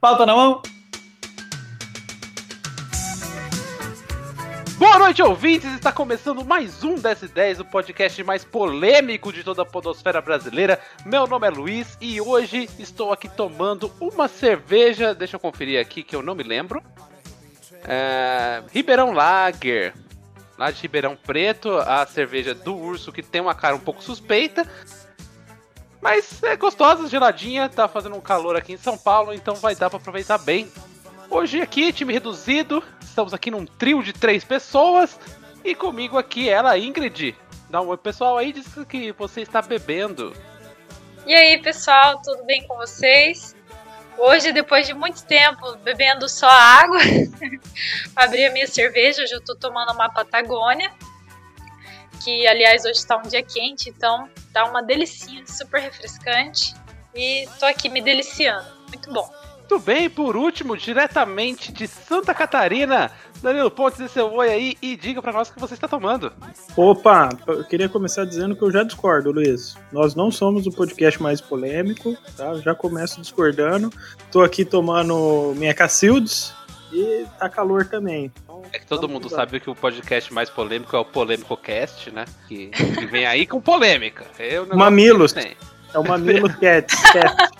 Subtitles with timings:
[0.00, 0.62] Pauta na mão.
[4.78, 5.74] Boa noite, ouvintes!
[5.74, 10.80] Está começando mais um DS10, o podcast mais polêmico de toda a podosfera brasileira.
[11.04, 15.16] Meu nome é Luiz e hoje estou aqui tomando uma cerveja.
[15.16, 16.80] Deixa eu conferir aqui que eu não me lembro.
[17.84, 19.94] É, Ribeirão Lager,
[20.56, 24.64] lá de Ribeirão Preto, a cerveja do urso que tem uma cara um pouco suspeita.
[26.00, 29.90] Mas é gostosa, geladinha, tá fazendo um calor aqui em São Paulo, então vai dar
[29.90, 30.70] para aproveitar bem.
[31.28, 35.18] Hoje aqui, time reduzido, estamos aqui num trio de três pessoas
[35.64, 37.36] e comigo aqui ela, Ingrid.
[37.68, 40.32] Dá um oi pessoal aí, diz que você está bebendo.
[41.26, 43.54] E aí pessoal, tudo bem com vocês?
[44.16, 46.98] Hoje, depois de muito tempo bebendo só água,
[48.16, 49.22] abri a minha cerveja.
[49.22, 50.90] Hoje eu tô tomando uma Patagônia,
[52.22, 56.74] que aliás hoje está um dia quente, então tá uma delicinha, super refrescante.
[57.14, 58.66] E tô aqui me deliciando.
[58.88, 59.28] Muito bom.
[59.70, 63.10] Muito bem, por último, diretamente de Santa Catarina,
[63.42, 66.32] Danilo Pontes, dê seu oi aí e diga para nós o que você está tomando.
[66.74, 69.76] Opa, eu queria começar dizendo que eu já discordo, Luiz.
[69.92, 72.46] Nós não somos o podcast mais polêmico, tá?
[72.46, 73.92] Eu já começo discordando.
[74.32, 76.54] Tô aqui tomando minha Cacildes
[76.92, 78.32] e tá calor também.
[78.42, 82.10] Então, É que todo mundo sabe que o podcast mais polêmico é o Polêmico Cast,
[82.10, 82.24] né?
[82.46, 84.26] Que, que vem aí com polêmica.
[84.38, 85.34] É o negócio Mamilos.
[85.36, 86.94] É o Mamilo Cat.
[87.12, 87.52] Cat.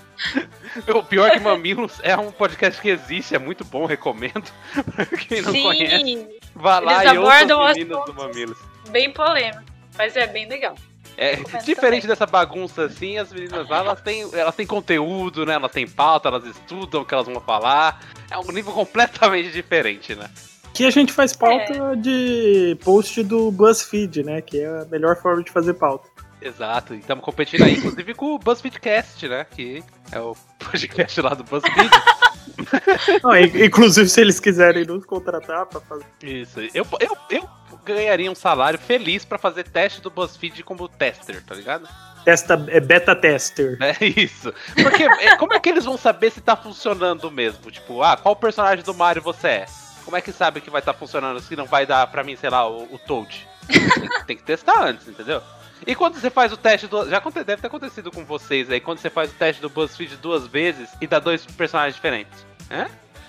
[0.94, 4.44] O pior é que Mamilos é um podcast que existe, é muito bom, recomendo.
[4.94, 8.58] Pra quem não conhece, Sim, vá lá Eles e ouça os meninos do Mamilos.
[8.90, 9.62] bem polêmico,
[9.96, 10.74] mas é bem legal.
[11.20, 15.54] É, diferente dessa bagunça assim, as meninas lá, elas têm, elas têm conteúdo, né?
[15.54, 18.00] Elas têm pauta, elas estudam o que elas vão falar.
[18.30, 20.30] É um nível completamente diferente, né?
[20.68, 24.40] Aqui a gente faz pauta de post do BuzzFeed, né?
[24.40, 26.08] Que é a melhor forma de fazer pauta.
[26.40, 29.44] Exato, e estamos competindo aí, inclusive, com o BuzzFeedcast, né?
[29.44, 30.36] Que é o
[30.70, 31.90] podcast lá do BuzzFeed.
[33.22, 36.04] Não, in- inclusive, se eles quiserem nos contratar pra fazer.
[36.22, 37.48] Isso, eu, eu, eu
[37.84, 41.88] ganharia um salário feliz pra fazer teste do BuzzFeed como tester, tá ligado?
[42.24, 43.78] Testa, é beta tester.
[43.80, 44.52] É isso.
[44.82, 47.70] Porque é, como é que eles vão saber se tá funcionando mesmo?
[47.70, 49.66] Tipo, ah, qual personagem do Mario você é?
[50.04, 52.50] Como é que sabe que vai estar funcionando se não vai dar pra mim, sei
[52.50, 53.46] lá, o, o Toad?
[53.68, 55.42] Tem, tem que testar antes, entendeu?
[55.86, 57.08] E quando você faz o teste do.
[57.08, 60.46] Já deve ter acontecido com vocês aí, quando você faz o teste do BuzzFeed duas
[60.46, 62.44] vezes e dá dois personagens diferentes.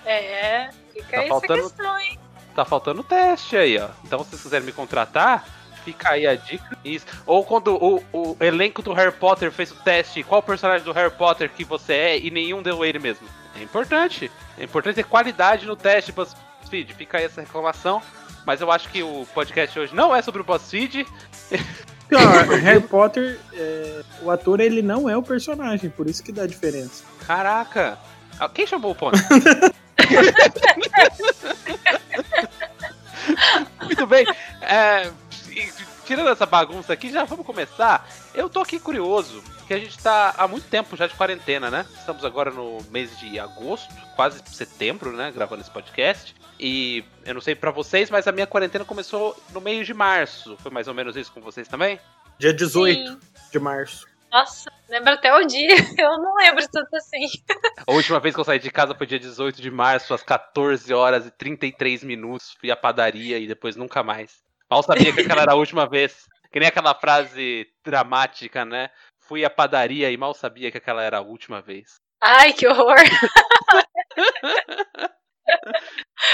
[0.04, 2.18] É, fica Tá aí faltando- essa questão, hein?
[2.54, 3.88] Tá faltando teste aí, ó.
[4.04, 5.46] Então, se vocês quiserem me contratar,
[5.84, 6.76] fica aí a dica.
[6.84, 7.06] Isso.
[7.24, 11.12] Ou quando o, o elenco do Harry Potter fez o teste, qual personagem do Harry
[11.12, 13.26] Potter que você é e nenhum deu ele mesmo.
[13.56, 14.30] É importante.
[14.58, 16.92] É importante ter qualidade no teste BuzzFeed.
[16.94, 18.02] Fica aí essa reclamação.
[18.44, 21.06] Mas eu acho que o podcast hoje não é sobre o BuzzFeed.
[22.10, 26.46] Pior, Harry Potter, é, o ator ele não é o personagem, por isso que dá
[26.46, 27.04] diferença.
[27.26, 27.98] Caraca.
[28.38, 29.16] Ah, Quem chamou o ponto?
[33.84, 34.26] Muito bem.
[34.60, 35.10] É,
[36.04, 38.08] tirando essa bagunça aqui, já vamos começar.
[38.34, 41.86] Eu tô aqui curioso, que a gente tá há muito tempo já de quarentena, né?
[41.96, 45.30] Estamos agora no mês de agosto, quase setembro, né?
[45.30, 46.34] Gravando esse podcast.
[46.62, 50.58] E eu não sei pra vocês, mas a minha quarentena começou no meio de março.
[50.58, 51.98] Foi mais ou menos isso com vocês também?
[52.38, 53.18] Dia 18 Sim.
[53.50, 54.06] de março.
[54.30, 55.74] Nossa, lembra até o dia.
[55.98, 57.26] Eu não lembro tanto assim.
[57.86, 60.92] A última vez que eu saí de casa foi dia 18 de março, às 14
[60.92, 62.54] horas e 33 minutos.
[62.60, 64.42] Fui à padaria e depois nunca mais.
[64.70, 66.28] Mal sabia que aquela era a última vez.
[66.52, 68.90] Que nem aquela frase dramática, né?
[69.18, 71.94] Fui à padaria e mal sabia que aquela era a última vez.
[72.20, 72.96] Ai, que horror.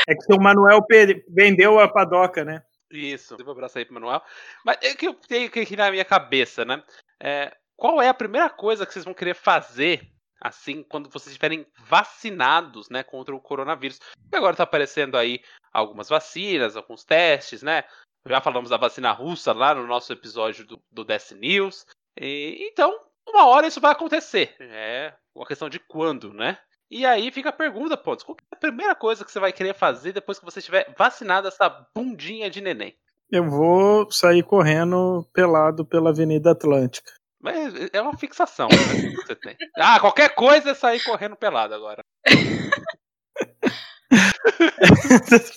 [0.09, 0.81] É que o Manuel
[1.29, 2.63] vendeu a padoca, né?
[2.91, 4.23] Isso, um abraço aí pro Manuel.
[4.65, 6.83] Mas é que eu tenho que na minha cabeça, né?
[7.21, 10.09] É, qual é a primeira coisa que vocês vão querer fazer,
[10.41, 14.01] assim, quando vocês estiverem vacinados, né, contra o coronavírus?
[14.33, 15.41] Agora tá aparecendo aí
[15.73, 17.85] algumas vacinas, alguns testes, né?
[18.27, 21.87] Já falamos da vacina russa lá no nosso episódio do, do DS News.
[22.19, 22.99] E, então,
[23.29, 24.57] uma hora isso vai acontecer.
[24.59, 26.59] É uma questão de quando, né?
[26.91, 28.25] E aí fica a pergunta, Pontos.
[28.25, 31.49] Qual é a primeira coisa que você vai querer fazer depois que você estiver vacinado
[31.49, 32.97] essa bundinha de neném?
[33.31, 37.11] Eu vou sair correndo pelado pela Avenida Atlântica.
[37.41, 39.57] Mas é uma fixação né, que você tem.
[39.77, 42.05] Ah, qualquer coisa é sair correndo pelado agora.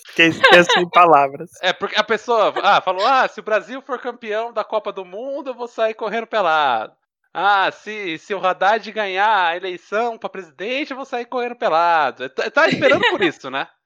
[0.07, 1.51] Fiquei sem palavras.
[1.61, 5.05] É, porque a pessoa ah, falou: ah, se o Brasil for campeão da Copa do
[5.05, 6.93] Mundo, eu vou sair correndo pelado.
[7.33, 12.29] Ah, se, se o Haddad ganhar a eleição pra presidente, eu vou sair correndo pelado.
[12.29, 13.67] Tá, tá esperando por isso, né?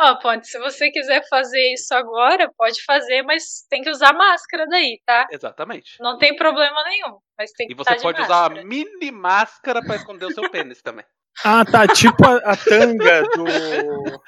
[0.00, 4.66] Ó, Ponte, se você quiser fazer isso agora, pode fazer, mas tem que usar máscara
[4.66, 5.26] daí, tá?
[5.30, 5.96] Exatamente.
[6.00, 9.80] Não tem problema nenhum, mas tem que E você de pode usar uma mini máscara
[9.80, 11.04] pra esconder o seu pênis também.
[11.42, 11.88] Ah, tá.
[11.88, 14.20] Tipo a, a tanga do, do,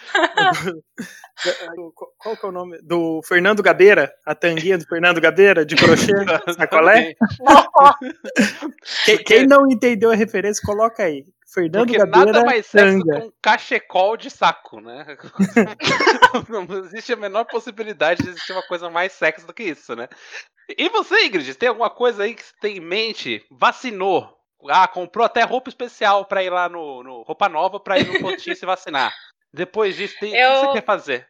[1.76, 2.78] do, Qual que é o nome?
[2.82, 4.12] Do Fernando Gabeira.
[4.24, 6.12] A tanguinha do Fernando Gabeira, de crochê.
[6.56, 7.14] Sacolé?
[9.04, 11.24] quem, quem não entendeu a referência, coloca aí.
[11.56, 12.90] Fernando Porque Gabeira, nada mais tanga.
[12.90, 15.06] sexo que um cachecol de saco, né?
[16.48, 20.08] Não existe a menor possibilidade de existir uma coisa mais sexy do que isso, né?
[20.76, 23.46] E você, Ingrid, tem alguma coisa aí que você tem em mente?
[23.50, 24.35] Vacinou?
[24.68, 28.18] Ah, comprou até roupa especial pra ir lá no, no roupa nova pra ir no
[28.40, 29.14] postinho se vacinar.
[29.52, 31.28] Depois disso, tem, o que Eu- você quer fazer?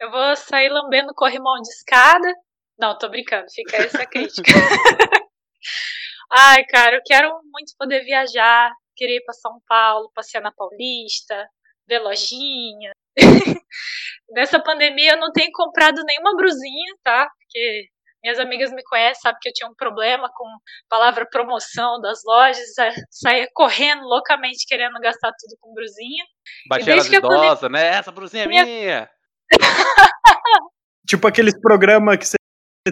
[0.00, 2.32] Eu vou sair lambendo corrimão de escada.
[2.78, 4.50] Não, tô brincando, fica essa crítica.
[6.30, 11.48] Ai, cara, eu quero muito poder viajar, querer ir pra São Paulo, passear na Paulista,
[11.86, 12.92] ver lojinha.
[14.30, 17.28] Nessa pandemia eu não tenho comprado nenhuma brusinha, tá?
[17.38, 17.88] Porque
[18.22, 20.44] minhas amigas me conhecem, sabem que eu tinha um problema com
[20.88, 26.24] palavra promoção das lojas, sa- saía correndo loucamente querendo gastar tudo com brusinha.
[26.68, 27.86] Baixeira desde que a pandemia- idosa, né?
[27.88, 29.10] Essa brusinha é Minha- minha.
[31.06, 32.36] Tipo aqueles programas que você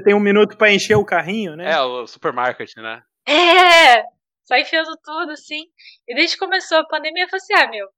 [0.04, 1.70] tem um minuto pra encher o carrinho, né?
[1.72, 3.02] É, o supermarket, né?
[3.28, 4.02] É!
[4.44, 5.64] Sai enfiando tudo, assim.
[6.08, 7.88] E desde que começou a pandemia, eu falei assim, ah, meu,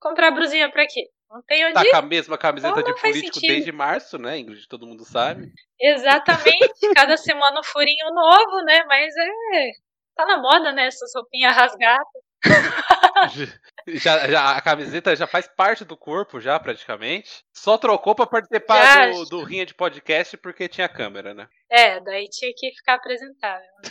[0.00, 1.02] comprar brusinha pra quê?
[1.30, 1.90] Não tem onde Tá ir.
[1.90, 3.50] com a mesma camiseta de político sentido.
[3.52, 4.66] desde março, né, Ingrid?
[4.68, 5.52] Todo mundo sabe.
[5.80, 6.74] Exatamente.
[6.96, 8.82] Cada semana um furinho novo, né?
[8.86, 9.70] Mas é...
[10.16, 10.86] Tá na moda, né?
[10.86, 12.04] Essas roupinhas rasgadas.
[13.86, 17.44] já, já- a camiseta já faz parte do corpo, já, praticamente.
[17.54, 18.30] Só trocou pra Já.
[18.30, 21.46] participar do, do Rinha de Podcast porque tinha câmera, né?
[21.70, 23.66] É, daí tinha que ficar apresentável.
[23.82, 23.90] né?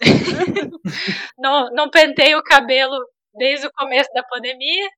[1.38, 2.96] não, não pentei o cabelo
[3.34, 4.88] desde o começo da pandemia.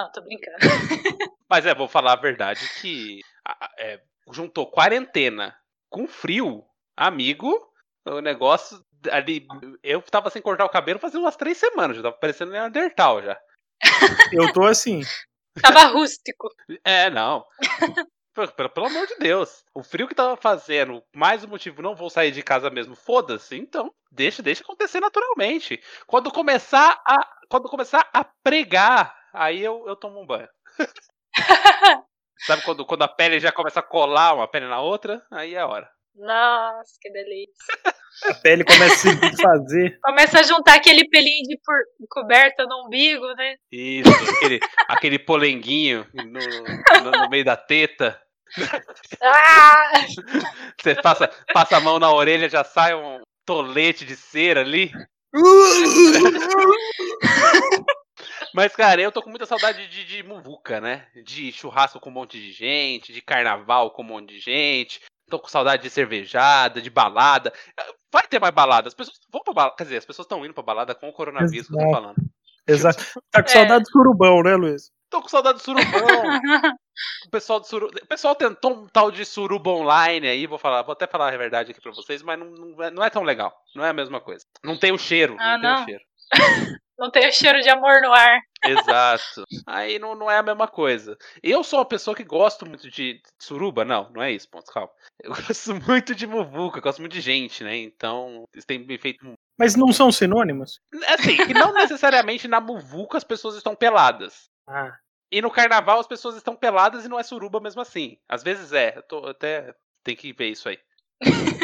[0.00, 0.56] Não, tô brincando.
[1.48, 3.20] Mas é, vou falar a verdade que
[3.78, 4.00] é,
[4.32, 5.54] juntou quarentena
[5.90, 6.64] com frio,
[6.96, 7.68] amigo,
[8.06, 9.46] o negócio ali.
[9.82, 13.38] Eu tava sem cortar o cabelo fazia umas três semanas, já tava parecendo Neandertal já.
[14.32, 15.02] Eu tô assim.
[15.60, 16.48] Tava rústico.
[16.84, 17.44] É, não.
[18.32, 19.64] Pelo, pelo- pelo amor de Deus.
[19.74, 23.56] O frio que tava fazendo, mais o motivo, não vou sair de casa mesmo, foda-se.
[23.56, 25.82] Então, deixa, deixa acontecer naturalmente.
[26.06, 27.16] Quando começar a,
[27.48, 30.48] quando começar a pregar, aí eu, eu tomo um banho.
[32.46, 35.22] Sabe quando, quando a pele já começa a colar uma pele na outra?
[35.30, 35.88] Aí é a hora.
[36.14, 37.54] Nossa, que delícia.
[38.24, 39.98] A pele começa a se desfazer.
[40.02, 41.76] Começa a juntar aquele pelinho de por...
[42.10, 43.56] coberta no umbigo, né?
[43.70, 48.20] Isso, aquele, aquele polenguinho no, no- no meio da teta.
[49.22, 49.92] Ah!
[50.80, 54.90] Você passa, passa a mão na orelha, já sai um tolete de cera ali.
[58.54, 61.06] Mas, cara, eu tô com muita saudade de, de muvuca, né?
[61.24, 65.00] De churrasco com um monte de gente, de carnaval com um monte de gente.
[65.28, 67.52] Tô com saudade de cervejada, de balada.
[68.12, 68.88] Vai ter mais balada.
[68.88, 69.76] As pessoas vão pra balada.
[69.76, 72.02] Quer dizer, as pessoas estão indo pra balada com o coronavírus que eu tô Exato.
[72.02, 72.16] falando.
[72.66, 73.04] Exato.
[73.30, 73.52] Tá com É.
[73.52, 74.90] saudade do surubão, né, Luiz?
[75.08, 75.82] Tô com saudade do surubão.
[77.26, 77.86] o pessoal do suru...
[77.86, 81.36] O pessoal tentou um tal de suruba online aí, vou falar, vou até falar a
[81.36, 83.52] verdade aqui pra vocês, mas não, não, é, não é tão legal.
[83.74, 84.44] Não é a mesma coisa.
[84.64, 85.36] Não tem o cheiro.
[85.38, 85.82] Ah, não tem não?
[85.82, 86.04] o cheiro.
[87.00, 88.42] Não tem o cheiro de amor no ar.
[88.62, 89.44] Exato.
[89.66, 91.16] Aí não, não é a mesma coisa.
[91.42, 94.90] Eu sou uma pessoa que gosto muito de suruba, não, não é isso, ponto, calma.
[95.18, 97.74] Eu gosto muito de muvuca, gosto muito de gente, né?
[97.74, 99.32] Então, isso tem me feito.
[99.58, 100.78] Mas não são sinônimos?
[101.08, 104.50] Assim, que não necessariamente na muvuca as pessoas estão peladas.
[104.68, 104.94] Ah.
[105.32, 108.18] E no carnaval as pessoas estão peladas e não é suruba mesmo assim.
[108.28, 109.74] Às vezes é, eu tô até.
[110.04, 110.78] Tem que ver isso aí.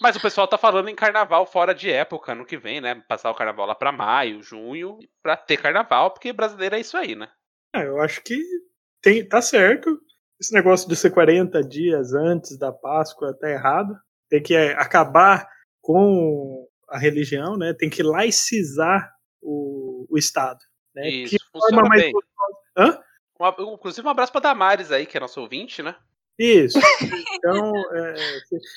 [0.00, 2.94] Mas o pessoal tá falando em carnaval fora de época no que vem, né?
[3.08, 7.14] Passar o carnaval lá pra maio, junho, pra ter carnaval, porque brasileiro é isso aí,
[7.14, 7.28] né?
[7.74, 8.36] Ah, eu acho que
[9.00, 10.00] tem, tá certo.
[10.40, 13.94] Esse negócio de ser 40 dias antes da Páscoa tá errado.
[14.28, 15.48] Tem que é, acabar
[15.80, 17.74] com a religião, né?
[17.74, 20.58] Tem que laicizar o, o Estado.
[20.94, 21.08] Né?
[21.08, 22.04] Isso, que forma mais
[22.76, 22.98] Hã?
[23.40, 25.96] Um ab- inclusive um abraço pra Damares aí, que é nosso ouvinte, né?
[26.38, 26.78] Isso.
[27.34, 28.14] Então, é,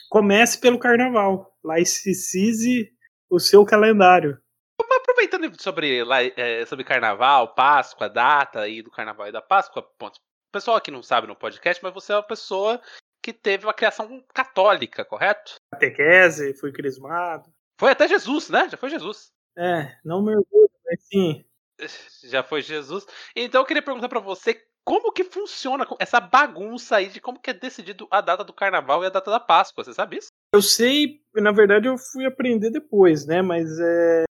[0.10, 1.56] comece pelo carnaval.
[1.64, 2.92] Laicize
[3.30, 4.40] o seu calendário.
[4.80, 6.04] Aproveitando sobre,
[6.36, 10.18] é, sobre carnaval, Páscoa, data aí do carnaval e da Páscoa, ponto.
[10.18, 12.82] O pessoal aqui não sabe no podcast, mas você é uma pessoa
[13.22, 15.56] que teve uma criação católica, correto?
[15.72, 17.52] Catequese, fui crismado.
[17.80, 18.70] Foi até Jesus, né?
[18.70, 19.32] Já foi Jesus.
[19.58, 21.46] É, não me orgulho, mas sim.
[22.30, 23.06] Já foi Jesus.
[23.36, 27.50] Então eu queria perguntar pra você como que funciona essa bagunça aí de como que
[27.50, 29.84] é decidido a data do carnaval e a data da Páscoa.
[29.84, 30.28] Você sabe isso?
[30.54, 33.42] Eu sei, na verdade eu fui aprender depois, né?
[33.42, 34.24] Mas é,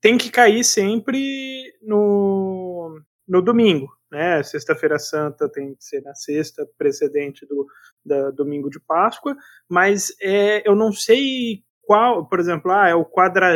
[0.00, 4.42] tem que cair sempre no, no domingo, né?
[4.42, 7.66] Sexta-feira Santa tem que ser na sexta, precedente do
[8.02, 9.36] da, domingo de Páscoa.
[9.68, 13.54] Mas é, eu não sei qual, por exemplo, ah, é o quadra,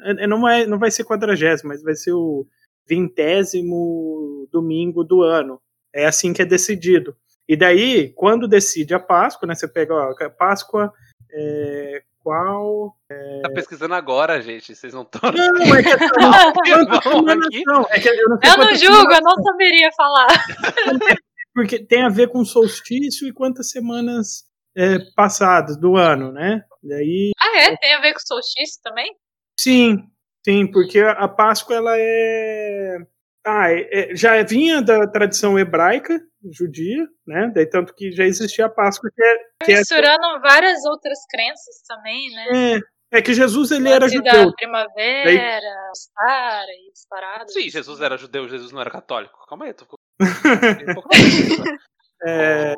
[0.00, 2.46] é, não, é, não vai ser quadragésimo, mas vai ser o
[2.88, 5.60] vintésimo domingo do ano.
[5.94, 7.16] É assim que é decidido.
[7.48, 9.54] E daí, quando decide a Páscoa, né?
[9.54, 10.92] Você pega ó, a Páscoa,
[11.32, 12.96] é, qual.
[13.10, 13.40] É...
[13.42, 14.74] Tá pesquisando agora, gente.
[14.74, 15.30] Vocês não estão.
[15.30, 15.90] Não, é que,
[17.66, 20.28] não, é que eu não, eu não julgo, eu não saberia falar.
[21.54, 24.44] Porque tem a ver com solstício e quantas semanas
[24.76, 26.64] é, passadas do ano, né?
[26.82, 27.76] Daí, ah, é?
[27.76, 29.14] Tem a ver com solstício também?
[29.58, 30.02] Sim,
[30.44, 32.98] sim, porque a Páscoa ela é.
[33.46, 36.18] Ah, é, é, já vinha da tradição hebraica,
[36.50, 37.52] judia, né?
[37.54, 39.36] Daí tanto que já existia a Páscoa que é.
[39.64, 40.40] Que é Misturando é...
[40.40, 42.76] várias outras crenças também, né?
[43.12, 44.46] É, é que Jesus ele era judeu.
[44.46, 45.92] Da primavera, Daí...
[45.94, 47.52] Sara e paradas.
[47.52, 49.46] Sim, Jesus era judeu, Jesus não era católico.
[49.46, 49.86] Calma aí, tô
[52.26, 52.74] é,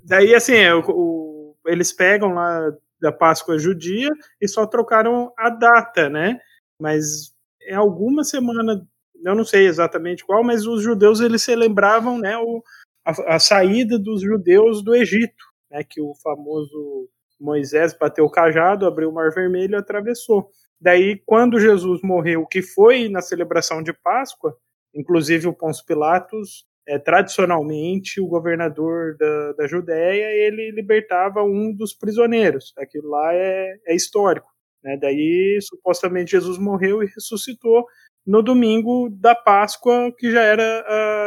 [0.00, 6.08] daí assim, o, o, eles pegam lá da Páscoa judia e só trocaram a data,
[6.08, 6.38] né?
[6.80, 8.86] Mas é alguma semana,
[9.24, 12.62] eu não sei exatamente qual, mas os judeus eles celebravam, né, o,
[13.04, 17.08] a, a saída dos judeus do Egito, né, que o famoso
[17.40, 20.48] Moisés bateu o cajado, abriu o Mar Vermelho e atravessou.
[20.80, 24.56] Daí, quando Jesus morreu, que foi na celebração de Páscoa,
[24.94, 31.94] inclusive o Pôncio Pilatos é, tradicionalmente o governador da, da Judéia ele libertava um dos
[31.94, 32.72] prisioneiros.
[32.76, 34.48] Aquilo lá é, é histórico.
[34.82, 34.96] Né?
[35.00, 37.86] Daí supostamente Jesus morreu e ressuscitou
[38.26, 40.84] no domingo da Páscoa que já era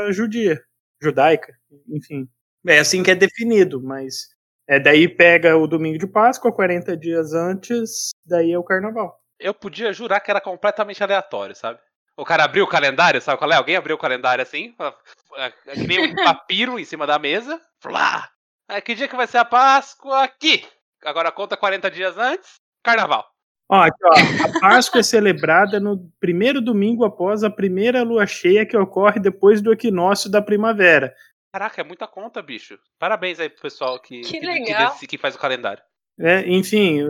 [0.07, 0.61] a judia,
[1.01, 1.53] judaica,
[1.87, 2.27] enfim.
[2.65, 4.29] É assim que é definido, mas
[4.67, 9.17] é, daí pega o domingo de Páscoa, 40 dias antes, daí é o carnaval.
[9.39, 11.79] Eu podia jurar que era completamente aleatório, sabe?
[12.17, 13.55] O cara abriu o calendário, sabe qual é?
[13.55, 14.75] Alguém abriu o calendário assim,
[15.73, 17.61] que nem um papiro em cima da mesa.
[17.79, 18.29] Flá!
[18.67, 20.23] É, que dia que vai ser a Páscoa?
[20.23, 20.67] Aqui!
[21.05, 23.25] Agora conta 40 dias antes, carnaval.
[23.69, 28.65] Ó, aqui, ó, a Páscoa é celebrada no primeiro domingo após a primeira lua cheia
[28.65, 31.13] que ocorre depois do equinócio da primavera.
[31.51, 32.79] Caraca, é muita conta, bicho.
[32.97, 35.83] Parabéns aí pro pessoal que, que, que, que, que faz o calendário.
[36.19, 37.07] É, enfim,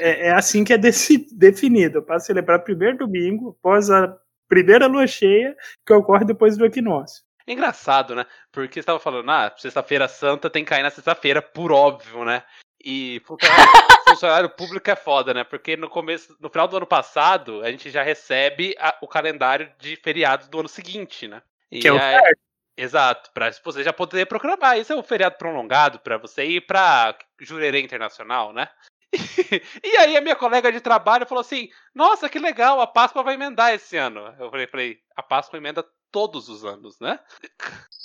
[0.00, 4.14] é, é, assim que é definido, para celebrar primeiro domingo após a
[4.48, 7.24] primeira lua cheia que ocorre depois do equinócio.
[7.46, 8.26] É engraçado, né?
[8.52, 12.42] Porque você estava falando, ah, sexta-feira santa tem que cair na sexta-feira, por óbvio, né?
[12.88, 13.72] E funcionário,
[14.08, 15.42] funcionário, público é foda, né?
[15.42, 19.68] Porque no começo, no final do ano passado, a gente já recebe a, o calendário
[19.76, 21.42] de feriados do ano seguinte, né?
[21.68, 22.40] E que é o aí, certo.
[22.76, 24.78] Exato, para você já poder programar.
[24.78, 28.68] Isso é um feriado prolongado para você ir para Jurerê Internacional, né?
[29.82, 33.34] e aí a minha colega de trabalho falou assim: Nossa, que legal, a Páscoa vai
[33.34, 34.32] emendar esse ano.
[34.38, 37.18] Eu falei, falei a Páscoa emenda todos os anos, né?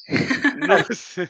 [0.67, 1.29] Nossa.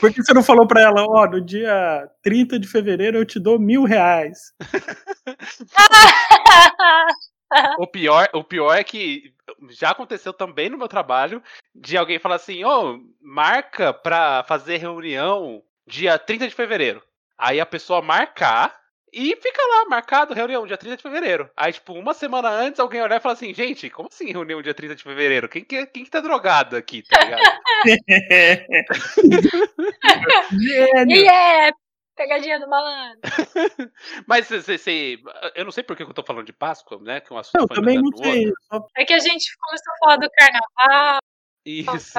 [0.00, 3.26] Por que você não falou pra ela, ó, oh, no dia 30 de fevereiro eu
[3.26, 4.52] te dou mil reais?
[7.78, 9.34] o, pior, o pior é que
[9.70, 11.42] já aconteceu também no meu trabalho
[11.74, 17.02] de alguém falar assim, ô, oh, marca pra fazer reunião dia 30 de fevereiro.
[17.36, 18.81] Aí a pessoa marcar
[19.12, 21.50] e fica lá, marcado, reunião, dia 30 de fevereiro.
[21.54, 24.72] Aí, tipo, uma semana antes, alguém olhar e falar assim, gente, como assim reunião dia
[24.72, 25.48] 30 de fevereiro?
[25.48, 27.42] Quem que, quem que tá drogado aqui, tá ligado?
[31.08, 31.72] yeah,
[32.16, 33.20] pegadinha do malandro.
[34.26, 35.18] Mas você,
[35.54, 37.20] eu não sei por que eu tô falando de Páscoa, né?
[37.20, 38.50] Que é um assunto eu também não sei.
[38.96, 41.20] É que a gente começou a falar do carnaval,
[41.64, 42.18] isso.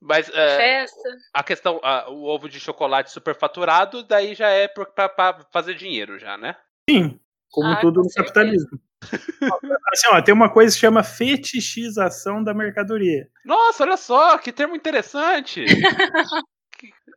[0.00, 0.86] Mas é,
[1.34, 6.36] a questão, a, o ovo de chocolate superfaturado, daí já é para fazer dinheiro já,
[6.36, 6.56] né?
[6.88, 7.20] Sim,
[7.50, 8.24] como ah, tudo no certeza.
[8.24, 8.80] capitalismo.
[9.92, 13.28] assim, ó, tem uma coisa que chama fetichização da mercadoria.
[13.44, 15.64] Nossa, olha só, que termo interessante.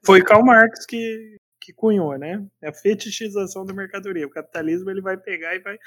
[0.06, 2.46] Foi Karl Marx que, que cunhou, né?
[2.62, 4.28] É a fetichização da mercadoria.
[4.28, 5.78] O capitalismo ele vai pegar e vai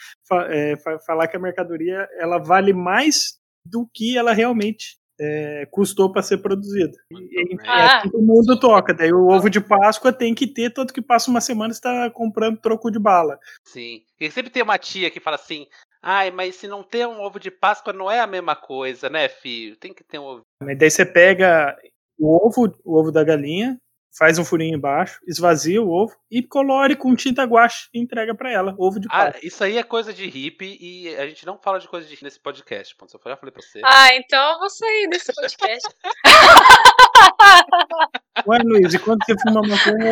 [0.49, 0.75] é,
[1.07, 6.39] falar que a mercadoria ela vale mais do que ela realmente é, custou para ser
[6.39, 6.97] produzida.
[7.11, 7.99] E, é ah.
[7.99, 8.95] assim que o mundo toca.
[8.95, 12.61] Daí o ovo de Páscoa tem que ter, tanto que passa uma semana está comprando
[12.61, 13.39] troco de bala.
[13.65, 14.03] Sim.
[14.21, 15.67] E sempre tem uma tia que fala assim:
[16.03, 19.29] ai, mas se não tem um ovo de Páscoa não é a mesma coisa, né,
[19.29, 19.77] filho?
[19.77, 20.43] Tem que ter um ovo.
[20.63, 21.77] Mas daí você pega
[22.19, 23.79] o ovo, o ovo da galinha,
[24.17, 28.51] faz um furinho embaixo, esvazia o ovo e colore com tinta guache e entrega para
[28.51, 31.79] ela, ovo de ah, Isso aí é coisa de hippie e a gente não fala
[31.79, 33.15] de coisa de hippie nesse podcast, ponto.
[33.15, 33.81] Eu já falei pra você.
[33.85, 35.87] Ah, então eu vou sair desse podcast.
[38.47, 40.11] Ué, Luiz, e quando você fuma maconha,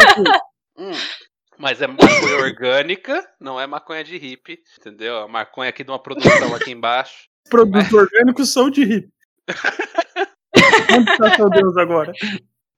[0.76, 0.92] hum,
[1.58, 5.16] mas é maconha orgânica, não é maconha de hippie, entendeu?
[5.18, 7.26] A maconha aqui de uma produção aqui embaixo.
[7.48, 7.94] Produtos mas...
[7.94, 9.14] orgânicos são de hippie.
[10.96, 12.12] Onde está seu Deus agora?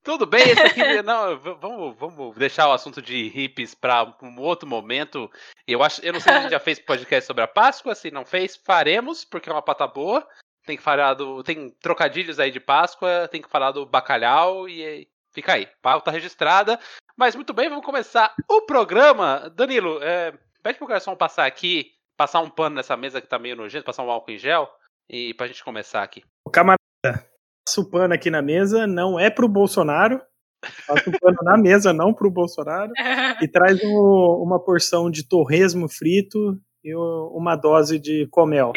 [0.06, 1.02] Tudo bem, esse aqui.
[1.02, 5.28] não, vamos, vamos deixar o assunto de hippies para um outro momento.
[5.66, 8.12] Eu acho, eu não sei se a gente já fez podcast sobre a Páscoa, se
[8.12, 10.25] não fez, faremos, porque é uma pata boa.
[10.64, 11.42] tem que falar do.
[11.42, 15.68] Tem trocadilhos aí de Páscoa, tem que falar do bacalhau e fica aí.
[15.82, 16.78] Pauta registrada.
[17.16, 19.50] Mas muito bem, vamos começar o programa.
[19.56, 20.32] Danilo, é,
[20.62, 24.04] pede pro garçom passar aqui, passar um pano nessa mesa que tá meio nojento, passar
[24.04, 24.72] um álcool em gel,
[25.10, 26.22] e pra gente começar aqui.
[26.46, 27.26] O camarada,
[27.66, 30.23] passa o pano aqui na mesa, não é pro Bolsonaro.
[30.87, 32.92] Passa o pano na mesa, não pro Bolsonaro.
[33.42, 38.73] E traz um, uma porção de torresmo frito e uma dose de comel.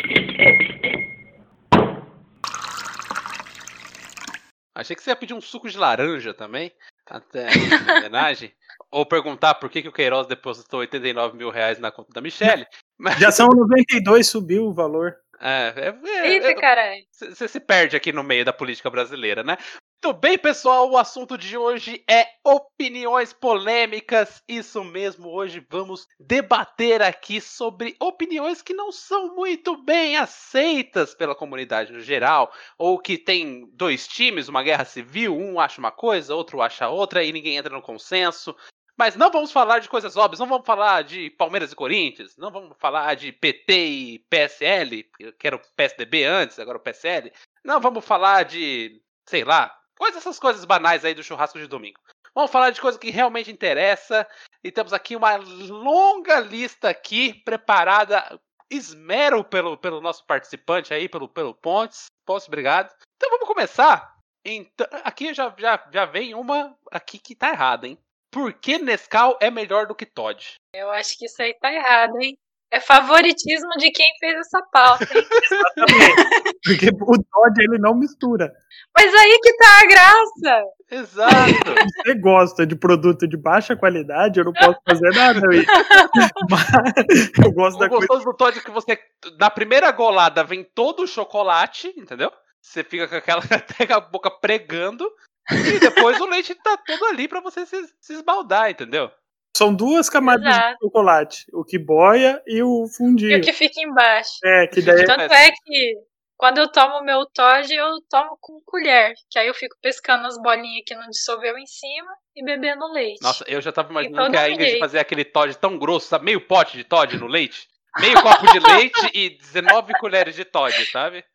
[4.75, 6.71] Achei que você ia pedir um suco de laranja também,
[7.05, 8.51] até em homenagem.
[8.91, 12.65] Ou perguntar por que, que o Queiroz depositou 89 mil reais na conta da Michelle.
[12.97, 13.19] Mas...
[13.19, 15.15] Já são 92, subiu o valor.
[15.41, 17.03] É, é, é, Eita, caralho.
[17.11, 19.57] Você se perde aqui no meio da política brasileira, né?
[20.01, 24.41] Muito bem, pessoal, o assunto de hoje é opiniões polêmicas.
[24.47, 31.35] Isso mesmo, hoje vamos debater aqui sobre opiniões que não são muito bem aceitas pela
[31.35, 36.33] comunidade no geral, ou que tem dois times, uma guerra civil, um acha uma coisa,
[36.33, 38.55] outro acha outra e ninguém entra no consenso.
[38.99, 42.51] Mas não vamos falar de coisas óbvias, não vamos falar de Palmeiras e Corinthians, não
[42.51, 45.03] vamos falar de PT e PSL,
[45.39, 47.31] que era o PSDB antes, agora o PSL.
[47.63, 51.99] Não vamos falar de, sei lá, Coisas, essas coisas banais aí do churrasco de domingo.
[52.33, 54.25] Vamos falar de coisa que realmente interessa.
[54.63, 58.39] E temos aqui uma longa lista aqui preparada.
[58.69, 62.05] Esmero pelo, pelo nosso participante aí, pelo, pelo Pontes.
[62.25, 62.95] Pontes, obrigado.
[63.17, 64.15] Então vamos começar.
[64.45, 67.99] Então, aqui já, já, já vem uma aqui que tá errada, hein?
[68.31, 70.55] Por que Nescau é melhor do que Todd?
[70.73, 72.37] Eu acho que isso aí tá errado, hein?
[72.71, 75.25] É favoritismo de quem fez essa pauta, hein?
[75.51, 76.59] Exatamente.
[76.63, 78.53] Porque o Todd ele não mistura.
[78.95, 80.63] Mas aí que tá a graça.
[80.91, 81.29] Exato.
[82.05, 85.41] Você gosta de produto de baixa qualidade, eu não posso fazer nada.
[86.49, 88.25] Mas eu gosto o da gostoso coisa.
[88.25, 88.99] do Todd é que você,
[89.39, 92.31] na primeira golada, vem todo o chocolate, entendeu?
[92.61, 95.09] Você fica com aquela até com a boca pregando.
[95.51, 99.09] E depois o leite tá todo ali pra você se, se esbaldar, entendeu?
[99.55, 100.77] São duas camadas Exato.
[100.77, 101.45] de chocolate.
[101.51, 103.37] O que boia e o E fundinho.
[103.37, 104.31] o que fica embaixo.
[104.43, 105.95] É, que daí Tanto é que
[106.37, 109.13] quando eu tomo meu Todd, eu tomo com colher.
[109.29, 113.21] Que aí eu fico pescando as bolinhas que não dissolveu em cima e bebendo leite.
[113.21, 116.25] Nossa, eu já tava imaginando todo que a Ingrid fazia aquele Todd tão grosso, sabe?
[116.25, 117.67] Meio pote de Todd no leite.
[117.99, 121.25] Meio copo de leite e 19 colheres de Todd, sabe?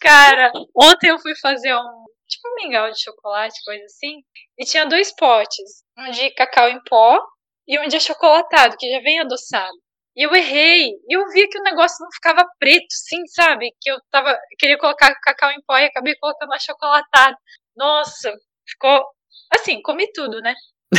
[0.00, 4.22] Cara, ontem eu fui fazer um tipo um mingau de chocolate, coisa assim,
[4.58, 7.20] e tinha dois potes, um de cacau em pó
[7.66, 9.76] e um de achocolatado, que já vem adoçado.
[10.16, 13.70] E eu errei, e eu vi que o negócio não ficava preto, sim, sabe?
[13.80, 17.36] Que eu tava queria colocar cacau em pó e acabei colocando achocolatado.
[17.76, 18.32] Nossa,
[18.66, 19.04] ficou
[19.52, 20.54] assim, comi tudo, né?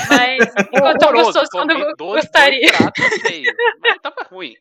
[0.10, 2.62] Mas ficou tão gostoso quando eu gostaria.
[2.62, 4.54] dois pratos cheios, mas tava ruim.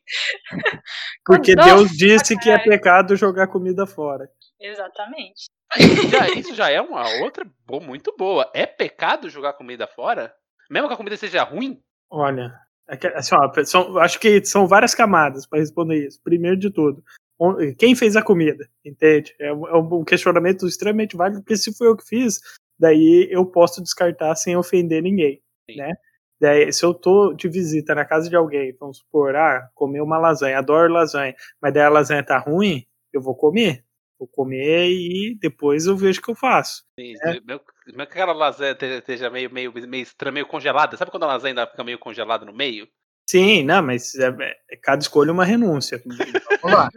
[1.24, 4.26] porque Deus disse que é pecado jogar comida fora.
[4.58, 5.50] Exatamente.
[6.10, 8.50] Já- isso já é uma outra boa, muito boa.
[8.54, 10.32] É pecado jogar comida fora?
[10.70, 11.80] Mesmo que a comida seja ruim?
[12.10, 12.52] Olha,
[12.88, 16.20] é assim, ó, são, acho que são várias camadas para responder isso.
[16.22, 17.02] Primeiro de tudo,
[17.78, 18.68] quem fez a comida?
[18.84, 19.34] Entende?
[19.40, 22.40] É um, é um questionamento extremamente válido, porque se foi eu que fiz,
[22.78, 25.76] daí eu posso descartar sem ofender ninguém, Sim.
[25.78, 25.92] né?
[26.38, 30.18] Daí, se eu tô de visita na casa de alguém, vamos supor, ah, comer uma
[30.18, 33.85] lasanha, adoro lasanha, mas daí a lasanha tá ruim, eu vou comer.
[34.18, 36.82] Vou comer e depois eu vejo o que eu faço.
[36.98, 37.32] Sim, É.
[37.32, 37.44] Mesmo
[37.86, 40.96] mesmo que aquela lasanha te- esteja meio, meio, meio estranha, meio congelada.
[40.96, 42.88] Sabe quando a lasanha ainda fica meio congelada no meio?
[43.28, 44.28] Sim, não, mas é,
[44.70, 46.00] é- cada escolha é uma renúncia.
[46.62, 46.88] Vamos lá.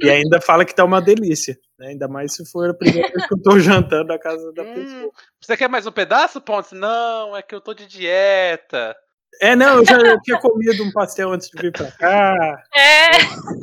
[0.00, 1.56] E ainda fala que tá uma delícia.
[1.78, 1.88] né?
[1.88, 4.74] Ainda mais se for a primeira vez que eu tô jantando na casa da Hum,
[4.74, 5.12] pessoa.
[5.40, 6.72] você quer mais um pedaço, Pontes?
[6.72, 8.96] Não, é que eu tô de dieta.
[9.40, 13.10] É, não, eu já eu tinha comido um pastel antes de vir pra cá, É,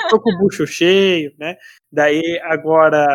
[0.10, 1.56] tô com o bucho cheio, né?
[1.92, 3.08] Daí agora.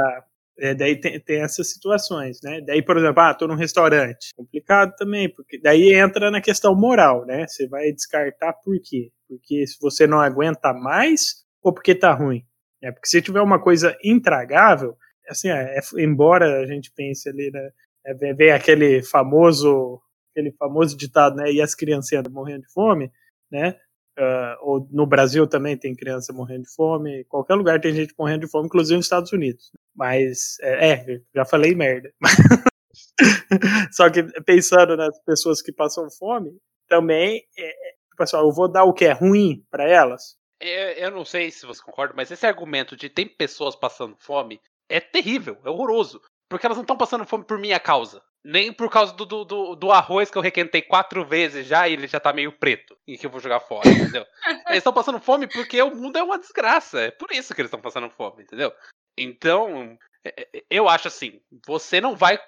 [0.58, 2.60] é, daí tem, tem essas situações, né?
[2.62, 4.28] Daí, por exemplo, ah, tô num restaurante.
[4.36, 7.46] Complicado também, porque daí entra na questão moral, né?
[7.46, 9.10] Você vai descartar por quê?
[9.28, 12.42] Porque se você não aguenta mais ou porque tá ruim?
[12.82, 14.96] É, porque se tiver uma coisa intragável,
[15.28, 17.70] assim, é, é- embora a gente pense ali, né?
[18.06, 20.00] É, vem- vem aquele famoso,
[20.36, 21.50] aquele famoso ditado, né?
[21.50, 23.10] E as criancinhas morrendo de fome,
[23.50, 23.76] né?
[24.18, 28.46] Ah, ou no Brasil também tem criança morrendo de fome, qualquer lugar tem gente morrendo
[28.46, 29.70] de fome, inclusive nos Estados Unidos.
[29.94, 32.12] Mas, é, é, já falei merda.
[33.92, 36.56] Só que pensando nas pessoas que passam fome,
[36.88, 40.36] também, é, é, tipo assim, eu vou dar o que é ruim para elas.
[40.60, 44.60] Eu, eu não sei se você concorda, mas esse argumento de tem pessoas passando fome
[44.88, 46.22] é terrível, é horroroso.
[46.48, 48.22] Porque elas não estão passando fome por minha causa.
[48.44, 51.94] Nem por causa do, do, do, do arroz que eu requentei quatro vezes já e
[51.94, 52.96] ele já tá meio preto.
[53.06, 54.24] E que eu vou jogar fora, entendeu?
[54.68, 57.00] eles estão passando fome porque o mundo é uma desgraça.
[57.00, 58.72] É por isso que eles estão passando fome, entendeu?
[59.18, 62.38] Então, é, é, eu acho assim, você não vai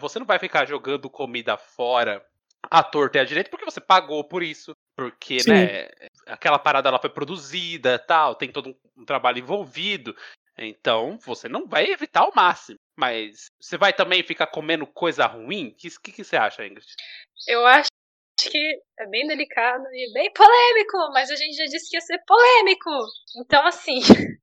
[0.00, 2.24] você não vai ficar jogando comida fora
[2.70, 5.50] à torta e à direita porque você pagou por isso, porque Sim.
[5.50, 5.88] né,
[6.26, 10.16] aquela parada ela foi produzida, tal, tem todo um, um trabalho envolvido.
[10.58, 12.78] Então, você não vai evitar ao máximo.
[12.96, 15.68] Mas você vai também ficar comendo coisa ruim?
[15.68, 16.86] O que, que, que, você acha, Ingrid?
[17.46, 17.90] Eu acho
[18.40, 22.18] que é bem delicado e bem polêmico, mas a gente já disse que ia ser
[22.26, 22.90] polêmico.
[23.38, 24.00] Então, assim,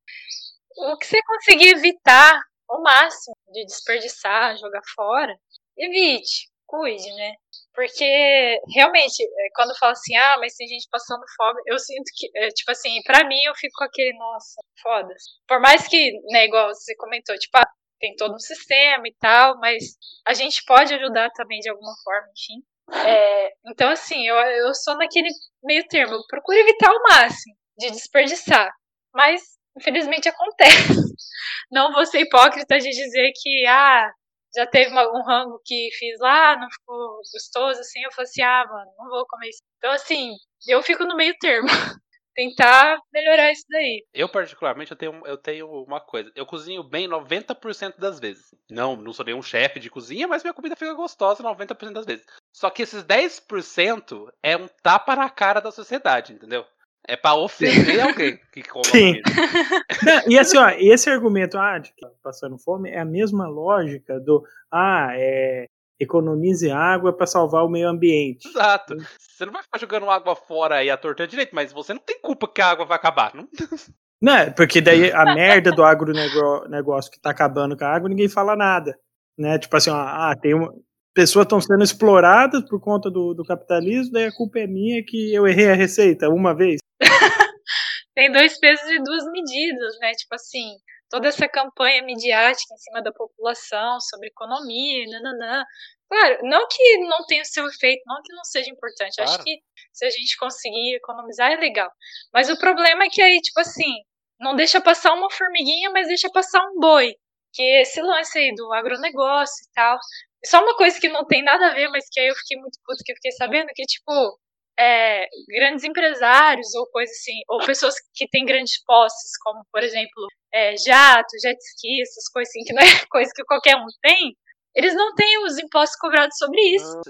[0.78, 2.40] o que você conseguir evitar
[2.70, 5.36] ao máximo de desperdiçar, jogar fora,
[5.78, 7.34] evite, cuide, né?
[7.74, 12.30] Porque realmente, é, quando fala assim, ah, mas tem gente passando fome, eu sinto que,
[12.36, 15.14] é, tipo assim, pra mim eu fico com aquele, nossa, foda.
[15.48, 17.68] Por mais que, né, igual você comentou, tipo, ah,
[18.04, 19.96] tem todo um sistema e tal, mas
[20.28, 22.62] a gente pode ajudar também de alguma forma, enfim.
[23.08, 25.30] É, então, assim, eu, eu sou naquele
[25.64, 28.70] meio termo, eu procuro evitar o máximo de desperdiçar.
[29.14, 29.42] Mas,
[29.78, 31.00] infelizmente, acontece.
[31.72, 34.12] Não vou ser hipócrita de dizer que, ah,
[34.54, 38.64] já teve um rango que fiz lá, não ficou gostoso, assim, eu falei assim, ah,
[38.70, 39.64] mano, não vou comer isso.
[39.78, 40.36] Então, assim,
[40.68, 41.68] eu fico no meio termo.
[42.36, 44.04] Tentar melhorar isso daí.
[44.14, 46.32] Eu, particularmente, eu tenho, eu tenho uma coisa.
[46.36, 48.54] Eu cozinho bem 90% das vezes.
[48.70, 52.26] Não, não sou nenhum chefe de cozinha, mas minha comida fica gostosa 90% das vezes.
[52.52, 56.66] Só que esses 10% é um tapa na cara da sociedade, entendeu?
[57.06, 59.22] É pra ofender alguém que come Sim.
[60.04, 63.48] Não, e assim, ó, esse argumento, ah, de que tá passando fome, é a mesma
[63.48, 65.68] lógica do, ah, é,
[66.00, 68.48] economize água para salvar o meio ambiente.
[68.48, 68.96] Exato.
[69.20, 72.20] Você não vai ficar jogando água fora aí a torta direito, mas você não tem
[72.20, 73.34] culpa que a água vai acabar.
[73.34, 73.48] Não,
[74.22, 78.56] não porque daí a merda do agronegócio que tá acabando com a água, ninguém fala
[78.56, 78.98] nada.
[79.38, 79.58] Né?
[79.58, 80.74] Tipo assim, ó, ah, tem uma.
[81.16, 85.32] Pessoas estão sendo exploradas por conta do, do capitalismo, daí a culpa é minha que
[85.32, 86.80] eu errei a receita uma vez.
[88.16, 90.12] tem dois pesos e duas medidas, né?
[90.14, 90.76] Tipo assim,
[91.14, 95.64] toda essa campanha midiática em cima da população sobre economia, nananã.
[96.10, 99.18] Claro, não que não tenha o seu efeito, não que não seja importante.
[99.18, 99.30] Claro.
[99.30, 99.60] Acho que
[99.94, 101.92] se a gente conseguir economizar é legal.
[102.34, 103.94] Mas o problema é que aí, tipo assim,
[104.40, 107.14] não deixa passar uma formiguinha, mas deixa passar um boi.
[107.54, 110.00] Que é esse lance aí do agronegócio e tal.
[110.44, 112.80] Só uma coisa que não tem nada a ver, mas que aí eu fiquei muito
[112.84, 114.40] puto que eu fiquei sabendo, que tipo,
[114.80, 120.28] é, grandes empresários ou coisas assim, ou pessoas que têm grandes posses, como por exemplo
[120.54, 124.36] é, jato, jet ski, essas coisas assim, que não é coisa que qualquer um tem,
[124.76, 127.02] eles não têm os impostos cobrados sobre isso.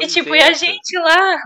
[0.00, 1.36] e tipo, e a gente lá,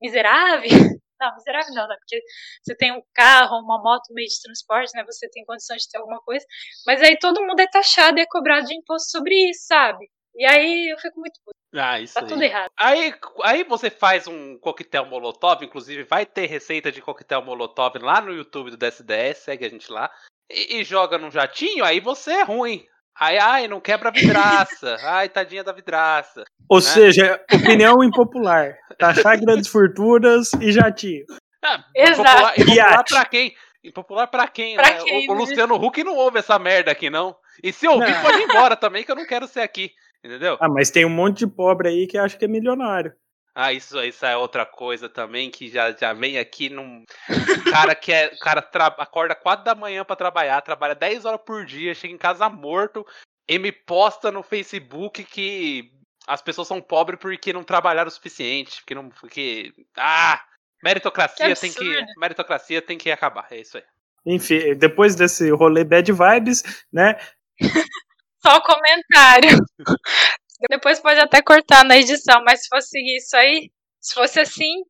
[0.00, 0.68] miserável,
[1.20, 1.96] não, miserável não, né?
[1.98, 2.20] Porque
[2.62, 5.04] você tem um carro, uma moto, um meio de transporte, né?
[5.04, 6.44] Você tem condições de ter alguma coisa.
[6.86, 10.08] Mas aí todo mundo é taxado e é cobrado de imposto sobre isso, sabe?
[10.36, 11.56] E aí eu fico muito puto.
[11.74, 12.28] Ah, isso tá aí.
[12.28, 12.70] tudo errado.
[12.78, 18.20] Aí, aí você faz um coquetel molotov, inclusive vai ter receita de coquetel molotov lá
[18.20, 20.10] no YouTube do DSDS, segue a gente lá.
[20.50, 22.84] E, e joga num jatinho, aí você é ruim.
[23.20, 24.96] Ai, ai, não quebra a vidraça.
[25.02, 26.44] ai, tadinha da vidraça.
[26.68, 26.82] Ou né?
[26.82, 28.76] seja, opinião impopular.
[28.96, 31.24] Taxar grandes fortunas e jatinho.
[31.62, 32.60] Ah, Exato.
[32.60, 33.54] Impopular, impopular pra quem?
[33.84, 35.02] Impopular pra quem, pra né?
[35.02, 35.40] Quem, o, o, né?
[35.40, 37.34] Luciano Huck não ouve essa merda aqui, não.
[37.62, 38.22] E se ouvir, não.
[38.22, 39.90] pode ir embora também, que eu não quero ser aqui.
[40.24, 40.56] Entendeu?
[40.60, 43.12] Ah, mas tem um monte de pobre aí que acha que é milionário.
[43.60, 47.02] Ah, isso, isso é outra coisa também que já, já vem aqui num.
[47.28, 48.28] O cara que é.
[48.28, 48.86] O cara tra...
[48.86, 53.04] acorda 4 da manhã para trabalhar, trabalha 10 horas por dia, chega em casa morto
[53.48, 55.90] e me posta no Facebook que
[56.24, 58.76] as pessoas são pobres porque não trabalharam o suficiente.
[58.76, 59.08] Porque não.
[59.08, 59.72] Porque.
[59.96, 60.40] Ah!
[60.80, 62.04] Meritocracia que tem que.
[62.16, 63.48] Meritocracia tem que acabar.
[63.50, 63.84] É isso aí.
[64.24, 67.18] Enfim, depois desse rolê bad vibes, né?
[68.40, 69.58] Só comentário.
[70.68, 74.82] Depois pode até cortar na edição, mas se fosse isso aí, se fosse assim,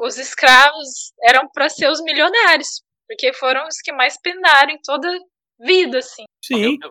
[0.00, 5.08] os escravos eram para ser os milionários, porque foram os que mais penaram em toda
[5.60, 6.24] vida, assim.
[6.44, 6.78] Sim.
[6.82, 6.90] Eu,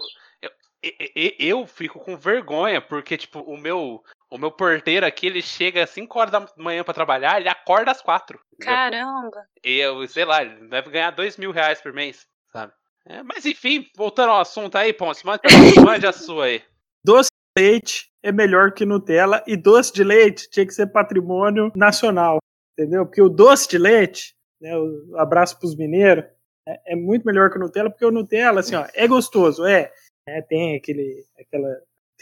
[0.81, 5.41] eu, eu, eu, fico com vergonha, porque, tipo, o meu, o meu porteiro aqui, ele
[5.41, 8.39] chega às 5 horas da manhã para trabalhar, ele acorda às 4.
[8.62, 9.45] Caramba!
[9.63, 12.73] E eu, sei lá, ele deve ganhar 2 mil reais por mês, sabe?
[13.05, 15.41] É, mas enfim, voltando ao assunto aí, Ponce, mande,
[16.07, 16.63] a sua aí.
[17.03, 21.71] Doce de leite é melhor que Nutella e doce de leite tinha que ser patrimônio
[21.75, 22.39] nacional,
[22.71, 23.05] entendeu?
[23.05, 26.25] Porque o doce de leite, né, o abraço pros mineiros,
[26.65, 29.91] é, é, muito melhor que o Nutella, porque o Nutella, assim, ó, é gostoso, é,
[30.27, 31.81] é tem aquele, aquela,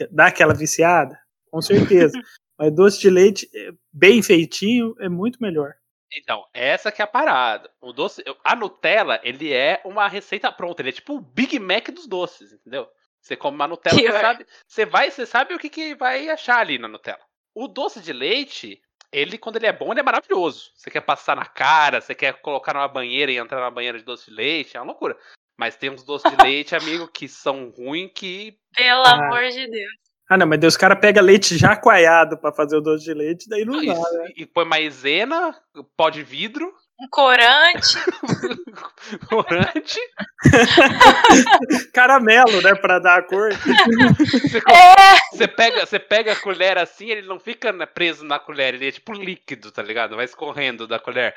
[0.09, 1.17] dá aquela viciada,
[1.51, 2.13] com certeza.
[2.57, 5.73] Mas doce de leite, é, bem feitinho, é muito melhor.
[6.13, 7.69] Então, essa que é a parada.
[7.79, 10.81] O doce, a Nutella, ele é uma receita pronta.
[10.81, 12.87] Ele é tipo o Big Mac dos doces, entendeu?
[13.21, 16.59] Você come uma Nutella, você sabe, você vai, você sabe o que, que vai achar
[16.59, 17.21] ali na Nutella.
[17.53, 18.81] O doce de leite,
[19.11, 20.71] ele quando ele é bom, ele é maravilhoso.
[20.75, 24.03] Você quer passar na cara, você quer colocar numa banheira e entrar na banheira de
[24.05, 25.17] doce de leite, é uma loucura.
[25.59, 28.57] Mas tem uns doces de leite, amigo, que são ruins que.
[28.75, 29.13] Pelo Ah.
[29.27, 29.91] amor de Deus.
[30.27, 33.13] Ah, não, mas Deus, os caras pegam leite já coalhado pra fazer o doce de
[33.13, 34.31] leite, daí não dá, Isso, né?
[34.37, 35.53] e põe maisena,
[35.97, 37.97] pó de vidro, Um corante.
[39.27, 39.99] corante.
[41.93, 43.51] Caramelo, né, pra dar a cor.
[43.53, 48.37] Você, É, você pega, você pega a colher assim, ele não fica né, preso na
[48.37, 50.15] colher, ele é tipo líquido, tá ligado?
[50.15, 51.35] Vai escorrendo da colher.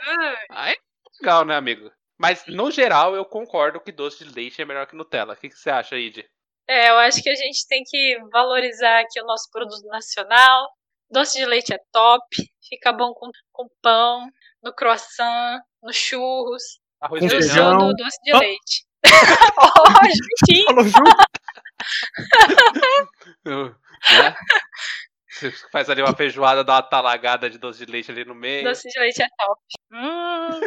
[0.50, 0.76] Aí é
[1.22, 1.90] legal, né, amigo?
[2.18, 5.32] Mas, no geral, eu concordo que doce de leite é melhor que Nutella.
[5.32, 6.24] O que, que você acha, Id?
[6.68, 10.68] é, eu acho que a gente tem que valorizar aqui o nosso produto nacional.
[11.10, 12.24] Doce de leite é top.
[12.68, 14.26] Fica bom com, com pão,
[14.64, 16.62] no croissant, no churros.
[17.00, 17.78] Arroz Eu feijão.
[17.78, 18.38] do doce de Oh.
[18.38, 18.84] leite.
[19.58, 20.64] Ó, juntinho.
[20.66, 21.16] Falou junto.
[23.44, 24.34] né?
[25.30, 28.64] Você faz ali uma feijoada, dá uma talagada de doce de leite ali no meio.
[28.64, 29.60] Doce de leite é top.
[29.92, 30.60] Hum.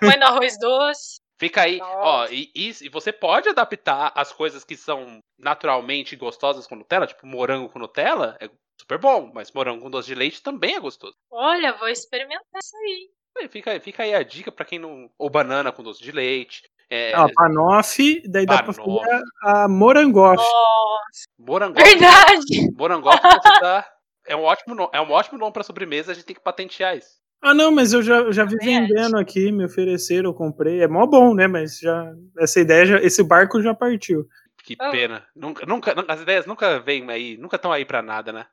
[0.00, 1.20] Põe no arroz doce.
[1.38, 1.96] Fica aí, Nossa.
[1.96, 7.06] ó, e, e- e você pode adaptar as coisas que são naturalmente gostosas com Nutella,
[7.08, 8.48] tipo morango com Nutella, é
[8.82, 11.14] super bom, mas morango com doce de leite também é gostoso.
[11.30, 13.08] Olha, vou experimentar isso aí.
[13.38, 15.08] Aí Fica, fica aí a dica pra quem não.
[15.18, 16.62] Ou banana com doce de leite.
[16.90, 20.36] É, Ó, banoffee, daí dá pra fazer a, a morangofe.
[20.36, 22.70] Nossa, morangofe, verdade.
[22.76, 23.88] morangofe você tá.
[24.26, 26.96] É um ótimo nome, é um ótimo nome pra sobremesa, a gente tem que patentear
[26.96, 27.22] isso.
[27.40, 30.80] Ah, não, mas eu já, eu já vi vendendo aqui, me ofereceram, eu comprei.
[30.80, 31.48] É mó bom, né?
[31.48, 34.28] Mas já essa ideia, já, esse barco já partiu.
[34.62, 35.26] Que pena.
[35.34, 38.46] Nunca, nunca, nunca- as ideias nunca vêm aí, nunca estão aí pra nada, né?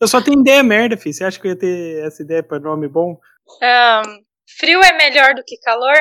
[0.00, 1.14] Eu só tenho ideia merda, filho.
[1.14, 3.18] Você acha que eu ia ter essa ideia pra nome bom?
[3.62, 4.02] Ahn,
[4.58, 5.96] frio é melhor do que calor?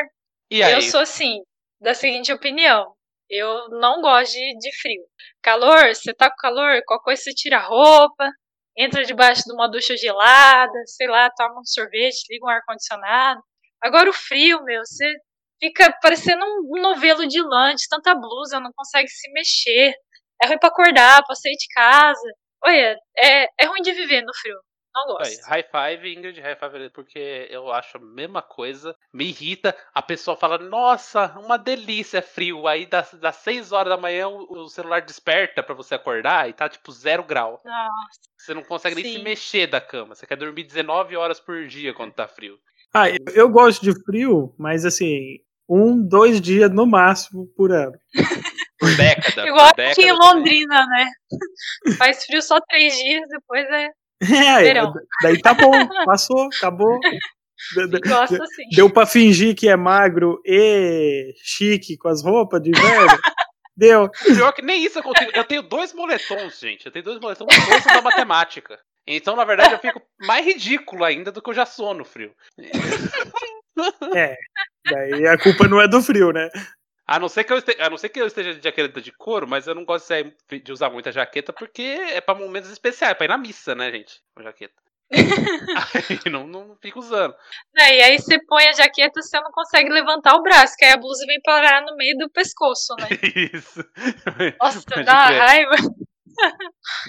[0.52, 0.74] E aí?
[0.74, 1.42] Eu sou assim,
[1.82, 2.94] da seguinte opinião.
[3.30, 5.04] Eu não gosto de, de frio.
[5.42, 8.30] Calor, você tá com calor, qualquer coisa você tira a roupa,
[8.78, 13.42] entra debaixo de uma ducha gelada, sei lá, toma um sorvete, liga um ar-condicionado.
[13.82, 15.14] Agora o frio, meu, você
[15.60, 19.94] fica parecendo um novelo de lã, de tanta blusa, não consegue se mexer.
[20.42, 22.32] É ruim pra acordar, pra sair de casa.
[22.64, 24.56] Olha, é, é ruim de viver no frio.
[24.96, 25.46] Não Aí, gosto.
[25.46, 28.96] high five, Ingrid, high five, porque eu acho a mesma coisa.
[29.14, 32.68] Me irrita a pessoa fala, nossa, uma delícia, é frio.
[32.68, 36.54] Aí das, das 6 horas da manhã o, o celular desperta pra você acordar e
[36.54, 37.62] tá tipo zero grau.
[37.64, 39.24] Nossa, Você não consegue nem se Sim.
[39.24, 40.16] mexer da cama.
[40.16, 42.58] Você quer dormir 19 horas por dia quando tá frio.
[42.92, 45.38] Ah, eu, eu gosto de frio, mas assim,
[45.70, 47.94] um, dois dias no máximo por ano.
[48.80, 49.46] Por década.
[49.48, 50.20] Igual por aqui em também.
[50.20, 51.10] Londrina, né?
[51.98, 53.90] Faz frio só três dias, depois é.
[54.20, 54.94] É, Verão.
[55.22, 55.72] daí tá bom,
[56.06, 57.00] passou, acabou.
[58.08, 58.70] Gosto assim.
[58.76, 63.18] Deu pra fingir que é magro e chique com as roupas de inverno?
[63.76, 64.10] Deu.
[64.10, 65.32] Pior que nem isso eu consigo.
[65.36, 66.86] Eu tenho dois moletons, gente.
[66.86, 68.80] Eu tenho dois moletons no bolso da matemática.
[69.06, 72.34] Então, na verdade, eu fico mais ridículo ainda do que eu já sou no frio.
[74.16, 74.36] É.
[74.90, 76.50] Daí a culpa não é do frio, né?
[77.08, 79.12] A não ser que eu esteja, a não ser que eu esteja de jaqueta de
[79.14, 80.14] couro, mas eu não gosto
[80.52, 84.20] de usar muita jaqueta porque é pra momentos especiais, pra ir na missa, né, gente?
[84.36, 84.74] Com jaqueta.
[85.14, 87.34] aí não, não fico usando.
[87.78, 90.92] É, e aí você põe a jaqueta, você não consegue levantar o braço, que aí
[90.92, 93.08] a blusa vem parar no meio do pescoço, né?
[93.54, 93.86] Isso.
[94.60, 95.40] Nossa, Pode dá uma crer.
[95.40, 95.76] raiva.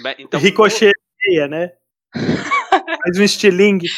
[0.01, 1.73] Bem, Então, Ricocheteia, né?
[3.03, 3.89] Faz um estilingue.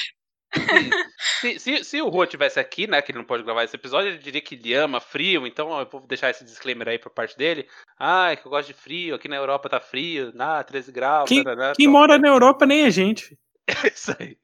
[1.40, 4.10] Se, se, se o Rua tivesse aqui, né, que ele não pode gravar esse episódio,
[4.10, 7.38] ele diria que ele ama frio, então eu vou deixar esse disclaimer aí por parte
[7.38, 7.68] dele.
[7.98, 11.28] Ah, que eu gosto de frio, aqui na Europa tá frio, ah, 13 graus.
[11.28, 13.26] Quem, tarará, quem mora na Europa nem é gente.
[13.26, 13.40] filho.
[13.92, 14.38] Isso aí.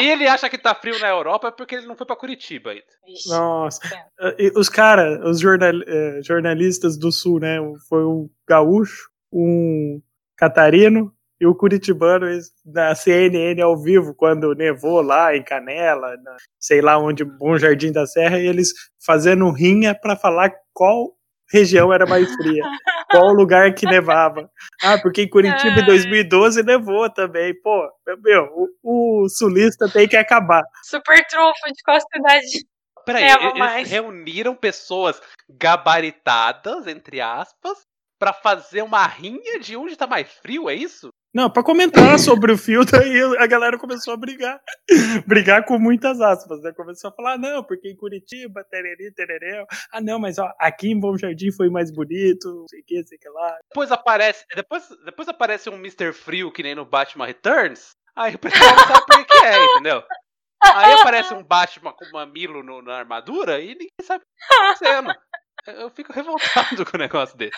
[0.00, 2.84] e ele acha que tá frio na Europa porque ele não foi pra Curitiba ainda.
[3.28, 3.80] Nossa.
[4.38, 7.58] E Os caras, os jornal, eh, jornalistas do Sul, né?
[7.88, 10.00] Foi um gaúcho, um
[10.36, 12.26] catarino e o curitibano
[12.66, 17.90] na CNN ao vivo, quando nevou lá em Canela, na- sei lá onde, Bom Jardim
[17.92, 18.72] da Serra, e eles
[19.04, 21.12] fazendo rinha pra falar qual
[21.52, 22.62] região era mais fria,
[23.10, 24.48] qual lugar que nevava.
[24.82, 25.86] Ah, porque em Curitiba em Ai.
[25.86, 27.54] 2012 nevou também.
[27.62, 27.90] Pô,
[28.22, 28.44] meu,
[28.82, 30.62] o, o sulista tem que acabar.
[30.84, 32.66] Super trunfo de qual cidade.
[33.06, 33.88] Peraí, Neva eles mais.
[33.90, 35.20] reuniram pessoas
[35.84, 37.78] gabaritadas, entre aspas,
[38.18, 41.08] pra fazer uma rinha de onde tá mais frio, é isso?
[41.32, 44.60] Não, pra comentar sobre o fio, daí a galera começou a brigar.
[45.26, 46.72] brigar com muitas aspas, né?
[46.72, 49.64] Começou a falar, não, porque em Curitiba, tereri, tereré.
[49.92, 53.02] Ah, não, mas ó, aqui em Bom Jardim foi mais bonito, não sei o que,
[53.04, 53.56] sei o que lá.
[53.70, 56.12] Depois aparece, depois, depois aparece um Mr.
[56.12, 57.90] Frio que nem no Batman Returns.
[58.16, 60.02] Aí o pessoal não sabe por que é, entendeu?
[60.62, 64.64] Aí aparece um Batman com mamilo no- na armadura e ninguém sabe o que tá
[64.64, 65.14] acontecendo.
[65.80, 67.52] Eu fico revoltado com o negócio dele.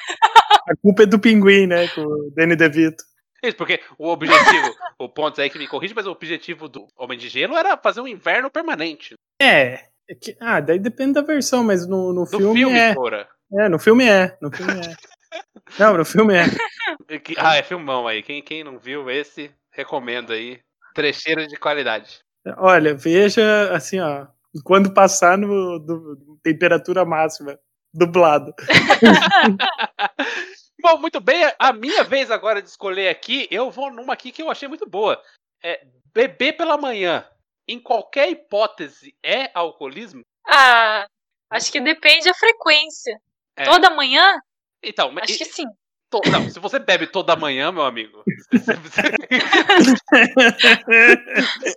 [0.69, 1.89] A culpa é do pinguim, né?
[1.89, 3.03] Com o Danny DeVito.
[3.43, 7.19] Isso, porque o objetivo, o ponto aí que me corrige, mas o objetivo do Homem
[7.19, 9.15] de Gelo era fazer um inverno permanente.
[9.41, 12.95] É, É que- ah, daí depende da versão, mas no, no filme, filme, é.
[12.95, 13.29] Cora.
[13.59, 14.37] É, no filme é.
[14.41, 14.95] No filme é.
[15.79, 17.19] Não, no filme é.
[17.19, 18.23] Que- Ah, é filmão aí.
[18.23, 20.61] Quem, quem não viu esse, recomendo aí.
[20.95, 22.21] Trecheira de qualidade.
[22.59, 24.27] Olha, veja assim, ó.
[24.65, 27.59] Quando passar no do- temperatura máxima,
[27.95, 28.53] dublado.
[30.83, 31.45] Bom, muito bem.
[31.61, 34.85] A minha vez agora de escolher aqui, eu vou numa aqui que eu achei muito
[34.85, 35.23] boa.
[35.63, 37.25] É beber pela manhã,
[37.69, 40.23] em qualquer hipótese, é alcoolismo?
[40.47, 41.07] Ah,
[41.51, 43.17] acho que depende da frequência.
[43.57, 43.65] É.
[43.65, 44.41] Toda manhã?
[44.83, 45.65] Então, Acho que sim.
[46.11, 48.25] to- não, se você bebe toda manhã, meu amigo.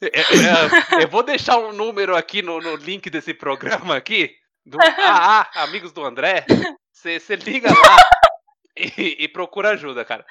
[0.02, 4.36] É, é, eu vou deixar um número aqui no, no link desse programa aqui.
[4.66, 6.46] Do AA, amigos do André.
[6.92, 7.98] Você liga lá
[8.98, 10.26] e, e procura ajuda, cara.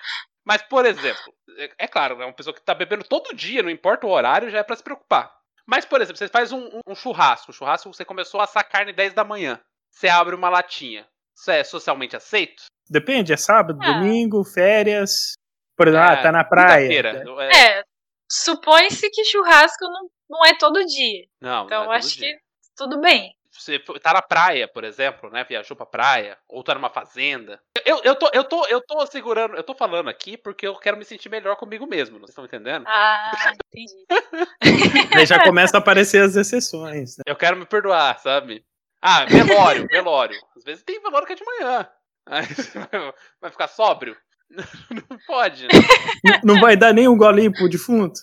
[0.44, 3.70] Mas, por exemplo, é, é claro, é uma pessoa que tá bebendo todo dia, não
[3.70, 5.32] importa o horário, já é pra se preocupar.
[5.66, 7.50] Mas, por exemplo, você faz um, um- churrasco.
[7.50, 9.58] Um churrasco, você começou a assar carne 10 da manhã.
[9.90, 11.06] Você abre uma latinha.
[11.34, 12.64] Isso é socialmente aceito?
[12.90, 13.92] Depende, é sábado, Ah.
[13.92, 15.32] domingo, férias.
[15.76, 16.86] Por exemplo, ah, É, tá na praia.
[16.88, 17.24] quinta-feira.
[17.50, 17.84] É, É,
[18.30, 21.24] supõe-se que churrasco não, não é todo dia.
[21.40, 22.28] Não, Então não é todo acho dia.
[22.34, 22.38] que
[22.76, 23.34] tudo bem.
[23.56, 25.44] Você tá na praia, por exemplo, né?
[25.44, 27.60] Viajou pra praia, ou tá numa fazenda.
[27.84, 30.96] Eu, eu, tô, eu, tô, eu tô segurando, eu tô falando aqui porque eu quero
[30.96, 32.84] me sentir melhor comigo mesmo, vocês estão entendendo?
[32.88, 34.04] Ah, entendi.
[35.16, 37.16] Aí já começa a aparecer as exceções.
[37.18, 37.22] Né?
[37.26, 38.64] Eu quero me perdoar, sabe?
[39.00, 40.36] Ah, velório, velório.
[40.56, 41.88] Às vezes tem velório que é de manhã.
[43.40, 44.16] Vai- ficar sóbrio?
[44.90, 46.40] Não pode, né?
[46.42, 48.20] Não vai dar nem um golinho pro defunto?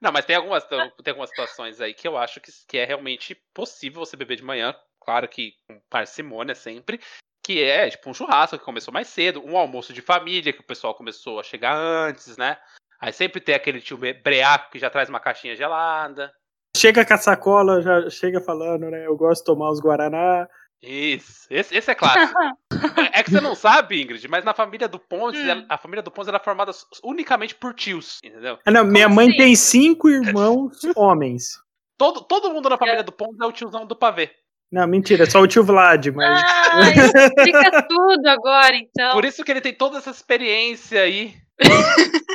[0.00, 3.34] Não, mas tem algumas, tem algumas situações aí que eu acho que, que é realmente
[3.52, 4.74] possível você beber de manhã.
[5.00, 7.00] Claro que com parcimônia sempre.
[7.44, 10.66] Que é tipo um churrasco que começou mais cedo, um almoço de família que o
[10.66, 12.58] pessoal começou a chegar antes, né?
[13.00, 16.32] Aí sempre tem aquele tio bre- breaco que já traz uma caixinha gelada.
[16.76, 19.06] Chega com a sacola, já chega falando, né?
[19.06, 20.46] Eu gosto de tomar os Guaraná.
[20.82, 22.38] Isso, esse, esse é clássico.
[23.12, 25.66] é que você não sabe, Ingrid, mas na família do Pontes, Hum.
[25.68, 26.70] a família do Pontes era formada
[27.02, 28.58] unicamente por tios, entendeu?
[28.64, 31.58] Ah, não, minha mãe tem cinco irmãos homens.
[31.96, 34.30] Todo, todo mundo na família do Pontes é o tiozão do pavê.
[34.70, 36.42] Não, mentira, só o tio Vlad, mas.
[36.44, 36.80] Ah,
[37.26, 39.12] explica tudo agora, então.
[39.12, 41.34] Por isso que ele tem toda essa experiência aí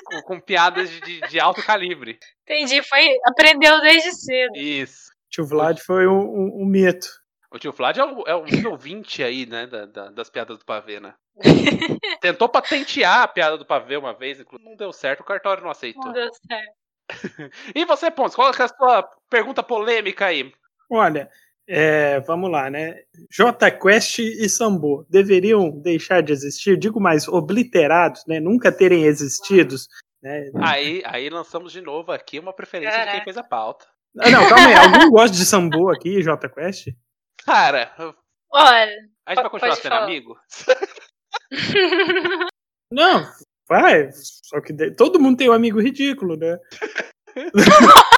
[0.03, 2.17] com, com piadas de, de- de alto calibre.
[2.41, 4.56] Entendi, foi, aprendeu desde cedo.
[4.58, 5.13] Isso.
[5.29, 7.08] Tio Vlad foi um, um, um mito.
[7.54, 10.58] O tio Vlad é o, é o nível 20 aí, né, da- da- das piadas
[10.58, 11.13] do pavê, né?
[12.22, 15.70] Tentou patentear a piada do pavê uma vez, inclusive não deu certo, o cartório não
[15.70, 16.04] aceitou.
[16.06, 16.74] Não deu certo.
[17.76, 20.52] E você, Pontes, qual é a sua pergunta polêmica aí?
[20.89, 21.30] Olha,
[21.68, 22.96] é, vamos lá, né?
[23.32, 28.39] J Quest e Sambo deveriam deixar de existir, digo mais, obliterados, né?
[28.39, 29.76] Nunca terem existido.
[30.22, 30.50] Né?
[30.63, 33.24] Aí, aí lançamos de novo aqui uma preferência de quem Caraca.
[33.26, 33.86] fez a pauta.
[34.20, 34.74] Ah, não, calma aí.
[34.76, 36.88] Algum gosta de Sambo aqui, J Quest?
[37.45, 37.93] Cara,
[38.51, 38.91] Olha,
[39.25, 40.03] a gente vai continuar sendo falar.
[40.06, 40.39] amigo?
[42.91, 43.23] Não,
[43.67, 44.10] vai.
[44.12, 46.58] Só que de- todo mundo tem um amigo ridículo, né?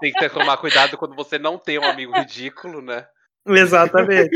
[0.00, 3.06] Tem que ter que tomar cuidado quando você não tem um amigo ridículo, né?
[3.48, 4.30] Exatamente.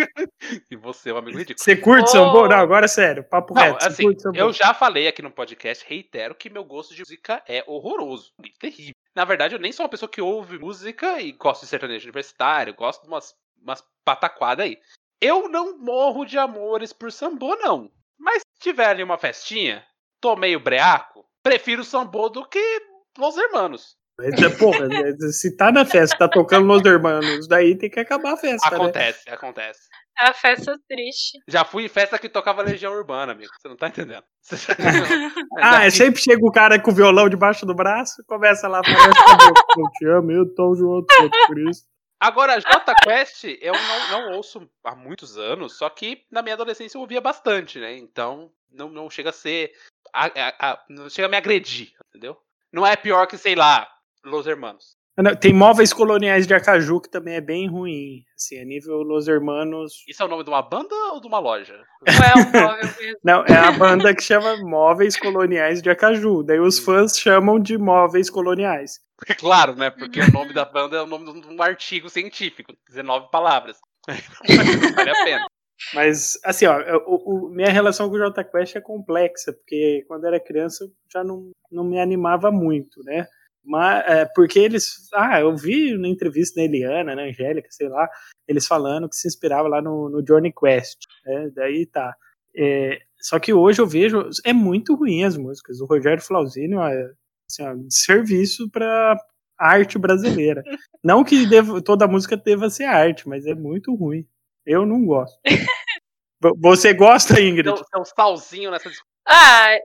[0.71, 1.65] E você é um amigo ridículo.
[1.65, 2.13] Você curte Oh.
[2.13, 2.47] Sambo?
[2.47, 3.25] Não, agora é sério.
[3.25, 3.87] Papo Não, reto.
[3.87, 8.33] Assim, eu já falei aqui no podcast, reitero que meu gosto de música é horroroso,
[8.61, 8.95] terrível.
[9.15, 12.75] Na verdade, eu nem sou uma pessoa que ouve música e gosto de sertanejo universitário,
[12.75, 14.79] gosto de umas, umas pataquadas aí.
[15.21, 17.91] Eu não morro de amores por sambô, não.
[18.19, 19.85] Mas se tiver ali uma festinha,
[20.21, 22.61] tô meio breaco, prefiro sambô do que
[23.19, 23.97] Los Hermanos.
[24.21, 28.01] Mas, é, porra, né, se tá na festa, tá tocando Los Hermanos, daí tem que
[28.01, 28.77] acabar a festa, né?
[28.77, 29.81] Acontece, acontece.
[30.19, 31.39] é uma festa triste.
[31.47, 33.53] Já fui em festa que tocava Legião Urbana, amigo.
[33.61, 34.25] Você não tá entendendo.
[35.61, 38.85] Ah, é sempre chega o cara com o violão debaixo do braço, começa lá a
[38.85, 41.07] falar, eu te amo, eu tô junto,
[41.47, 41.85] por isso.
[42.21, 46.97] Agora, J Quest, eu não, não ouço há muitos anos, só que na minha adolescência
[46.97, 47.97] eu ouvia bastante, né?
[47.97, 49.71] Então, não, não chega a ser.
[50.13, 52.37] a- a- a- não chega a me agredir, entendeu?
[52.73, 53.87] Não é pior que, sei lá,
[54.29, 54.97] Los Hermanos.
[55.17, 58.23] Ah, não, Tem móveis coloniais de Acaju que também é bem ruim.
[58.37, 60.05] Assim, a nível Los Hermanos.
[60.09, 61.75] Isso é o nome de uma banda ou de uma loja?
[62.07, 63.19] Não é um móvel mesmo.
[63.25, 66.45] Não, é a banda que chama Móveis Coloniais de Acaju.
[66.45, 69.01] Daí os fãs chamam de móveis coloniais.
[69.41, 69.91] claro, né?
[69.91, 73.77] Porque o nome da banda é o nome de um artigo científico, 19 palavras.
[74.07, 74.15] Não
[74.95, 75.47] vale a pena.
[75.95, 80.27] Mas, assim, ó, o, o- minha relação com o Jota Quest é complexa, porque quando
[80.27, 83.27] era criança eu já não, não me animava muito, né?
[83.65, 85.09] Mas, é, porque eles.
[85.13, 88.09] Ah, eu vi na entrevista da Eliana, na Angélica, sei lá,
[88.47, 91.05] eles falando que se inspirava lá no, no Johnny Quest.
[91.25, 91.51] Né?
[91.55, 92.15] Daí tá.
[92.57, 94.31] É, só que hoje eu vejo.
[94.45, 95.81] É muito ruim as músicas.
[95.81, 97.13] O Rogério Flauzino é
[97.51, 99.17] assim, ó, de serviço para
[99.59, 100.63] arte brasileira.
[101.03, 104.27] Não que deva, toda música deva ser arte, mas é muito ruim.
[104.65, 105.39] Eu não gosto.
[106.61, 107.75] Você gosta, Ingrid?
[107.75, 108.91] Tem um salzinho nessa
[109.27, 109.77] Ah,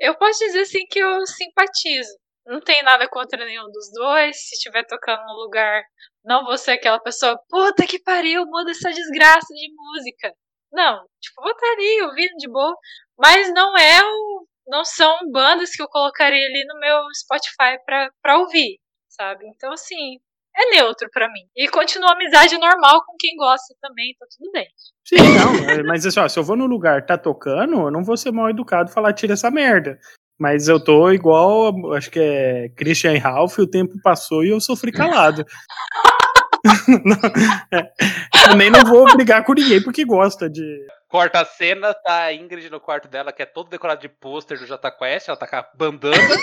[0.00, 2.10] eu posso dizer assim que eu simpatizo.
[2.46, 4.36] Não tem nada contra nenhum dos dois.
[4.36, 5.82] Se estiver tocando no lugar,
[6.24, 10.34] não vou ser aquela pessoa, puta que pariu, muda essa desgraça de música.
[10.72, 12.74] Não, tipo, botaria, ouvindo de boa.
[13.18, 14.46] Mas não é o.
[14.66, 18.78] Não são bandas que eu colocaria ali no meu Spotify pra, pra ouvir,
[19.08, 19.44] sabe?
[19.48, 20.20] Então, assim,
[20.56, 21.48] é neutro para mim.
[21.56, 24.68] E continua amizade normal com quem gosta também, tá tudo bem.
[25.04, 28.04] Sim, não, é, mas assim, ó, se eu vou no lugar tá tocando, eu não
[28.04, 29.98] vou ser mal educado falar tira essa merda.
[30.42, 34.90] Mas eu tô igual, acho que é Christian Ralph, o tempo passou e eu sofri
[34.90, 35.46] calado.
[37.72, 37.90] É,
[38.46, 40.86] também não vou brigar com ninguém porque gosta de.
[41.08, 44.56] Corta a cena, tá a Ingrid no quarto dela, que é todo decorado de pôster
[44.56, 46.36] do Jota Quest, ela tá com a bandana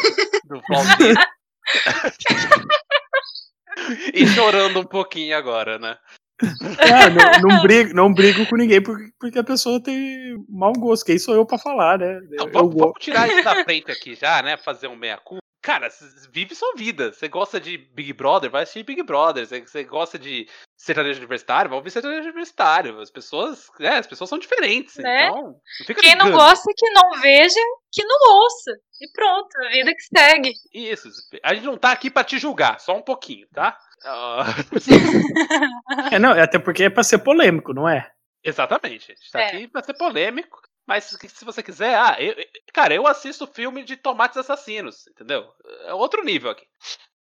[0.44, 1.16] do Valdir.
[4.14, 5.98] e chorando um pouquinho agora, né?
[6.42, 11.06] É, não, não, brigo, não brigo com ninguém porque, porque a pessoa tem mau gosto.
[11.06, 12.20] Quem sou eu pra falar, né?
[12.32, 14.58] Não, vamos, vamos, tirar isso da frente aqui já, né?
[14.58, 15.40] Fazer um meia-culpa.
[15.62, 15.90] Cara,
[16.32, 17.12] vive sua vida.
[17.12, 19.46] Você gosta de Big Brother, vai assistir Big Brother.
[19.46, 23.00] Você gosta de sertanejo universitário, vai ouvir sertanejo universitário.
[23.02, 24.96] As pessoas, é, as pessoas são diferentes.
[24.96, 25.28] Né?
[25.28, 26.30] Então, não Quem ligando.
[26.30, 27.60] não gosta, que não veja,
[27.92, 28.72] que não ouça.
[29.02, 30.54] E pronto, a vida que segue.
[30.74, 31.10] Isso.
[31.44, 33.78] A gente não tá aqui para te julgar, só um pouquinho, tá?
[36.12, 38.10] é, não, até porque é pra ser polêmico, não é?
[38.44, 39.12] Exatamente.
[39.12, 39.48] A gente tá é.
[39.48, 40.62] aqui pra ser polêmico.
[40.88, 42.36] Mas se você quiser, ah, eu,
[42.74, 45.48] cara, eu assisto filme de tomates assassinos, entendeu?
[45.86, 46.66] É outro nível aqui.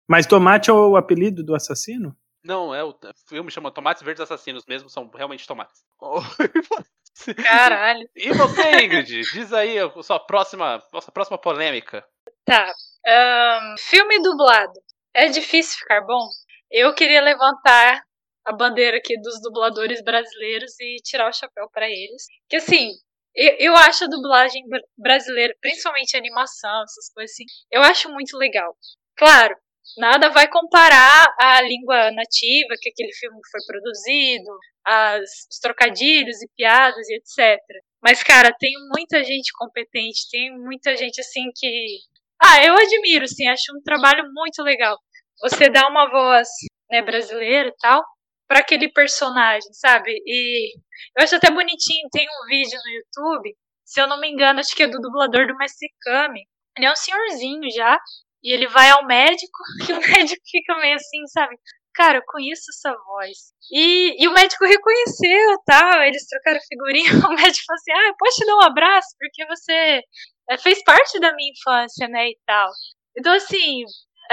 [0.07, 2.15] Mas tomate é o apelido do assassino?
[2.43, 5.84] Não, é o, o filme chama Tomates Verdes Assassinos mesmo, são realmente tomates.
[7.45, 8.09] Caralho.
[8.15, 9.22] E você, Ingrid?
[9.32, 12.03] Diz aí a sua próxima, nossa próxima polêmica.
[12.45, 12.74] Tá.
[13.07, 14.74] Um, filme dublado.
[15.13, 16.30] É difícil ficar bom?
[16.72, 18.01] Eu queria levantar
[18.45, 22.26] a bandeira aqui dos dubladores brasileiros e tirar o chapéu para eles.
[22.49, 22.91] Que assim,
[23.36, 24.63] eu, acho a dublagem
[24.97, 28.76] brasileira, principalmente animação, essas coisas assim, eu acho muito legal.
[29.15, 29.55] Claro,
[29.97, 34.51] nada vai comparar a língua nativa que aquele filme foi produzido,
[34.86, 37.59] as, os trocadilhos e piadas e etc.
[38.01, 41.99] Mas, cara, tem muita gente competente, tem muita gente assim que.
[42.43, 44.97] Ah, eu admiro, assim, acho um trabalho muito legal.
[45.42, 46.48] Você dá uma voz
[46.89, 48.04] né, brasileira e tal,
[48.48, 50.12] para aquele personagem, sabe?
[50.26, 50.74] E
[51.18, 54.76] eu acho até bonitinho, tem um vídeo no YouTube, se eu não me engano, acho
[54.76, 56.46] que é do dublador do Messicame.
[56.78, 57.98] Ele é um senhorzinho já,
[58.44, 59.58] e ele vai ao médico,
[59.89, 61.56] e o médico fica meio assim, sabe?
[61.94, 63.38] Cara, eu conheço essa voz.
[63.72, 68.38] E, e o médico reconheceu, tal, eles trocaram figurinha, o médico falou assim, ah, posso
[68.38, 70.02] te dar um abraço, porque você
[70.50, 72.70] é, fez parte da minha infância, né, e tal.
[73.18, 73.84] Então, assim,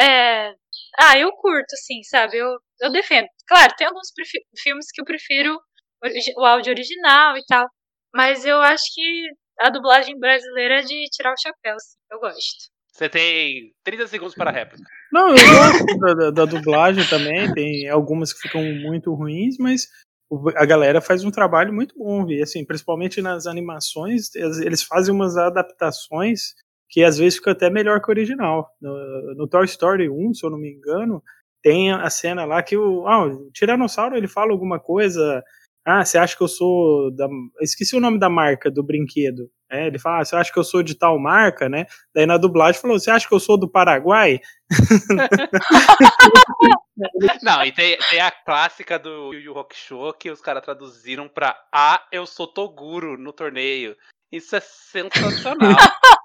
[0.00, 0.54] é,
[0.96, 2.38] ah, eu curto, assim, sabe?
[2.38, 3.26] Eu, eu defendo.
[3.46, 4.08] Claro, tem alguns
[4.56, 5.58] filmes que eu prefiro
[6.36, 7.66] o áudio original e tal.
[8.14, 9.28] Mas eu acho que
[9.60, 11.98] a dublagem brasileira é de tirar o chapéu, assim.
[12.10, 12.70] Eu gosto.
[12.92, 14.84] Você tem 30 segundos para a réplica.
[15.12, 17.52] Não, eu gosto da, da, dublagem também.
[17.52, 19.88] Tem algumas que ficam muito ruins, mas
[20.56, 22.28] a galera faz um trabalho muito bom.
[22.28, 26.54] E assim, principalmente nas animações, eles fazem umas adaptações
[26.88, 28.68] que às vezes fica até melhor que o original.
[28.80, 31.22] No, no, Toy Story 1, se eu não me engano,
[31.62, 35.42] tem a cena lá que o, ah, o Tiranossauro ele fala alguma coisa.
[35.86, 37.28] Ah, você acha que eu sou da.
[37.60, 39.50] Esqueci o nome da marca do brinquedo.
[39.70, 41.84] É, ele fala, ah, você acha que eu sou de tal marca, né?
[42.14, 44.40] Daí na dublagem falou, você acha que eu sou do Paraguai?
[47.42, 51.56] Não, e tem, tem a clássica do Yu Yu Hakusho que os caras traduziram pra
[51.72, 53.94] Ah, eu sou Toguro no torneio.
[54.32, 55.76] Isso é sensacional.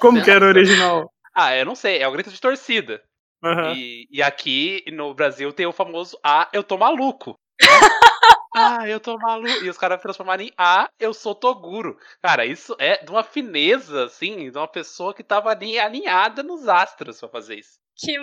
[0.00, 1.10] Como que era o original?
[1.34, 3.02] Ah, eu não sei, é o grito de torcida.
[3.42, 3.74] Uhum.
[3.74, 7.34] E, e, aqui no Brasil tem o famoso Ah, eu tô maluco.
[8.56, 9.64] ah, eu tô maluco.
[9.64, 11.98] E os caras transformaram em Ah, eu sou Toguro.
[12.22, 16.68] Cara, isso é de uma fineza, assim, de uma pessoa que tava ali alinhada nos
[16.68, 17.74] astros pra fazer isso.
[17.96, 18.16] Que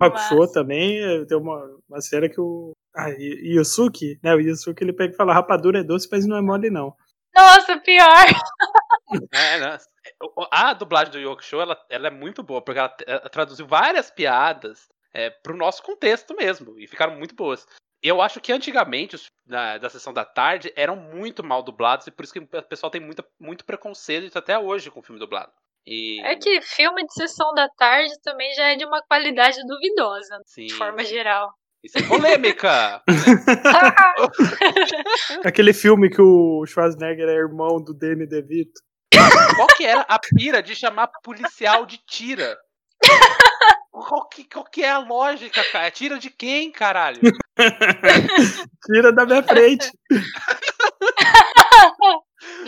[0.00, 2.72] Hakusho também eh, tem uma, uma série que o.
[2.94, 4.34] Ah, Yusuke, né?
[4.34, 6.94] O Yusuke ele pega e fala: rapadura é doce, mas não é mole, não.
[7.34, 8.26] Nossa, pior!
[9.32, 9.78] É, né?
[10.50, 14.10] A dublagem do Yoko Show, ela, ela é muito boa, porque ela, ela traduziu várias
[14.10, 17.66] piadas é, pro nosso contexto mesmo, e ficaram muito boas.
[18.02, 22.10] Eu acho que antigamente, os, na, da sessão da tarde, eram muito mal dublados, e
[22.10, 25.52] por isso que o pessoal tem muita, muito preconceito até hoje com o filme dublado.
[25.86, 26.20] E...
[26.20, 30.66] É que filme de sessão da tarde também já é de uma qualidade duvidosa, Sim.
[30.66, 31.50] de forma geral.
[31.82, 33.02] Isso é polêmica!
[35.44, 38.80] Aquele filme que o Schwarzenegger é irmão do Danny DeVito.
[39.56, 42.58] Qual que era a pira de chamar policial de tira?
[43.90, 45.90] Qual que, qual que é a lógica, cara?
[45.90, 47.20] Tira de quem, caralho?
[48.86, 49.90] Tira da minha frente.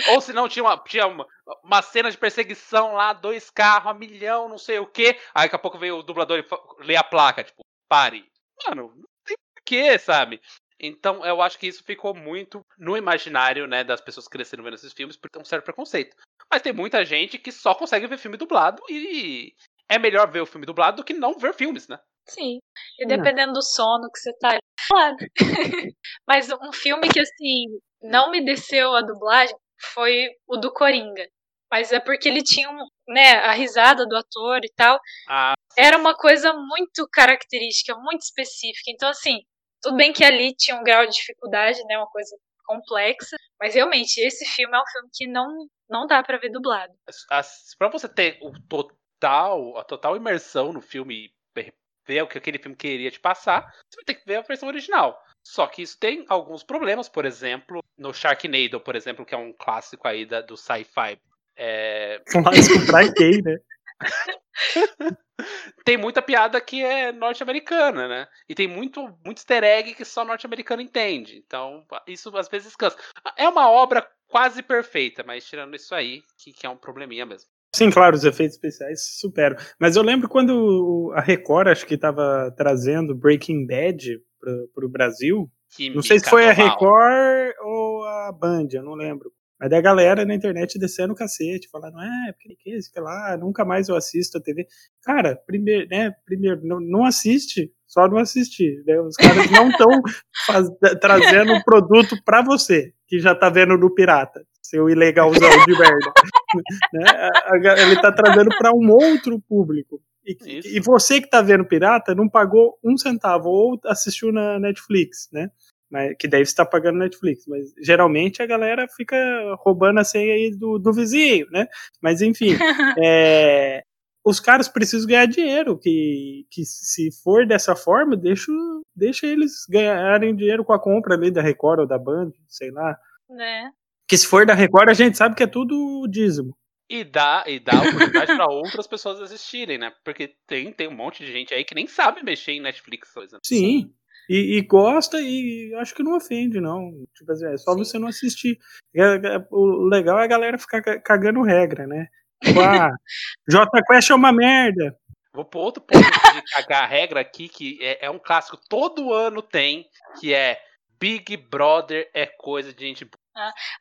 [0.09, 1.27] Ou se não, tinha, uma, tinha uma,
[1.63, 5.19] uma cena de perseguição lá, dois carros, a milhão, não sei o quê.
[5.35, 8.25] Aí daqui a pouco veio o dublador e lê a placa, tipo, pare.
[8.67, 10.41] Mano, não tem porquê, sabe?
[10.81, 14.93] Então eu acho que isso ficou muito no imaginário, né, das pessoas crescendo vendo esses
[14.93, 16.17] filmes por ter um certo preconceito.
[16.51, 19.53] Mas tem muita gente que só consegue ver filme dublado e
[19.89, 21.99] é melhor ver o filme dublado do que não ver filmes, né?
[22.29, 22.59] Sim.
[22.99, 24.59] E dependendo do sono que você tá.
[24.89, 25.17] Claro.
[26.27, 27.67] Mas um filme que, assim,
[28.03, 29.57] não me desceu a dublagem
[29.95, 31.27] foi o do Coringa.
[31.71, 34.99] Mas é porque ele tinha um, né, a risada do ator e tal.
[35.29, 38.91] Ah, Era uma coisa muito característica, muito específica.
[38.91, 39.41] Então, assim,
[39.81, 41.97] tudo bem que ali tinha um grau de dificuldade, né?
[41.97, 42.37] Uma coisa
[42.75, 43.37] complexa.
[43.61, 46.93] Mas realmente, esse filme é um filme que não, não dá para ver dublado.
[47.31, 51.73] as- pra você ter o total, a total imersão no filme e
[52.07, 54.69] ver o que aquele filme queria te passar, você vai ter que ver a versão
[54.69, 55.17] original.
[55.47, 59.53] Só que isso tem alguns problemas, por exemplo, no Sharknado, por exemplo, que é um
[59.53, 61.19] clássico aí da- do sci-fi.
[61.57, 63.59] É, Clássico pra quem, né?
[65.85, 68.29] tem muita piada que é norte-americana, né?
[68.49, 71.43] E tem muito, muito easter egg que só norte-americano entende.
[71.47, 72.97] Então, isso às vezes cansa.
[73.37, 77.49] É uma obra quase perfeita, mas tirando isso aí, que, que é um probleminha mesmo.
[77.75, 79.57] Sim, claro, os efeitos especiais superam.
[79.79, 84.89] Mas eu lembro quando o- a Record, acho que estava trazendo Breaking Bad pro, pro
[84.89, 85.51] Brasil.
[85.95, 86.53] Não sei se foi a.
[86.53, 89.33] Record ou a Band, eu não lembro.
[89.61, 93.37] Mas da galera na internet descendo o cacete, falando, é, porque que isso, que lá,
[93.37, 94.67] nunca mais eu assisto a TV.
[95.03, 98.83] Cara, primeiro, né, primeiro, não, não assiste, só não assistir.
[98.87, 98.99] Né?
[99.01, 99.91] Os caras não estão
[101.01, 106.13] trazendo um produto pra você, que já tá vendo no pirata, seu ilegalzão de merda.
[106.95, 107.05] né?
[107.11, 110.01] A- a- Ele tá trazendo pra um outro público.
[110.25, 110.37] E,
[110.77, 115.51] e você que tá vendo pirata não pagou um centavo ou assistiu na Netflix, né?
[115.91, 119.17] Mas, que deve estar pagando Netflix, mas geralmente a galera fica
[119.59, 121.67] roubando a senha aí do, do vizinho, né?
[122.01, 122.51] Mas enfim,
[123.03, 123.83] é,
[124.25, 128.53] os caras precisam ganhar dinheiro, que, que se for dessa forma, deixa,
[128.95, 132.97] deixa eles ganharem dinheiro com a compra ali da Record ou da Band, sei lá.
[133.29, 133.73] Né?
[134.07, 136.57] Que se for da Record, a gente sabe que é tudo dízimo.
[136.89, 139.93] E dá, e dá oportunidade pra outras pessoas assistirem, né?
[140.05, 143.23] Porque tem, tem um monte de gente aí que nem sabe mexer em Netflix, por
[143.23, 143.43] exemplo.
[143.45, 143.95] Sim.
[144.33, 146.93] E, e gosta e acho que não ofende, não.
[147.17, 147.79] Tipo assim, é só Sim.
[147.79, 148.57] você não assistir.
[148.95, 152.07] É- é- O legal é a galera ficar ca- cagando regra, né?
[152.45, 152.91] Tipo, ah,
[153.51, 154.97] J Quest é uma merda.
[155.35, 159.13] Vou pro outro ponto de cagar a regra aqui, que é, é um clássico, todo
[159.13, 159.87] ano tem,
[160.21, 160.59] que é
[161.01, 163.05] Big Brother é coisa de gente.
[163.05, 163.19] boa.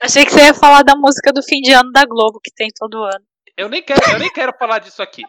[0.01, 2.69] Achei que você ia falar da música do fim de ano da Globo, que tem
[2.75, 3.23] todo ano.
[3.57, 5.23] Eu nem quero, eu nem quero falar disso aqui.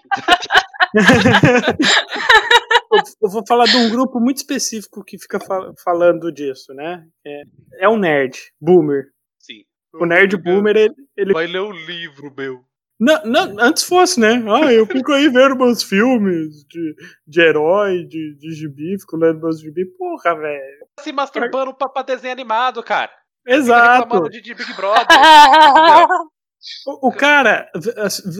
[2.92, 7.04] eu, vou falar de um grupo muito específico que fica fa- falando disso, né?
[7.26, 7.42] É,
[7.80, 9.04] é o nerd, boomer.
[9.38, 9.62] Sim.
[9.94, 12.60] O nerd boomer, ele, ele Vai ler o livro, meu.
[12.98, 14.42] Não, não, antes fosse, né?
[14.46, 16.94] Ah, eu fico aí vendo meus filmes de,
[17.26, 19.86] de herói, de, de gibi, fico lendo meus gibi.
[19.96, 20.86] Porra, velho.
[21.00, 23.10] Se masturbando pra, pra desenho animado, cara.
[23.46, 24.28] Exato.
[24.28, 25.06] de, de Big Brother.
[26.86, 27.70] O, o cara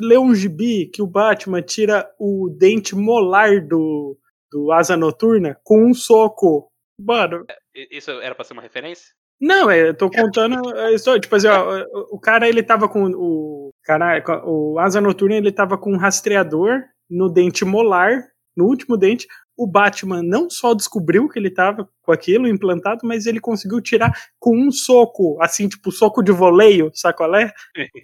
[0.03, 4.15] lê um gibi que o Batman tira o dente molar do,
[4.51, 6.69] do Asa Noturna com um soco.
[6.99, 7.45] Mano,
[7.75, 9.07] I- Isso era pra ser uma referência?
[9.41, 11.21] não, é, eu tô contando a história.
[11.21, 13.71] Tipo assim, ó, o, o cara ele tava com o.
[13.85, 19.27] Cara, o Asa Noturna ele tava com um rastreador no dente molar, no último dente.
[19.57, 24.11] O Batman não só descobriu que ele tava com aquilo implantado, mas ele conseguiu tirar
[24.39, 27.53] com um soco, assim, tipo, soco de voleio, sacolé?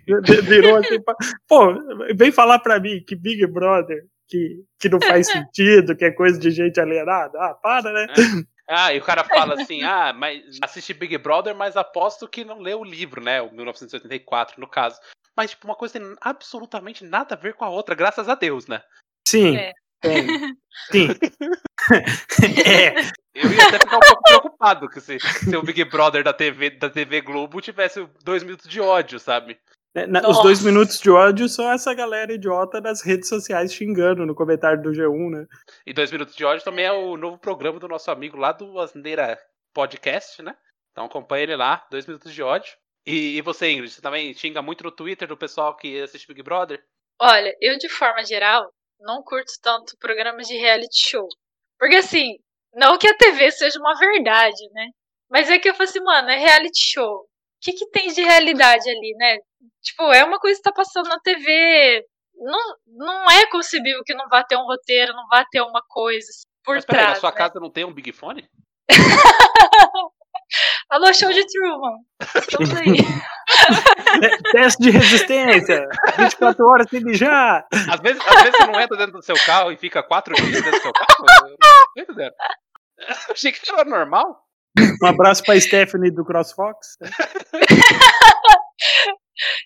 [0.07, 0.99] Vi- Virou assim,
[1.49, 1.75] pô,
[2.15, 6.39] vem falar pra mim que Big Brother, que, que não faz sentido, que é coisa
[6.39, 7.39] de gente alienada.
[7.39, 8.07] Ah, para, né?
[8.69, 12.59] Ah, e o cara fala assim: ah, mas assisti Big Brother, mas aposto que não
[12.59, 13.41] leu o livro, né?
[13.41, 14.99] O 1984, no caso.
[15.37, 18.67] Mas, tipo, uma coisa tem absolutamente nada a ver com a outra, graças a Deus,
[18.67, 18.83] né?
[19.29, 19.73] Sim, É.
[20.01, 20.27] tem.
[22.29, 22.61] Sim.
[22.67, 22.95] é,
[23.35, 26.71] Eu ia até ficar um pouco preocupado que se, se o Big Brother da TV,
[26.71, 29.57] da TV Globo tivesse dois minutos de ódio, sabe?
[29.97, 34.27] Né, na- os dois minutos de ódio são essa galera idiota das redes sociais xingando
[34.27, 35.47] no comentário do G1, né?
[35.87, 38.79] E dois minutos de ódio também é o novo programa do nosso amigo lá do
[38.79, 39.39] Asneira
[39.75, 40.55] Podcast, né?
[40.93, 42.73] Então acompanha ele lá, dois minutos de ódio.
[43.07, 46.43] E, e você, Ingrid, você também xinga muito no Twitter do pessoal que assiste Big
[46.43, 46.83] Brother?
[47.21, 48.69] Olha, eu de forma geral
[49.01, 51.27] não curto tanto programas de reality show.
[51.79, 52.37] Porque assim,
[52.75, 54.89] não que a TV seja uma verdade, né?
[55.31, 57.27] Mas é que eu falo assim, mano, é reality show.
[57.67, 59.39] O que, que tem de realidade ali, né?
[59.83, 62.05] Tipo, é uma coisa que tá passando na TV
[62.37, 66.27] não, não é concebível que não vá ter um roteiro, não vá ter uma coisa
[66.65, 67.17] por Mas peraí, trás.
[67.17, 67.37] na sua né?
[67.37, 68.49] casa não tem um Big Fone?
[70.91, 71.97] Alô, show de Truman.
[72.37, 72.97] Estamos aí.
[74.21, 75.89] Te- Teste de resistência.
[76.17, 77.67] 24 horas sem mijar.
[77.73, 80.53] Às vezes, às vezes você não entra dentro do seu carro e fica quatro dias
[80.63, 81.27] dentro do seu carro?
[81.29, 82.35] Eu não tô entendendo.
[83.29, 84.46] Eu achei que era normal.
[85.03, 86.97] Um abraço pra Stephanie do CrossFox.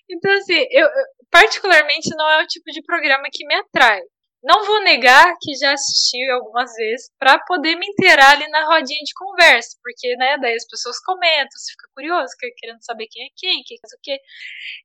[0.09, 0.87] Então, assim, eu,
[1.31, 4.01] particularmente não é o tipo de programa que me atrai.
[4.43, 8.99] Não vou negar que já assisti algumas vezes para poder me inteirar ali na rodinha
[9.03, 13.29] de conversa, porque, né, daí as pessoas comentam, você fica curioso, querendo saber quem é
[13.37, 14.19] quem, quem faz o quê.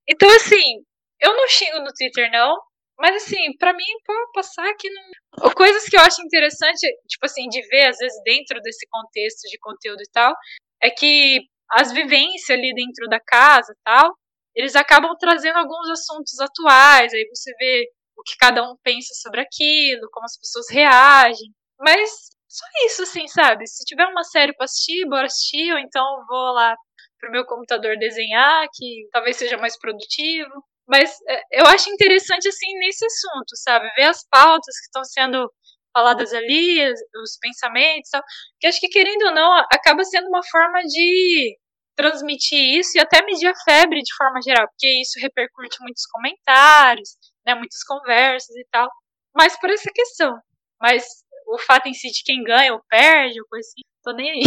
[0.09, 0.85] Então, assim,
[1.21, 2.55] eu não xingo no Twitter, não,
[2.99, 5.51] mas, assim, pra mim, pode passar que não.
[5.55, 9.59] Coisas que eu acho interessante, tipo assim, de ver, às vezes, dentro desse contexto de
[9.59, 10.35] conteúdo e tal,
[10.83, 11.41] é que
[11.73, 14.15] as vivências ali dentro da casa e tal,
[14.55, 17.87] eles acabam trazendo alguns assuntos atuais, aí você vê
[18.17, 21.53] o que cada um pensa sobre aquilo, como as pessoas reagem.
[21.79, 22.11] Mas
[22.49, 23.67] só isso, assim, sabe?
[23.67, 26.75] Se tiver uma série pra assistir, bora assistir, ou então vou lá
[27.21, 30.51] pro meu computador desenhar, que talvez seja mais produtivo.
[30.87, 33.89] Mas é, eu acho interessante, assim, nesse assunto, sabe?
[33.97, 35.51] Ver as pautas que estão sendo
[35.93, 36.89] faladas ali,
[37.23, 38.23] os pensamentos e tal.
[38.61, 41.57] Que acho que, querendo ou não, acaba sendo uma forma de
[41.97, 47.17] transmitir isso e até medir a febre de forma geral, porque isso repercute muitos comentários,
[47.45, 48.89] né, muitas conversas e tal.
[49.35, 50.39] Mas por essa questão.
[50.81, 51.07] Mas
[51.49, 54.43] o fato em si de quem ganha ou perde, ou coisa assim, tô nem aí.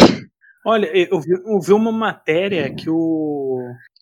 [0.65, 2.95] Olha, eu vi, eu vi uma matéria que o,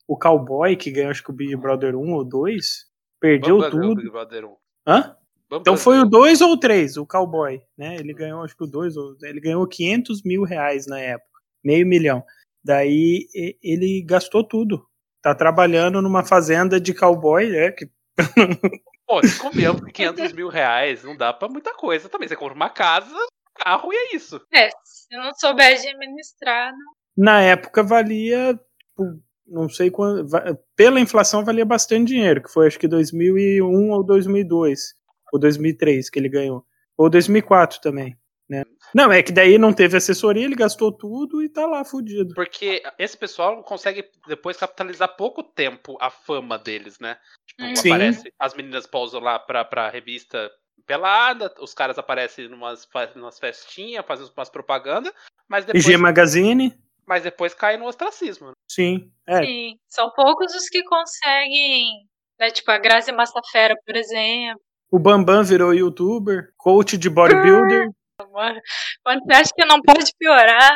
[0.07, 2.85] o cowboy, que ganhou acho que o Big Brother 1 ou 2,
[3.19, 3.95] perdeu o tudo.
[3.95, 4.55] Big Brother 1.
[4.87, 5.15] Hã?
[5.51, 6.09] Então foi o ganhou.
[6.09, 7.95] 2 ou o 3, o cowboy, né?
[7.95, 11.85] Ele ganhou, acho que o 2, ou- ele ganhou 500 mil reais na época, meio
[11.87, 12.23] milhão.
[12.63, 13.27] Daí
[13.63, 14.85] ele gastou tudo.
[15.21, 17.71] Tá trabalhando numa fazenda de cowboy, né?
[17.71, 17.89] Que
[19.07, 22.27] Pô, desconfiamos que 500 mil reais não dá pra muita coisa também.
[22.27, 24.41] Você compra uma casa, um carro e é isso.
[24.53, 26.93] É, se eu não souber administrar, não.
[27.25, 30.27] na época valia, tipo, não sei quando,
[30.75, 34.93] pela inflação valia bastante dinheiro, que foi acho que 2001 ou 2002,
[35.31, 36.65] ou 2003 que ele ganhou,
[36.97, 38.17] ou 2004 também,
[38.49, 38.63] né?
[38.93, 42.33] Não, é que daí não teve assessoria, ele gastou tudo e tá lá fudido.
[42.33, 47.17] Porque esse pessoal consegue depois capitalizar pouco tempo a fama deles, né?
[47.45, 47.89] Tipo, Sim.
[47.91, 50.49] aparece, as meninas pausam lá pra, pra revista
[50.85, 55.13] pelada, os caras aparecem numas, numas festinhas, fazem umas propagandas,
[55.47, 56.73] mas depois, IG Magazine,
[57.07, 58.47] mas depois cai no ostracismo.
[58.47, 58.53] né?
[58.69, 62.05] sim, é, Sim, são poucos os que conseguem,
[62.39, 64.61] né, tipo a Grazi Massafera, por exemplo.
[64.91, 67.89] o Bambam virou youtuber, coach de bodybuilder,
[68.31, 68.59] Mano,
[69.03, 70.75] Quando você acha que não pode piorar,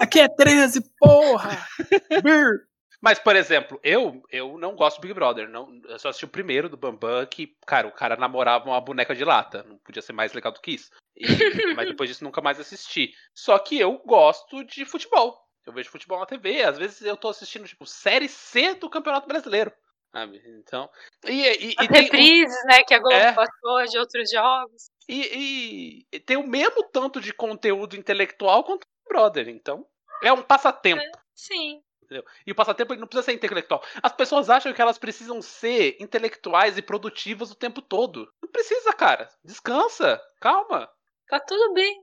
[0.00, 1.50] aqui é 13, porra!
[3.02, 5.48] Mas, por exemplo, eu eu não gosto do Big Brother.
[5.48, 9.14] Não, eu só assisti o primeiro do Bambam, que, cara, o cara namorava uma boneca
[9.14, 9.62] de lata.
[9.62, 10.90] Não podia ser mais legal do que isso.
[11.16, 11.24] E-
[11.76, 13.10] mas depois disso nunca mais assisti.
[13.34, 15.38] Só que eu gosto de futebol.
[15.66, 16.62] Eu vejo futebol na TV.
[16.62, 19.72] Às vezes eu tô assistindo, tipo, série C do Campeonato Brasileiro.
[20.12, 20.42] Sabe?
[20.58, 20.90] Então.
[21.24, 23.32] E, e- e tem, um- reprises, né, que a Globo É.
[23.32, 24.90] passou de outros jogos.
[25.08, 29.48] e- e- tem o mesmo tanto de conteúdo intelectual quanto o Brother.
[29.48, 29.84] Então,
[30.22, 31.02] é um passatempo.
[31.34, 31.82] Sim.
[32.02, 32.24] Entendeu?
[32.46, 33.82] E o passatempo ele não precisa ser intelectual.
[34.02, 38.32] As pessoas acham que elas precisam ser intelectuais e produtivas o tempo todo.
[38.42, 39.28] Não precisa, cara.
[39.44, 40.20] Descansa.
[40.40, 40.88] Calma.
[41.28, 42.02] Tá tudo bem.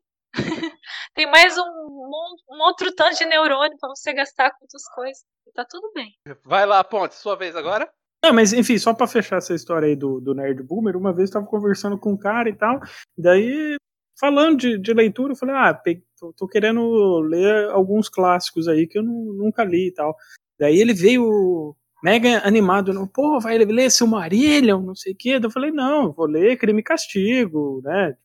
[1.14, 5.24] Tem mais um, um, outro tanto de neurônio pra você gastar com outras coisas.
[5.48, 6.12] E Tá tudo bem.
[6.46, 7.16] Vai lá, Ponte.
[7.16, 7.90] Sua vez agora.
[8.24, 11.30] Não, mas enfim, só pra fechar essa história aí do, do Nerd Boomer, uma vez
[11.30, 12.80] eu tava conversando com um cara e tal,
[13.18, 13.78] daí,
[14.20, 18.88] falando de, de leitura, eu falei, ah, pe- tô, tô querendo ler alguns clássicos aí
[18.88, 20.16] que eu nu- nunca li e tal.
[20.60, 25.40] Daí ele veio mega animado, não, pô, vai ler Silmarillion, não sei o quê.
[25.42, 28.16] Eu falei, não, vou ler Crime e Castigo, né?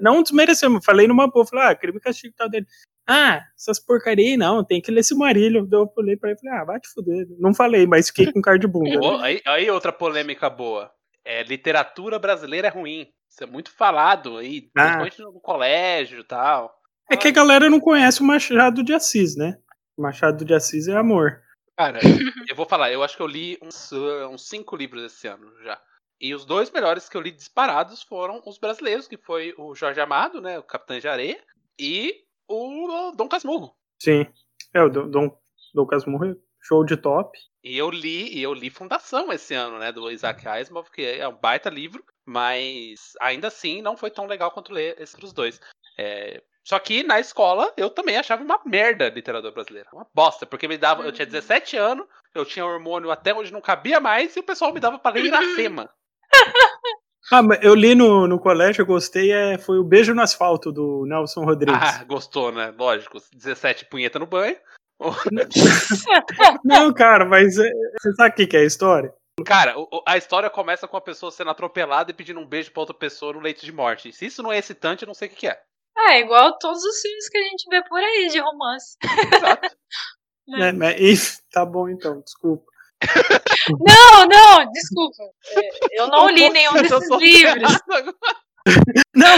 [0.00, 2.66] Não desmerecemos, falei numa boa, falei, ah, Crime e Castigo e tal dele.
[3.08, 5.66] Ah, essas porcaria aí não, tem que ler Silmarillion.
[5.70, 7.26] Eu olhei pra ele falei, ah, vai te fuder.
[7.38, 8.98] Não falei, mas fiquei com cara de bunda.
[8.98, 9.18] né?
[9.22, 10.90] Aí, aí outra polêmica boa.
[11.24, 13.06] É, literatura brasileira é ruim.
[13.28, 14.82] Isso é muito falado aí, Ah.
[14.82, 16.72] principalmente no colégio e tal.
[17.10, 19.58] É que a galera não conhece o Machado de Assis, né?
[19.96, 21.40] Machado de Assis é amor.
[21.76, 22.00] Cara,
[22.48, 25.80] eu vou falar, eu acho que eu li uns, uns cinco livros esse ano já.
[26.18, 30.00] E os dois melhores que eu li disparados foram os brasileiros, que foi o Jorge
[30.00, 30.58] Amado, né?
[30.58, 31.38] O Capitão de Areia,
[31.78, 33.76] e o Dom Casmurro.
[34.00, 34.26] Sim.
[34.72, 35.38] É, o Dom, Dom,
[35.74, 37.38] Dom Casmurro, show de top.
[37.62, 39.92] E eu li, e eu li Fundação esse ano, né?
[39.92, 44.50] Do Isaac Asimov, que é um baita livro, mas ainda assim não foi tão legal
[44.50, 45.60] quanto ler esses outros dois.
[45.98, 49.88] É, só que na escola eu também achava uma merda a literatura brasileira.
[49.92, 51.04] Uma bosta, porque me dava.
[51.04, 52.04] Eu tinha 17 anos,
[52.34, 55.26] eu tinha hormônio até onde não cabia mais, e o pessoal me dava pra ler
[55.26, 55.88] Iracema.
[57.28, 60.70] Ah, mas eu li no, no colégio, eu gostei, é, foi o Beijo no Asfalto,
[60.70, 61.82] do Nelson Rodrigues.
[61.82, 62.72] Ah, gostou, né?
[62.78, 63.18] Lógico.
[63.34, 64.56] 17 punheta no banho.
[66.64, 67.68] Não, cara, mas é,
[68.00, 69.12] você sabe o que, que é a história?
[69.44, 69.74] Cara,
[70.06, 73.32] a história começa com a pessoa sendo atropelada e pedindo um beijo pra outra pessoa
[73.32, 74.12] no leito de morte.
[74.12, 75.60] Se isso não é excitante, eu não sei o que, que é.
[75.98, 78.96] É, igual todos os filmes que a gente vê por aí de romance.
[79.02, 79.76] Exato.
[80.60, 82.64] é, mas, tá bom então, desculpa.
[83.80, 85.24] Não, não, desculpa.
[85.50, 87.78] É, eu não li nenhum desses livros.
[89.14, 89.36] Não,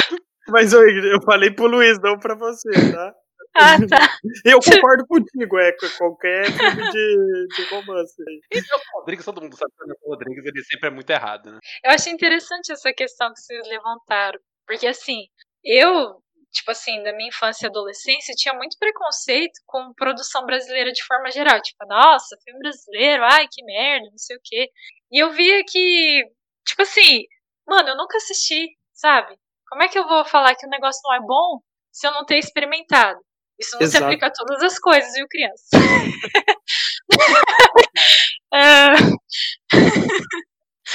[0.49, 3.15] mas eu, eu falei pro Luiz, não pra você, tá?
[3.55, 4.19] Ah, tá.
[4.45, 8.23] Eu concordo contigo, é qualquer filme de, de romance.
[8.53, 11.59] E o Rodrigues, todo mundo sabe que o Rodrigues ele sempre é muito errado, né?
[11.85, 14.39] Eu acho interessante essa questão que vocês levantaram.
[14.67, 15.27] Porque assim,
[15.65, 16.23] eu
[16.53, 21.31] tipo assim, da minha infância e adolescência, tinha muito preconceito com produção brasileira de forma
[21.31, 21.61] geral.
[21.61, 24.71] Tipo, nossa, filme brasileiro, ai, que merda, não sei o quê.
[25.13, 26.25] E eu via que,
[26.67, 27.25] tipo assim,
[27.67, 29.37] mano, eu nunca assisti, sabe?
[29.69, 31.61] Como é que eu vou falar que o negócio não é bom
[31.93, 33.19] se eu não ter experimentado?
[33.59, 33.99] Isso não Exato.
[33.99, 35.65] se aplica a todas as coisas, viu, criança?
[38.55, 38.93] é...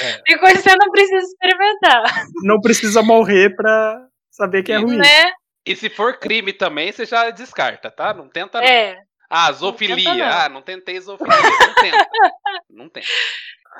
[0.02, 0.18] É.
[0.24, 2.02] Tem coisa que você não precisa experimentar.
[2.42, 4.96] Não precisa morrer pra saber que é ruim.
[4.96, 5.32] Né?
[5.66, 8.12] E se for crime também, você já descarta, tá?
[8.12, 8.60] Não tenta.
[8.60, 8.66] Não.
[8.66, 9.02] É.
[9.30, 9.96] Ah, zoofilia.
[9.96, 10.26] Não não.
[10.26, 11.34] Ah, não tentei zoofilia.
[11.36, 12.08] Não tenta.
[12.68, 13.06] não tenta.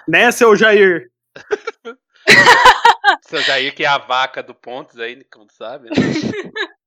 [0.08, 1.10] Né, seu Jair?
[3.26, 5.90] seu Jair, que é a vaca do Pontes aí, como sabe.
[5.90, 5.96] Né?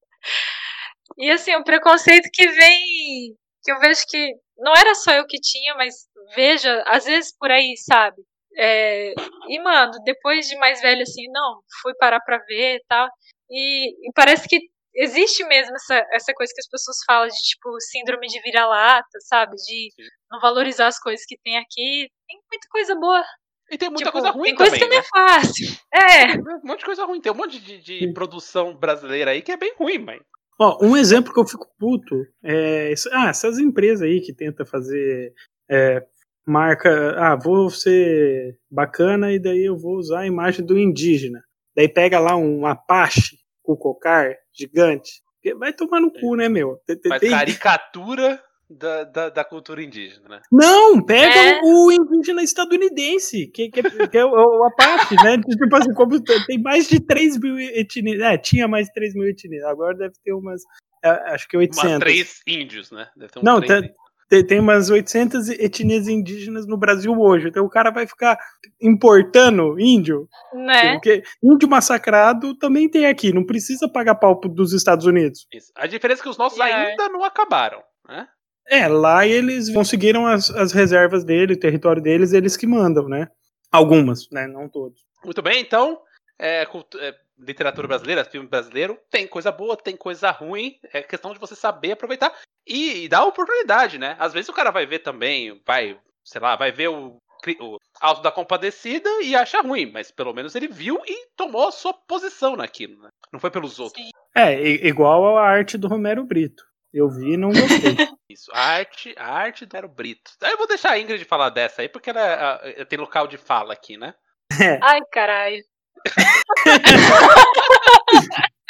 [1.17, 3.35] e assim, o preconceito que vem.
[3.63, 5.93] Que eu vejo que não era só eu que tinha, mas
[6.35, 8.21] veja, às vezes por aí, sabe?
[8.57, 9.13] É,
[9.49, 13.07] e, mano, depois de mais velho, assim, não, fui parar pra ver e tal.
[13.49, 14.59] E, e parece que
[14.97, 19.55] existe mesmo essa, essa coisa que as pessoas falam de, tipo, síndrome de vira-lata, sabe?
[19.55, 20.07] De Sim.
[20.31, 22.09] não valorizar as coisas que tem aqui.
[22.27, 23.23] Tem muita coisa boa.
[23.69, 25.03] E tem muita tipo, coisa ruim tem coisa também, que né?
[25.11, 25.67] não é fácil.
[25.93, 26.27] É.
[26.27, 27.21] Tem um monte de coisa ruim.
[27.21, 30.19] Tem um monte de, de produção brasileira aí que é bem ruim, mãe.
[30.59, 32.93] Ó, um exemplo que eu fico puto é.
[33.11, 35.33] Ah, essas empresas aí que tentam fazer.
[35.69, 36.01] É,
[36.47, 37.13] marca.
[37.17, 41.43] Ah, vou ser bacana e daí eu vou usar a imagem do indígena.
[41.75, 43.37] Daí pega lá um Apache
[43.67, 45.21] com cocar gigante.
[45.59, 46.79] Vai tomar no cu, né, meu?
[47.05, 50.41] Mas caricatura da, da, da, cultura indígena, né?
[50.51, 51.61] Não, pega é.
[51.63, 55.37] o indígena estadunidense, que, que, é, que é o, o Apache, né?
[55.37, 58.21] Tipo assim, como tem mais de 3 mil etnias.
[58.21, 59.63] É, tinha mais de 3 mil etnias.
[59.63, 60.61] Agora deve ter umas.
[61.03, 61.89] É, acho que 800.
[61.89, 63.07] Umas 3 índios, né?
[63.15, 63.91] Deve ter uns Não, 3
[64.29, 67.47] tem, tem umas 800 etnias indígenas no Brasil hoje.
[67.47, 68.37] Então o cara vai ficar
[68.81, 70.27] importando índio.
[70.53, 70.93] Né?
[70.93, 73.33] Porque índio massacrado também tem aqui.
[73.33, 75.47] Não precisa pagar pau dos Estados Unidos.
[75.53, 75.71] Isso.
[75.75, 76.89] A diferença é que os nossos yeah.
[76.89, 77.81] ainda não acabaram.
[78.07, 78.27] Né?
[78.69, 83.29] É, lá eles conseguiram as, as reservas dele, o território deles, eles que mandam, né?
[83.71, 84.45] Algumas, né?
[84.45, 85.01] Não todos.
[85.23, 85.99] Muito bem, então.
[86.39, 90.77] É, é, literatura brasileira, filme brasileiro, tem coisa boa, tem coisa ruim.
[90.93, 92.33] É questão de você saber aproveitar
[92.65, 94.15] e, e dar oportunidade, né?
[94.19, 97.17] Às vezes o cara vai ver também, vai, sei lá, vai ver o,
[97.61, 101.71] o Alto da Compadecida e acha ruim, mas pelo menos ele viu e tomou a
[101.71, 103.09] sua posição naquilo, né?
[103.31, 104.03] Não foi pelos outros.
[104.03, 104.11] Sim.
[104.35, 106.63] É, igual a arte do Romero Brito.
[106.93, 107.95] Eu vi e não gostei.
[108.29, 110.31] Isso, a arte, a arte do Romero Brito.
[110.41, 113.73] Eu vou deixar a Ingrid falar dessa aí, porque ela, ela tem local de fala
[113.73, 114.13] aqui, né?
[114.61, 114.79] É.
[114.81, 115.63] Ai, caralho.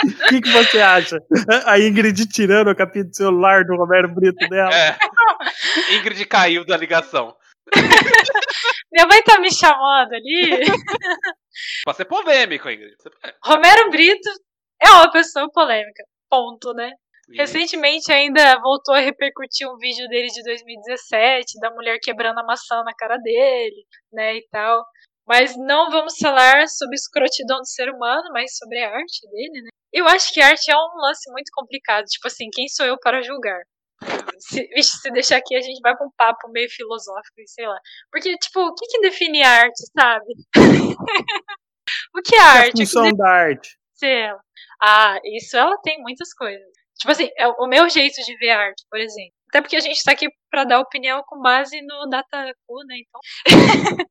[0.06, 1.18] O que, que você acha?
[1.66, 4.74] A Ingrid tirando a capinha do celular do Romero Brito dela?
[4.74, 4.98] É.
[5.96, 7.36] Ingrid caiu da ligação.
[8.92, 10.66] Minha mãe tá me chamando ali.
[11.84, 12.96] Pode ser polêmico, Ingrid.
[13.44, 14.30] Romero Brito
[14.82, 16.04] é uma pessoa polêmica.
[16.30, 16.92] Ponto, né?
[17.30, 17.42] Isso.
[17.42, 22.82] Recentemente ainda voltou a repercutir um vídeo dele de 2017, da mulher quebrando a maçã
[22.84, 24.82] na cara dele, né, e tal.
[25.28, 29.70] Mas não vamos falar sobre escrotidão do ser humano, mas sobre a arte dele, né?
[29.92, 32.06] Eu acho que arte é um lance muito complicado.
[32.06, 33.62] Tipo assim, quem sou eu para julgar?
[34.40, 37.68] Se, vixe, se deixar aqui, a gente vai pra um papo meio filosófico e sei
[37.68, 37.80] lá.
[38.12, 40.26] Porque, tipo, o que, que define arte, sabe?
[42.16, 42.84] o que é arte?
[42.84, 43.78] A função da arte.
[44.02, 44.40] Ela.
[44.82, 46.68] Ah, isso ela tem muitas coisas.
[47.00, 49.34] Tipo assim, é o meu jeito de ver arte, por exemplo.
[49.50, 52.98] Até porque a gente tá aqui pra dar opinião com base no Dataku, né?
[53.00, 53.22] Então.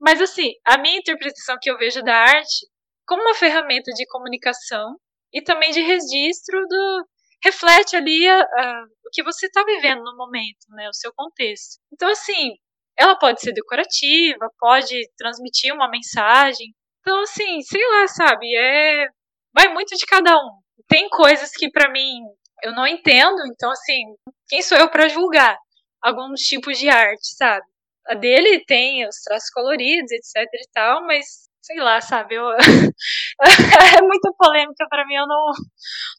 [0.00, 2.66] Mas assim, a minha interpretação que eu vejo da arte
[3.06, 4.96] como uma ferramenta de comunicação
[5.32, 7.06] e também de registro do
[7.44, 11.78] reflete ali a, a, o que você está vivendo no momento, né, o seu contexto.
[11.92, 12.54] Então assim,
[12.96, 16.74] ela pode ser decorativa, pode transmitir uma mensagem.
[17.00, 19.08] Então assim, sei lá, sabe, é
[19.54, 20.60] vai muito de cada um.
[20.88, 22.20] Tem coisas que para mim
[22.62, 24.02] eu não entendo, então assim,
[24.48, 25.56] quem sou eu para julgar
[26.02, 27.64] alguns tipos de arte, sabe?
[28.08, 32.36] A dele tem os traços coloridos, etc e tal, mas sei lá, sabe?
[32.36, 32.44] Eu,
[33.98, 35.52] é muito polêmica para mim, eu não,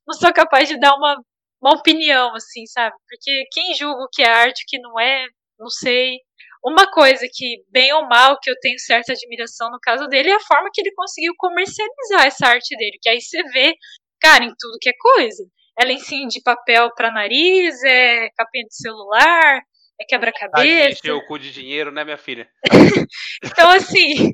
[0.05, 1.17] não sou capaz de dar uma,
[1.61, 2.95] uma opinião, assim, sabe?
[3.07, 5.25] Porque quem julga o que é arte, o que não é,
[5.57, 6.17] não sei.
[6.63, 10.35] Uma coisa que, bem ou mal, que eu tenho certa admiração no caso dele é
[10.35, 12.97] a forma que ele conseguiu comercializar essa arte dele.
[13.01, 13.73] Que aí você vê,
[14.19, 15.43] cara, em tudo que é coisa.
[15.79, 19.61] É lencinho de papel para nariz, é capinha de celular,
[19.99, 20.99] é quebra-cabeça.
[20.99, 22.49] Encheu o cu de dinheiro, né, minha filha?
[23.43, 24.33] então, assim,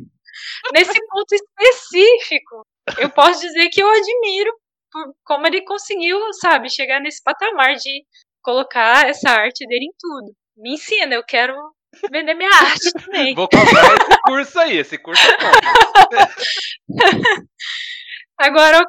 [0.74, 2.66] nesse ponto específico,
[3.00, 4.52] eu posso dizer que eu admiro
[4.92, 8.06] por como ele conseguiu, sabe, chegar nesse patamar de
[8.42, 10.36] colocar essa arte dele em tudo.
[10.56, 11.56] Me ensina, eu quero
[12.12, 13.34] vender minha arte também.
[13.34, 15.52] Vou comprar esse curso aí, esse curso é bom.
[18.38, 18.82] Agora,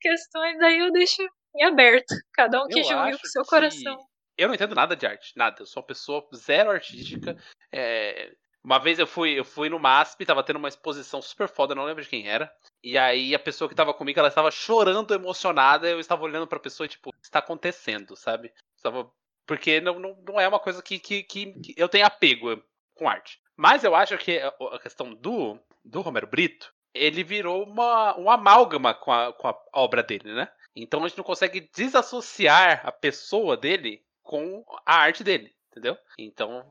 [0.00, 1.22] questões aí eu deixo
[1.56, 2.14] em aberto.
[2.34, 3.96] Cada um que julgue com seu coração.
[4.42, 5.62] Eu não entendo nada de arte, nada.
[5.62, 7.36] Eu sou uma pessoa zero artística.
[7.70, 8.32] É...
[8.64, 11.84] Uma vez eu fui, eu fui no MASP, tava tendo uma exposição super foda, não
[11.84, 12.52] lembro de quem era.
[12.82, 15.88] E aí a pessoa que tava comigo, ela estava chorando, emocionada.
[15.88, 18.52] Eu estava olhando pra pessoa tipo, o que está acontecendo, sabe?
[18.76, 19.10] Estava
[19.46, 22.62] porque não, não, não é uma coisa que, que, que, eu tenho apego
[22.94, 23.40] com arte.
[23.56, 28.94] Mas eu acho que a questão do, do Romero Brito, ele virou uma, um amálgama
[28.94, 30.48] com a, com a obra dele, né?
[30.74, 35.96] Então a gente não consegue desassociar a pessoa dele com a arte dele, entendeu?
[36.18, 36.64] Então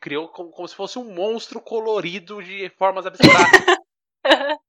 [0.00, 3.76] criou como, como se fosse um monstro colorido de formas abstratas.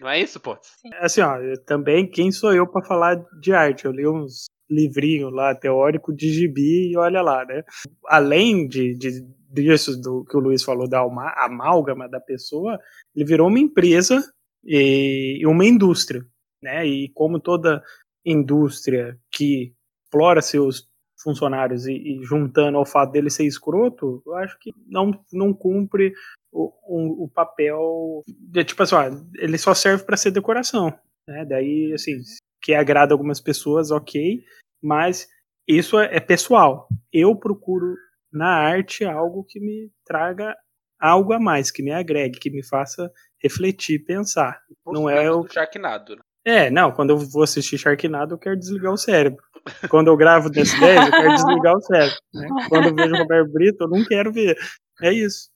[0.00, 0.70] não é isso, Potts?
[0.98, 3.84] Assim, ó, também quem sou eu para falar de arte?
[3.84, 7.64] Eu li uns livrinho lá teórico de gibi e olha lá, né?
[8.06, 11.00] Além de, de disso do que o Luiz falou da
[11.44, 12.78] amálgama da pessoa,
[13.14, 14.22] ele virou uma empresa
[14.64, 16.24] e uma indústria,
[16.62, 16.86] né?
[16.86, 17.82] E como toda
[18.24, 19.74] indústria que
[20.04, 20.88] explora seus
[21.22, 26.12] funcionários e, e, juntando ao fato dele ser escroto, eu acho que não, não cumpre
[26.52, 29.04] o, o, o papel de, tipo assim, ó,
[29.36, 30.92] ele só serve para ser decoração,
[31.26, 31.44] né?
[31.44, 32.20] Daí, assim,
[32.60, 34.42] que agrada algumas pessoas, ok,
[34.82, 35.28] mas
[35.68, 36.88] isso é, é pessoal.
[37.12, 37.94] Eu procuro
[38.32, 40.56] na arte algo que me traga
[41.00, 43.10] algo a mais, que me agregue, que me faça
[43.42, 44.60] refletir, pensar.
[44.86, 46.16] não é o Sharknado.
[46.16, 46.22] Né?
[46.44, 49.42] É, não, quando eu vou assistir Sharknado, eu quero desligar o cérebro.
[49.88, 52.18] Quando eu gravo desse 10, eu quero desligar o cérebro.
[52.34, 52.48] Né?
[52.68, 54.56] Quando eu vejo o Roberto Brito, eu não quero ver.
[55.02, 55.50] É isso.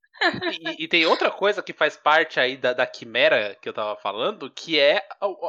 [0.60, 3.96] E, e, tem outra coisa que faz parte aí da, da quimera que eu tava
[3.96, 5.02] falando, que é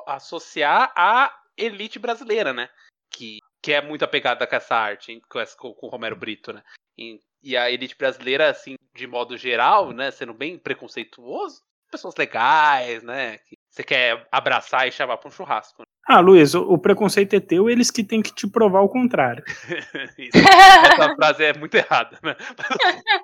[0.07, 2.67] associar a elite brasileira, né?
[3.09, 6.61] Que que é muito apegada com essa arte, com, essa, com o Romero Brito, né?
[6.95, 13.01] E, e, a elite brasileira, assim, de modo geral, né, sendo bem preconceituoso, pessoas legais,
[13.01, 13.39] né?
[13.39, 15.81] Que você quer abraçar e chamar para um churrasco.
[16.07, 19.43] Ah, Luiz, o, o, preconceito é teu, eles que têm que te provar o contrário.
[19.73, 22.35] essa frase é muito errada, né?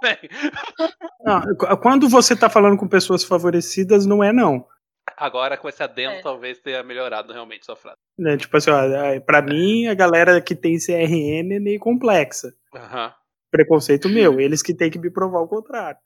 [1.24, 1.42] não,
[1.80, 4.66] quando você está falando com pessoas favorecidas, não é não.
[5.16, 6.22] Agora, com esse adendo, é.
[6.22, 7.98] talvez tenha melhorado realmente sua frase.
[8.20, 12.52] É, tipo assim, ó, é, pra mim, a galera que tem CRM é meio complexa.
[12.74, 13.12] Uhum.
[13.52, 16.00] Preconceito meu, eles que têm que me provar o contrário.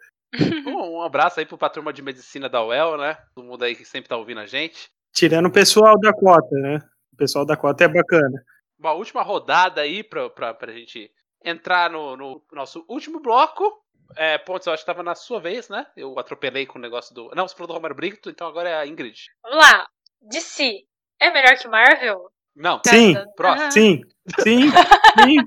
[0.68, 3.18] um abraço aí pro pra turma de medicina da UEL, né?
[3.34, 4.90] Todo mundo aí que sempre tá ouvindo a gente.
[5.16, 6.80] Tirando o pessoal da cota, né?
[7.14, 8.44] O pessoal da cota é bacana.
[8.78, 11.10] Uma última rodada aí pra, pra, pra gente
[11.44, 13.72] entrar no, no nosso último bloco.
[14.18, 15.88] É, Pontes, eu acho que tava na sua vez, né?
[15.96, 17.32] Eu atropelei com o negócio do.
[17.34, 19.28] Não, você falou do Romero Brito, então agora é a Ingrid.
[19.42, 19.88] Vamos lá.
[20.22, 20.82] DC
[21.20, 22.30] é melhor que Marvel?
[22.56, 22.82] Não.
[22.86, 23.16] Sim.
[23.36, 23.72] Próximo.
[23.72, 24.02] Sim.
[24.42, 24.70] Sim.
[25.24, 25.46] Sim.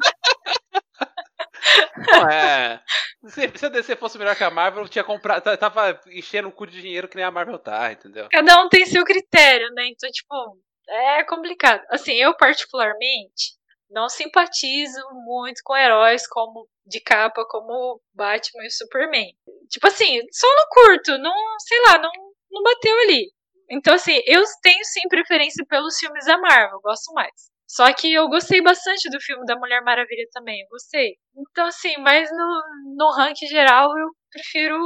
[2.13, 2.83] Não, é.
[3.27, 5.43] Se, se a DC fosse melhor que a Marvel, eu tinha comprado.
[5.57, 8.29] Tava enchendo o cu de dinheiro que nem a Marvel tá, entendeu?
[8.31, 9.87] Cada um tem seu critério, né?
[9.89, 10.59] Então, tipo,
[10.89, 11.85] é complicado.
[11.91, 13.59] Assim, eu particularmente
[13.91, 19.33] não simpatizo muito com heróis como de capa como Batman e Superman.
[19.69, 22.11] Tipo assim, só no curto, não, sei lá, não,
[22.51, 23.31] não bateu ali.
[23.71, 27.51] Então, assim, eu tenho sim preferência pelos filmes da Marvel, gosto mais.
[27.69, 31.17] Só que eu gostei bastante do filme da Mulher Maravilha também, eu gostei.
[31.37, 32.63] Então, assim, mas no,
[32.97, 34.79] no ranking geral eu prefiro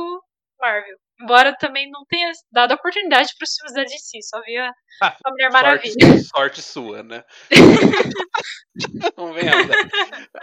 [0.60, 0.96] Marvel.
[1.20, 5.30] Embora também não tenha dado oportunidade para os filmes da DC, só via ah, a
[5.30, 5.94] Mulher Maravilha.
[5.94, 7.24] Sorte, sorte sua, né?
[9.14, 9.76] convenhamos.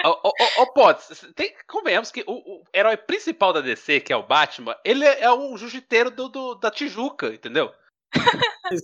[0.05, 4.15] Ô, ô, ô Potts, tem, convenhamos que o, o, herói principal da DC, que é
[4.15, 7.73] o Batman, ele é, é um jiu-jiteiro do, do, da Tijuca, entendeu?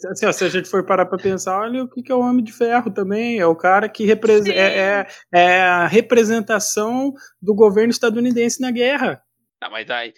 [0.09, 2.43] Assim, ó, se a gente for parar pra pensar, olha o que é o Homem
[2.43, 3.39] de Ferro também.
[3.39, 9.21] É o cara que repre é, é, é, a representação do governo estadunidense na guerra.
[9.61, 10.13] Ah, mas daí,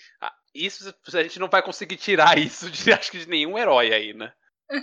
[0.53, 4.13] isso a gente não vai conseguir tirar isso de acho que de nenhum herói aí,
[4.13, 4.31] né?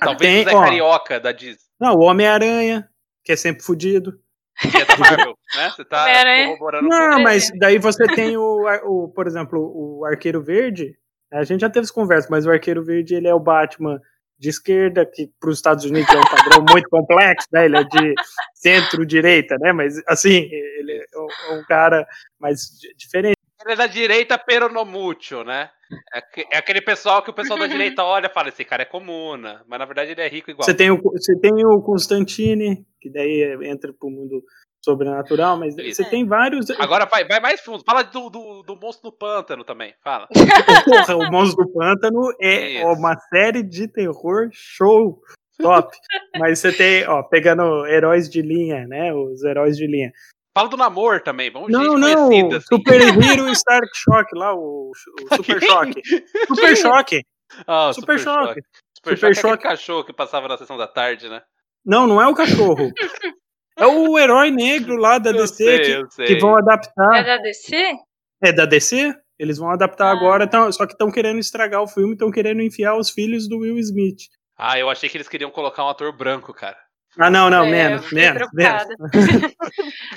[0.01, 1.59] Talvez Tem, o Zé ó, Carioca da Disney.
[1.79, 2.89] Não, o Homem-Aranha,
[3.23, 4.19] que é sempre fudido.
[4.59, 5.71] Que é da Marvel, né?
[5.71, 6.07] Você tá
[6.47, 10.97] corroborando Não, um mas daí você tem o, o, por exemplo, o Arqueiro Verde,
[11.33, 14.01] A gente já teve essa conversa, mas o Arqueiro Verde ele é o Batman
[14.45, 17.65] de esquerda, que para os Estados Unidos é um padrão muito complexo, né?
[17.65, 18.15] Ele é de
[18.55, 19.73] centro-direita, né?
[19.73, 21.19] Mas assim, ele é
[21.55, 22.07] um, é cara
[22.39, 22.59] mais
[22.97, 23.37] diferente.
[23.65, 25.71] Ele é da direita peronomútil, né?
[26.15, 28.87] É, é aquele pessoal que o pessoal da direita olha e fala: esse cara é
[28.87, 30.67] comuna, mas na verdade ele é rico igual.
[30.67, 34.43] Você tem o, você tem o Constantine, que daí entra pro mundo
[34.85, 36.03] sobrenatural, mas Isso.
[36.03, 36.71] você tem vários.
[36.71, 37.83] Agora vai, vai mais fundo.
[37.85, 39.95] Fala do, do, do monstro do pântano também.
[40.03, 40.29] Fala.
[40.85, 42.87] Porra, o monstro do pântano é Isso.
[42.87, 45.21] uma série de terror show.
[45.59, 45.97] Top.
[46.39, 49.13] mas você tem, ó, pegando heróis de linha, né?
[49.13, 50.13] Os heróis de linha.
[50.57, 52.61] Fala do namoro também, vamos Não, não, assim.
[52.61, 56.03] Super Hero Stark Shock lá, o, o Super Choque.
[56.47, 57.25] Super Choque.
[57.67, 58.63] Ah, Super, Super Choque.
[58.97, 61.43] Super, Super Choque é cachorro que passava na sessão da tarde, né?
[61.85, 62.91] Não, não é o cachorro.
[63.77, 67.17] É o herói negro lá da DC sei, que, que, vão adaptar.
[67.17, 67.93] É da DC?
[68.43, 69.15] É da DC?
[69.39, 70.13] Eles vão adaptar ah.
[70.13, 73.59] agora, tão, só que estão querendo estragar o filme, estão querendo enfiar os filhos do
[73.59, 74.23] Will Smith.
[74.57, 76.79] Ah, eu achei que eles queriam colocar um ator branco, cara.
[77.19, 78.83] Ah, não, não, é, menos, menos, menos.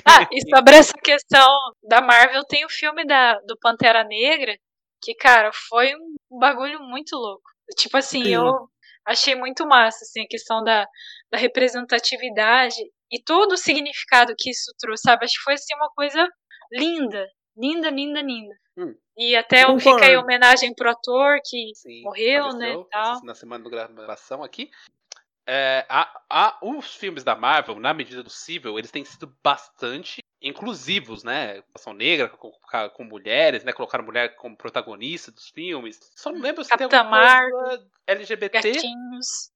[0.04, 1.48] ah, e sobre essa questão
[1.82, 4.56] da Marvel, tem o filme da, do Pantera Negra,
[5.00, 7.50] que, cara, foi um bagulho muito louco.
[7.76, 8.34] Tipo assim, Sim.
[8.34, 8.68] eu
[9.06, 10.86] achei muito massa, assim, a questão da,
[11.30, 12.76] da representatividade
[13.10, 15.24] e todo o significado que isso trouxe, sabe?
[15.24, 16.28] Acho que foi, assim, uma coisa
[16.72, 18.54] linda, linda, linda, linda.
[18.76, 18.94] Hum.
[19.16, 19.80] E até Concordo.
[19.80, 23.24] fica aí homenagem pro ator que Sim, morreu, né, tal.
[23.24, 24.70] Na semana de gravação aqui.
[25.50, 30.22] É, a, a, os filmes da Marvel, na medida do possível, eles têm sido bastante
[30.42, 31.62] inclusivos, né?
[31.74, 32.52] Ação negra com,
[32.94, 33.72] com, mulheres, né?
[33.72, 35.98] Colocaram mulher como protagonista dos filmes.
[36.14, 38.72] Só não lembro se Capitã tem alguma Marvel, LGBT.
[38.72, 39.50] Gatinhos.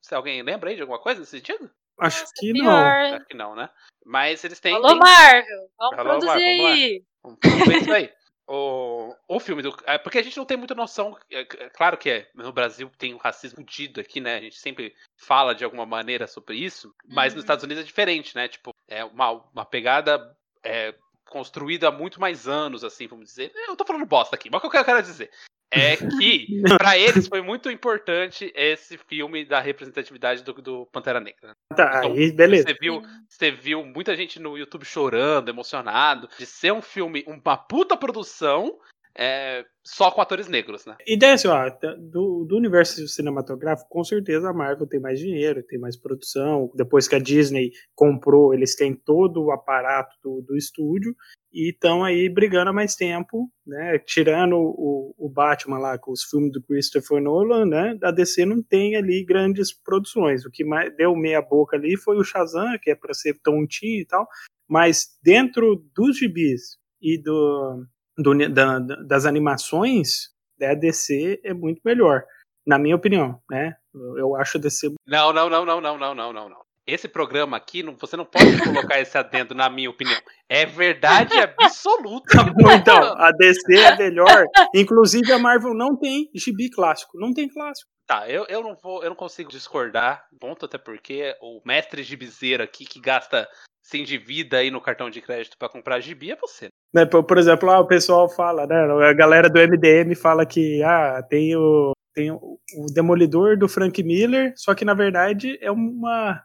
[0.00, 1.70] Se alguém lembra aí de alguma coisa nesse sentido?
[2.00, 2.70] Acho que não.
[2.70, 3.68] Acho que não, né?
[4.04, 4.74] Mas eles têm.
[4.74, 4.96] Alô.
[4.96, 5.70] Marvel!
[5.78, 7.04] Vamos Alô, produzir Marvel, aí!
[7.22, 8.12] Vamos, vamos ver isso aí.
[8.48, 9.76] o, o filme do.
[9.86, 11.16] É, porque a gente não tem muita noção.
[11.30, 14.36] É, é, claro que é, no Brasil tem o um racismo fudido aqui, né?
[14.36, 17.36] A gente sempre fala de alguma maneira sobre isso, mas uhum.
[17.36, 18.48] nos Estados Unidos é diferente, né?
[18.48, 20.94] Tipo, é uma, uma pegada é,
[21.26, 23.52] construída há muito mais anos, assim, vamos dizer.
[23.68, 25.30] Eu tô falando bosta aqui, mas o que eu quero dizer?
[25.72, 31.54] É que para eles foi muito importante esse filme da representatividade do, do Pantera Negra.
[31.74, 32.68] Tá, então, aí beleza.
[32.68, 37.56] Você viu, você viu muita gente no YouTube chorando, emocionado, de ser um filme, uma
[37.56, 38.78] puta produção,
[39.16, 40.96] é, só com atores negros, né?
[41.06, 41.68] E desse, ó,
[41.98, 46.70] do, do universo cinematográfico, com certeza a Marvel tem mais dinheiro, tem mais produção.
[46.74, 51.14] Depois que a Disney comprou, eles têm todo o aparato do, do estúdio
[51.52, 53.98] e estão aí brigando há mais tempo, né?
[53.98, 57.98] Tirando o, o Batman lá com os filmes do Christopher Nolan, né?
[58.02, 60.44] A DC não tem ali grandes produções.
[60.44, 64.00] O que mais deu meia boca ali foi o Shazam, que é para ser tontinho
[64.00, 64.28] e tal,
[64.68, 67.84] mas dentro dos gibis e do,
[68.16, 70.30] do da, das animações,
[70.60, 72.24] a DC é muito melhor,
[72.66, 73.74] na minha opinião, né?
[74.16, 74.94] Eu acho a DC.
[75.06, 78.44] Não, não, não, não, não, não, não, não esse programa aqui, não, você não pode
[78.64, 80.20] colocar esse adendo, na minha opinião.
[80.48, 82.36] É verdade absoluta.
[82.36, 84.44] Tá então, a DC é melhor.
[84.74, 87.18] Inclusive, a Marvel não tem gibi clássico.
[87.18, 87.88] Não tem clássico.
[88.06, 92.60] Tá, eu, eu não vou, eu não consigo discordar, ponto, até porque o mestre gibizeiro
[92.60, 93.46] aqui que gasta
[93.84, 96.68] sem de vida aí no cartão de crédito para comprar gibi é você.
[96.92, 98.76] Né, por, por exemplo, o pessoal fala, né?
[99.08, 104.02] A galera do MDM fala que ah, tem o, tem o, o Demolidor do Frank
[104.02, 106.42] Miller, só que na verdade é uma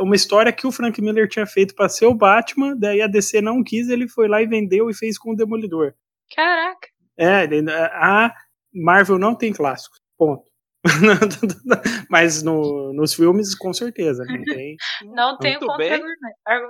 [0.00, 3.40] uma história que o Frank Miller tinha feito para ser o Batman, daí a DC
[3.40, 5.94] não quis, ele foi lá e vendeu e fez com o Demolidor.
[6.34, 6.88] Caraca.
[7.16, 7.46] É,
[7.92, 8.34] a
[8.72, 10.54] Marvel não tem clássicos, ponto.
[12.10, 14.76] Mas no, nos filmes, com certeza, não tem.
[15.04, 16.02] Não tem Muito bem.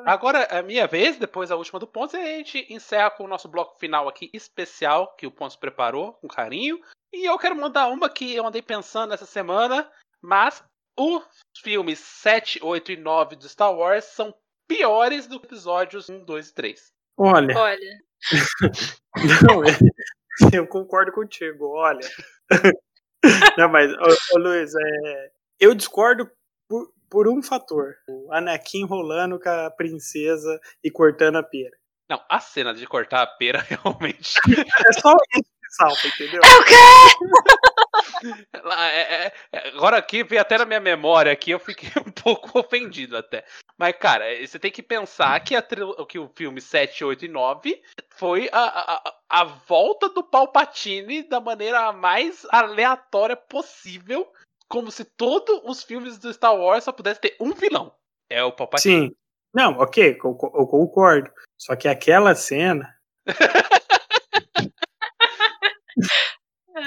[0.07, 3.49] Agora, a minha vez, depois a última do Ponce, a gente encerra com o nosso
[3.49, 6.79] bloco final aqui, especial, que o Ponce preparou com carinho.
[7.13, 9.91] E eu quero mandar uma que eu andei pensando essa semana,
[10.23, 10.63] mas
[10.97, 11.23] os
[11.63, 14.35] filmes 7, 8 e 9 do Star Wars são
[14.67, 16.93] piores do que episódios 1, 2 e 3.
[17.17, 17.59] Olha.
[17.59, 17.99] Olha.
[19.49, 19.63] Não,
[20.53, 22.09] eu concordo contigo, olha.
[23.59, 25.31] Não, mas, ô, ô Luiz, é,
[25.61, 26.31] eu discordo
[26.69, 27.95] por, por um fator.
[28.09, 31.77] O Anakin rolando com a princesa e cortando a pera.
[32.09, 34.35] Não, a cena de cortar a pera realmente.
[34.87, 36.41] É só isso salta, entendeu?
[36.45, 36.75] É o quê?
[38.77, 42.59] É, é, é, agora aqui, veio até na minha memória aqui, eu fiquei um pouco
[42.59, 43.45] ofendido até.
[43.79, 45.65] Mas, cara, você tem que pensar que, a,
[46.09, 47.83] que o filme 7, 8 e 9
[48.17, 54.31] foi a, a, a volta do Palpatine da maneira mais aleatória possível,
[54.69, 57.95] como se todos os filmes do Star Wars só pudessem ter um vilão.
[58.31, 59.09] É o Palpatine.
[59.09, 59.17] Sim.
[59.53, 61.31] Não, ok, eu concordo.
[61.57, 62.93] Só que aquela cena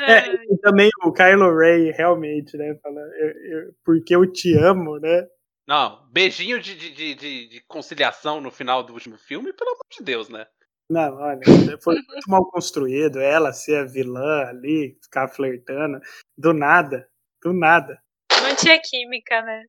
[0.08, 2.76] É, e também o Kylo Ray, realmente, né?
[2.82, 5.28] Fala, eu, eu, porque eu te amo, né?
[5.68, 10.02] Não, beijinho de, de, de, de, conciliação no final do último filme, pelo amor de
[10.02, 10.48] Deus, né?
[10.90, 11.42] Não, olha,
[11.82, 13.20] foi muito mal construído.
[13.20, 16.00] Ela ser a vilã ali, ficar flertando,
[16.38, 17.10] do nada,
[17.44, 18.02] do nada.
[18.32, 19.66] Não tinha química, né?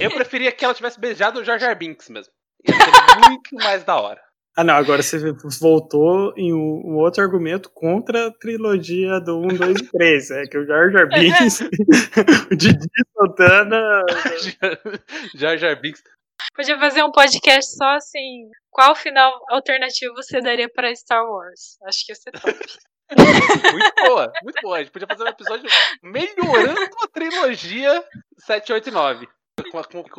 [0.00, 2.32] Eu preferia que ela tivesse beijado o Jar Jar Binks mesmo.
[2.64, 4.22] Ia ser muito mais da hora.
[4.56, 5.18] Ah, não, agora você
[5.60, 10.30] voltou em um, um, outro argumento contra a trilogia do 1, 2 e 3.
[10.32, 11.60] É que o Jar Jar Binks,
[12.50, 12.86] o Didi
[13.16, 14.02] Santana.
[15.34, 16.02] Jar Jar Binks.
[16.54, 18.48] Podia fazer um podcast só assim.
[18.70, 21.78] Qual final alternativo você daria para Star Wars?
[21.84, 22.58] Acho que ia ser top.
[23.72, 24.76] muito boa, muito boa.
[24.76, 25.70] A gente podia fazer um episódio
[26.02, 28.04] melhorando a trilogia
[28.38, 29.28] 7, 8 e 9.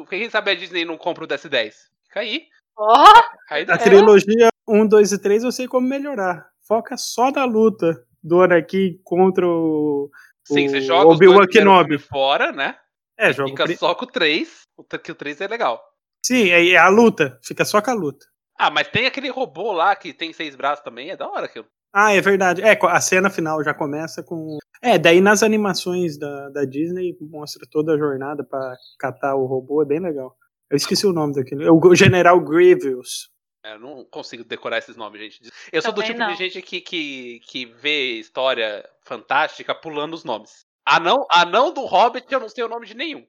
[0.10, 1.74] Quem sabe a Disney não compra o DS10?
[2.06, 2.48] Fica aí.
[2.78, 3.04] Oh,
[3.50, 6.50] a trilogia 1, 2 e 3 eu sei como melhorar.
[6.68, 10.10] Foca só na luta do Anakin contra o.
[10.46, 12.76] Sim, você joga Obi-Wan Kenobi fora, né?
[13.18, 14.62] É, joga Fica só com o 3,
[15.04, 15.82] que o 3 é legal.
[16.26, 18.26] Sim, é a luta, fica só com a luta.
[18.58, 21.66] Ah, mas tem aquele robô lá que tem seis braços também, é da hora aquilo.
[21.94, 22.62] Ah, é verdade.
[22.62, 24.58] É, a cena final já começa com.
[24.82, 29.82] É, daí nas animações da, da Disney mostra toda a jornada para catar o robô,
[29.82, 30.36] é bem legal.
[30.72, 31.70] Eu esqueci o nome daquele.
[31.70, 33.30] O General Grievous.
[33.64, 35.52] É, eu não consigo decorar esses nomes, gente.
[35.72, 36.32] Eu sou do tipo não.
[36.32, 40.66] de gente que, que, que vê história fantástica pulando os nomes.
[40.86, 43.28] Anão, anão do Hobbit, eu não sei o nome de nenhum.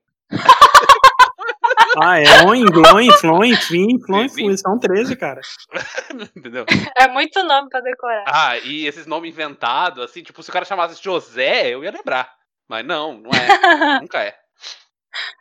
[2.03, 5.40] Ah, é Oin, Gloin, Floin, Fim, Floin, Fim, são 13, cara.
[6.34, 6.64] Entendeu?
[6.97, 8.24] É muito nome pra decorar.
[8.26, 12.32] Ah, e esses nomes inventados, assim, tipo, se o cara chamasse José, eu ia lembrar.
[12.66, 14.01] Mas não, não é.
[14.01, 14.34] Nunca é.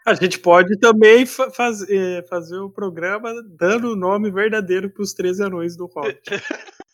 [0.06, 5.14] A gente pode também fa fazer, fazer o programa dando o nome verdadeiro para os
[5.14, 6.22] 13 anões do Hobbit.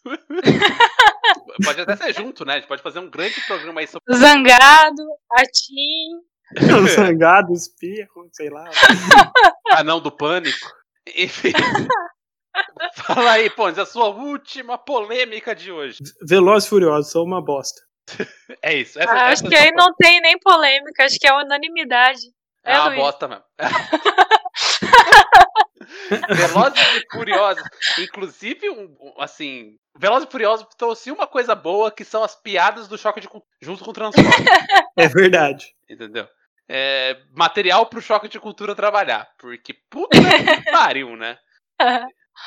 [1.63, 2.53] pode até ser junto, né?
[2.53, 4.15] A gente pode fazer um grande programa aí sobre.
[4.15, 6.21] Zangado, Atim.
[6.95, 8.69] Zangado, espirro, sei lá.
[9.71, 10.71] Anão do pânico.
[11.15, 11.53] Enfim.
[12.95, 15.99] Fala aí, Pontes, a sua última polêmica de hoje.
[16.27, 17.81] Veloz e Furioso são uma bosta.
[18.61, 18.99] É isso.
[18.99, 22.21] Essa, ah, acho essa que aí não tem nem polêmica, acho que é unanimidade.
[22.67, 23.43] É, é uma bosta mesmo.
[26.29, 27.63] Velozes e Furiosos.
[27.99, 32.97] Inclusive, um, assim, Velozes e Furiosos trouxe uma coisa boa que são as piadas do
[32.97, 33.29] choque de
[33.61, 34.27] junto com o transporte.
[34.99, 35.75] É verdade.
[35.87, 36.27] Entendeu?
[36.67, 39.29] É, material pro choque de cultura trabalhar.
[39.37, 40.17] Porque puta que
[40.71, 41.37] pariu, né?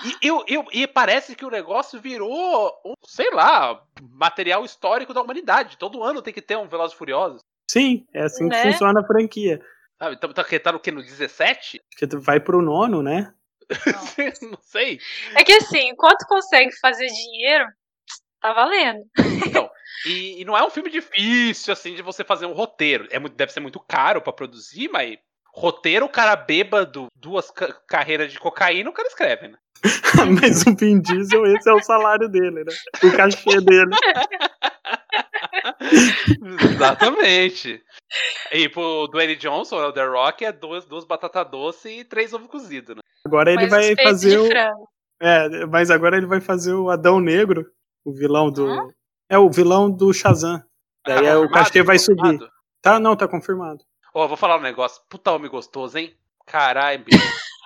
[0.04, 5.22] E, eu, eu, e parece que o negócio virou, um, sei lá, material histórico da
[5.22, 5.78] humanidade.
[5.78, 7.40] Todo ano tem que ter um Velozes e Furiosos.
[7.70, 8.62] Sim, é assim né?
[8.62, 9.60] que funciona a franquia.
[10.00, 10.90] Sabe, então tá, tá no que?
[10.90, 11.78] No 17?
[11.94, 13.34] Que vai pro nono, né?
[13.70, 14.48] Não.
[14.50, 14.98] não sei.
[15.36, 17.66] É que assim, enquanto consegue fazer dinheiro,
[18.40, 19.04] tá valendo.
[19.46, 19.70] Então,
[20.06, 23.06] e, e, não é um filme difícil, assim, de você fazer um roteiro.
[23.10, 25.18] É, deve ser muito caro para produzir, mas
[25.54, 29.58] roteiro, o cara bêbado, duas ca carreiras de cocaína, o cara escreve, né?
[30.40, 32.72] mas o Vin Diesel, esse é o salário dele, né?
[33.04, 33.90] O cachê dele.
[36.74, 37.82] Exatamente.
[38.52, 42.48] E pro Dwayne Johnson, o The Rock, é duas, duas batatas doces e três ovos
[42.48, 43.02] cozidos, né?
[43.24, 44.48] Agora ele vai fazer o.
[45.22, 47.66] É, mas agora ele vai fazer o Adão Negro,
[48.04, 48.66] o vilão do.
[48.66, 48.88] Hum?
[49.28, 50.62] É o vilão do Shazam.
[51.06, 52.38] Daí ah, é, o cachê vai subir.
[52.82, 53.84] Tá, não, tá confirmado.
[54.14, 55.00] Ó, oh, vou falar um negócio.
[55.08, 56.16] Puta homem gostoso, hein?
[56.46, 57.18] Caralho, bicho.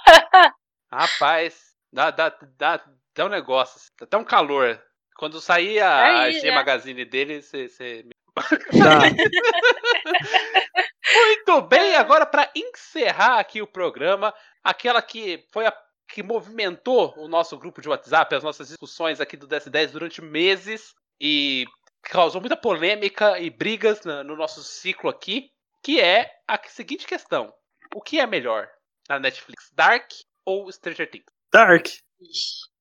[0.92, 1.59] Rapaz,
[1.92, 2.84] dá, dá, dá,
[3.14, 3.80] dá um negócio.
[3.98, 4.80] Dá até um calor.
[5.16, 8.04] Quando sair a, Aí, a G Magazine dele, você.
[8.34, 9.00] Tá.
[11.14, 14.34] Muito bem, agora para encerrar aqui o programa,
[14.64, 15.72] aquela que foi a
[16.08, 20.94] que movimentou o nosso grupo de WhatsApp, as nossas discussões aqui do DS10 durante meses
[21.20, 21.64] e
[22.02, 25.50] causou muita polêmica e brigas no nosso ciclo aqui,
[25.82, 27.52] que é a seguinte questão:
[27.94, 28.68] o que é melhor
[29.08, 30.10] na Netflix, Dark
[30.44, 31.26] ou Stranger Things?
[31.52, 31.86] Dark.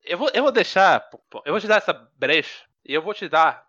[0.04, 1.10] Eu vou, eu vou deixar.
[1.46, 2.66] Eu vou te dar essa brecha.
[2.86, 3.66] E eu vou te dar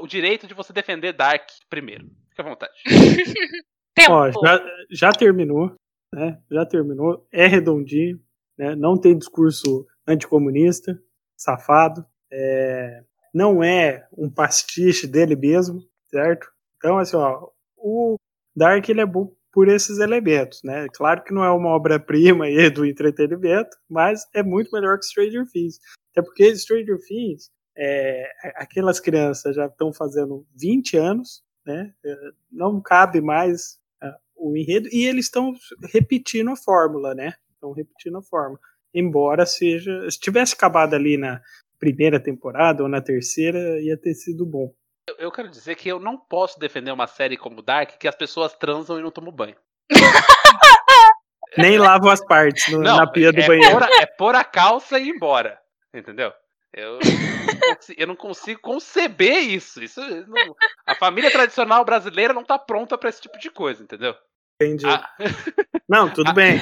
[0.00, 2.08] o direito de você defender Dark primeiro.
[2.30, 2.72] Fique à vontade.
[4.08, 5.74] Ó, já, já terminou,
[6.12, 6.40] né?
[6.50, 7.26] Já terminou.
[7.30, 8.20] É redondinho,
[8.56, 8.74] né?
[8.74, 11.00] Não tem discurso anticomunista,
[11.36, 12.04] safado.
[12.30, 15.80] É, não é um pastiche dele mesmo,
[16.10, 16.50] certo?
[16.76, 18.16] Então, assim, ó, o
[18.56, 20.88] Dark ele é bom por esses elementos, né?
[20.92, 25.78] Claro que não é uma obra-prima do entretenimento, mas é muito melhor que Stranger Things.
[26.10, 31.94] Até porque Stranger Things, é, aquelas crianças já estão fazendo 20 anos, né?
[32.04, 32.16] É,
[32.50, 35.54] não cabe mais uh, o enredo, e eles estão
[35.92, 37.34] repetindo a fórmula, né?
[37.54, 38.58] Estão repetindo a fórmula.
[38.92, 40.10] Embora seja.
[40.10, 41.40] Se tivesse acabado ali na
[41.78, 44.74] primeira temporada ou na terceira, ia ter sido bom.
[45.06, 48.14] Eu, eu quero dizer que eu não posso defender uma série como Dark que as
[48.14, 49.56] pessoas transam e não tomam banho.
[51.56, 53.72] Nem lavam as partes no, Não, na pia do é banheiro.
[53.72, 55.60] Pôr a, é pôr a calça e ir embora.
[55.92, 56.32] Entendeu?
[56.72, 56.98] Eu,
[57.68, 59.82] não consigo- eu não consigo conceber isso.
[59.82, 64.16] isso não- a família tradicional brasileira não tá pronta pra esse tipo de coisa, entendeu?
[64.60, 64.86] Entendi.
[64.86, 65.08] A-
[65.88, 66.58] Não, tudo bem.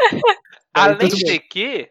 [0.75, 1.33] além tudo bem.
[1.35, 1.91] de que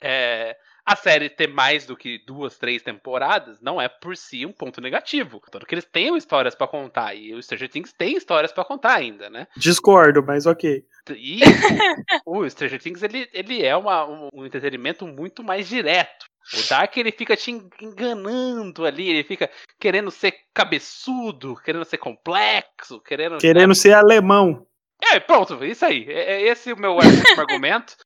[0.00, 0.56] é,
[0.86, 4.80] a série ter mais do que duas, três temporadas não é por si um ponto
[4.80, 5.40] negativo.
[5.50, 7.14] Tanto que eles têm histórias pra contar.
[7.14, 9.46] E o Stranger Things tem histórias pra contar ainda, né?
[9.56, 10.84] Discordo, mas ok.
[11.10, 11.40] E
[12.26, 16.26] o Stranger Things ele, ele é uma- um, um entretenimento muito mais direto.
[16.52, 19.50] O Dark ele fica te en- enganando ali, ele fica
[19.80, 23.38] querendo ser cabeçudo, querendo ser complexo, querendo.
[23.38, 24.66] Querendo ser alemão.
[25.12, 26.06] É, pronto, isso aí.
[26.08, 26.96] É, é esse o meu
[27.38, 27.96] argumento.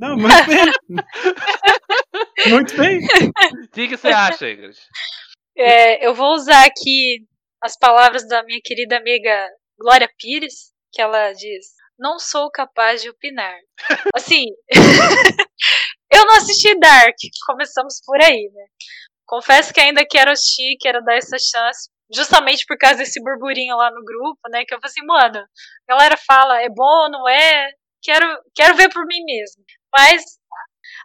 [0.00, 1.02] Não, muito bem.
[2.50, 2.98] Muito bem.
[2.98, 4.76] O que, que você acha, Ingrid?
[5.56, 7.24] É, eu vou usar aqui
[7.62, 9.48] as palavras da minha querida amiga
[9.78, 11.66] Glória Pires, que ela diz:
[11.98, 13.54] Não sou capaz de opinar.
[14.14, 14.46] Assim,
[16.12, 17.16] eu não assisti Dark,
[17.46, 18.64] começamos por aí, né?
[19.26, 23.90] Confesso que ainda quero assistir, quero dar essa chance, justamente por causa desse burburinho lá
[23.90, 24.64] no grupo, né?
[24.64, 27.70] Que eu falei assim, mano, a galera fala, é bom, não é?
[28.02, 29.62] Quero, quero ver por mim mesmo.
[29.94, 30.24] Mas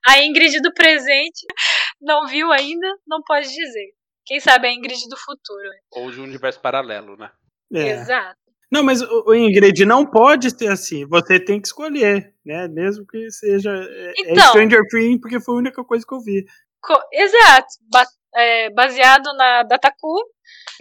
[0.07, 1.45] a Ingrid do presente
[2.01, 3.93] não viu ainda, não pode dizer.
[4.25, 5.69] Quem sabe a Ingrid do futuro.
[5.91, 7.31] Ou de um universo paralelo, né?
[7.73, 7.89] É.
[7.89, 8.35] Exato.
[8.69, 11.05] Não, mas o o Ingrid não pode ser assim.
[11.07, 12.67] Você tem que escolher, né?
[12.67, 14.49] Mesmo que seja é, é Então.
[14.49, 16.45] Stranger Things, porque foi a única coisa que eu vi.
[16.81, 17.67] Co- Exato.
[18.35, 20.15] É, baseado na Dataku.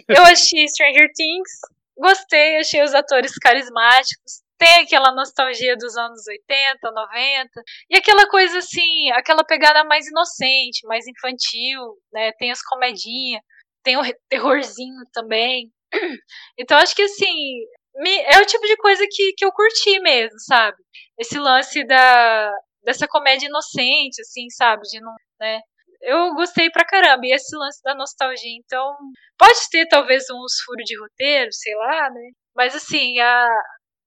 [0.07, 1.51] Eu achei Stranger Things.
[1.97, 4.43] Gostei, achei os atores carismáticos.
[4.57, 7.49] Tem aquela nostalgia dos anos 80, 90.
[7.89, 12.31] E aquela coisa assim, aquela pegada mais inocente, mais infantil, né?
[12.33, 13.41] Tem as comedinhas,
[13.83, 15.71] tem o terrorzinho também.
[16.59, 17.65] Então acho que assim,
[18.05, 20.77] é o tipo de coisa que, que eu curti mesmo, sabe?
[21.17, 22.51] Esse lance da,
[22.83, 24.83] dessa comédia inocente, assim, sabe?
[24.83, 25.61] De não, né?
[26.07, 27.25] Eu gostei pra caramba.
[27.25, 28.95] E esse lance da nostalgia, então.
[29.37, 32.29] Pode ter talvez uns furos de roteiro, sei lá, né?
[32.55, 33.47] Mas assim, a,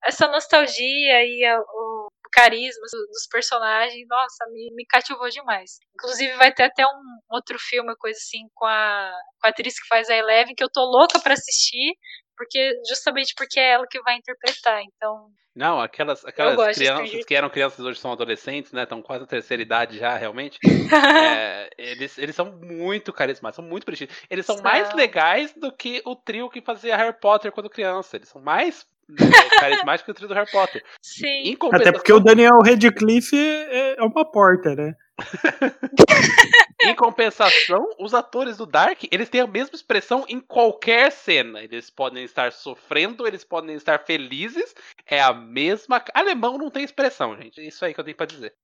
[0.05, 5.78] essa nostalgia e a- o carisma do- dos personagens, nossa, me, me cativou demais.
[5.94, 9.86] Inclusive vai ter até um outro filme, coisa assim, com a, com a atriz que
[9.89, 11.93] faz a Eleven, que eu tô louca pra assistir,
[12.40, 14.80] porque justamente porque é ela que vai interpretar.
[14.82, 18.84] Então, Não, aquelas, aquelas crianças que eram crianças hoje são adolescentes, né?
[18.84, 20.58] Estão quase na terceira idade já, realmente.
[20.64, 24.16] É, eles, eles são muito carismáticos, são muito preenchidos.
[24.30, 24.96] Eles são mais São.
[24.96, 28.16] legais do que o trio que fazia Harry Potter quando criança.
[28.16, 30.82] Eles são mais é, carismáticos que o trio do Harry Potter.
[31.02, 31.26] sim.
[31.26, 34.94] Em Até compensação, porque o Daniel Radcliffe é uma porta, né?
[36.82, 41.62] em compensação, os atores do Dark, eles têm a mesma expressão em qualquer cena.
[41.62, 44.74] Eles podem estar sofrendo, eles podem estar felizes.
[45.07, 46.02] É a mesma.
[46.15, 47.61] Alemão não tem expressão, gente.
[47.61, 48.55] É Isso aí que eu tenho pra dizer.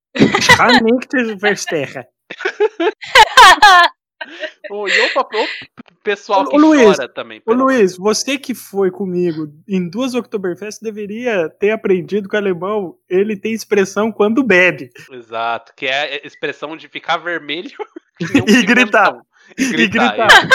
[4.71, 7.43] O, e opa, o pessoal que ô, Luiz, chora também.
[7.47, 12.97] Ô Luiz, você que foi comigo em duas Oktoberfest deveria ter aprendido que o alemão
[13.09, 14.91] ele tem expressão quando bebe.
[15.13, 17.77] Exato, que é a expressão de ficar vermelho
[18.49, 19.19] E gritar.
[19.59, 20.13] E E gritar.
[20.17, 20.49] gritar.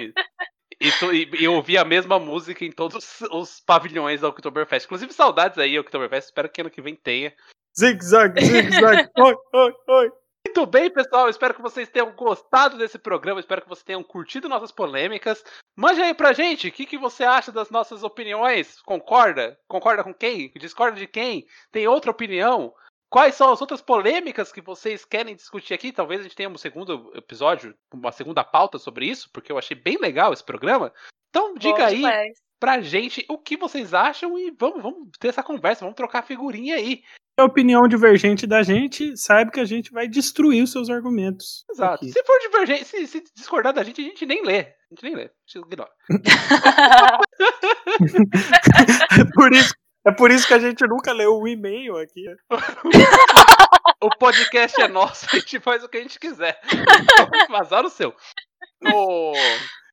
[0.00, 0.14] isso.
[0.80, 4.86] E, tu- e- e ouvir a mesma música em todos os pavilhões da Oktoberfest.
[4.86, 6.26] Inclusive, saudades aí, Oktoberfest.
[6.26, 7.32] Espero que ano que vem tenha.
[7.78, 9.08] Zig-zag, zig-zag.
[9.16, 10.12] Oi, oi, oi.
[10.44, 11.28] Muito bem, pessoal.
[11.28, 13.38] Espero que vocês tenham gostado desse programa.
[13.38, 15.44] Espero que vocês tenham curtido nossas polêmicas.
[15.76, 18.82] Mande aí pra gente o que, que você acha das nossas opiniões.
[18.82, 19.56] Concorda?
[19.68, 20.50] Concorda com quem?
[20.58, 21.46] Discorda de quem?
[21.70, 22.74] Tem outra opinião?
[23.12, 25.92] Quais são as outras polêmicas que vocês querem discutir aqui?
[25.92, 29.76] Talvez a gente tenha um segundo episódio, uma segunda pauta sobre isso, porque eu achei
[29.76, 30.90] bem legal esse programa.
[31.28, 32.38] Então diga Bom aí demais.
[32.58, 36.76] pra gente o que vocês acham e vamos, vamos ter essa conversa, vamos trocar figurinha
[36.76, 37.02] aí.
[37.38, 41.66] A opinião divergente da gente, saiba que a gente vai destruir os seus argumentos.
[41.70, 41.96] Exato.
[41.96, 42.12] aqui.
[42.12, 44.60] Se for divergente, se, se discordar da gente, a gente nem lê.
[44.60, 45.24] A gente nem lê.
[45.24, 45.90] A gente ignora.
[49.20, 49.74] É por isso,
[50.06, 52.24] é por isso que a gente nunca leu o e-mail aqui.
[54.00, 56.60] O podcast é nosso, a gente faz o que a gente quiser.
[57.48, 58.14] Vazar o seu.
[58.92, 59.32] O-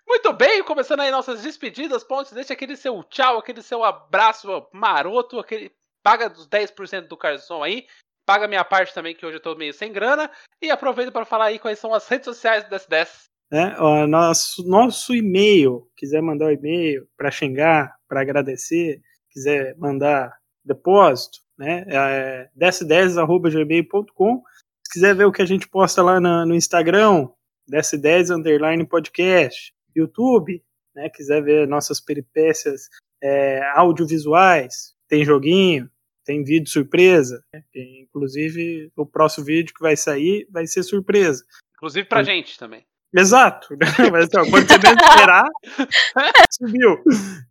[0.07, 2.31] Muito bem, começando aí nossas despedidas, pontos.
[2.31, 5.71] Deixa aquele seu tchau, aquele seu abraço maroto, aquele.
[6.01, 7.85] Paga dos 10% do Carson aí.
[8.25, 10.29] Paga minha parte também, que hoje eu tô meio sem grana.
[10.61, 13.07] E aproveita para falar aí quais são as redes sociais do DS10.
[13.51, 13.75] né?
[13.79, 19.01] Ó, nosso, nosso e-mail, quiser mandar um e-mail para xingar, para agradecer,
[19.39, 21.85] quiser mandar depósito, né?
[21.87, 24.43] É ds10@gmail.com.
[24.85, 27.29] Se quiser ver o que a gente posta lá na- no Instagram,
[27.71, 30.63] ds10 underline podcast, YouTube,
[30.95, 32.89] né, quiser ver nossas peripécias
[33.21, 35.89] é, audiovisuais, tem joguinho,
[36.25, 37.43] tem vídeo surpresa.
[37.53, 37.63] Né,
[38.01, 41.43] inclusive, o próximo vídeo que vai sair vai ser surpresa.
[41.75, 42.85] Inclusive pra gente também.
[43.15, 43.69] Exato.
[44.11, 45.45] Mas, então, quando você deve esperar,
[46.51, 47.01] subiu.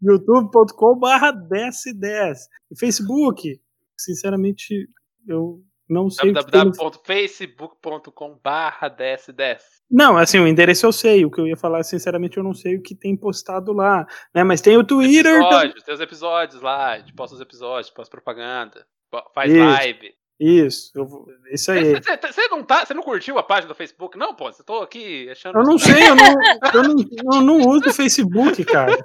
[0.00, 2.48] youtube.com/barra 1010.
[2.78, 3.60] Facebook,
[3.96, 4.88] sinceramente,
[5.26, 6.32] eu não sei.
[6.32, 9.62] www.facebook.com/barra 1010.
[9.90, 11.24] Não, assim, o endereço eu sei.
[11.24, 14.06] O que eu ia falar, sinceramente, eu não sei o que tem postado lá.
[14.34, 14.44] Né?
[14.44, 15.40] Mas tem o Twitter.
[15.40, 18.86] Episódios, tem os episódios lá, a gente posta os episódios, posta propaganda,
[19.34, 19.64] faz Isso.
[19.64, 20.17] live.
[20.40, 21.94] Isso, eu, isso aí.
[21.94, 24.16] Você não, tá, não curtiu a página do Facebook?
[24.16, 25.58] Não, pô, você tô aqui achando.
[25.58, 26.24] Eu não sei, eu não,
[26.74, 28.96] eu não, eu não uso o Facebook, cara.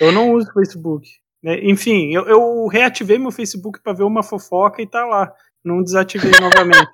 [0.00, 1.06] Eu não uso o Facebook.
[1.42, 1.60] Né?
[1.62, 5.30] Enfim, eu, eu reativei meu Facebook para ver uma fofoca e tá lá.
[5.62, 6.90] Não desativei novamente.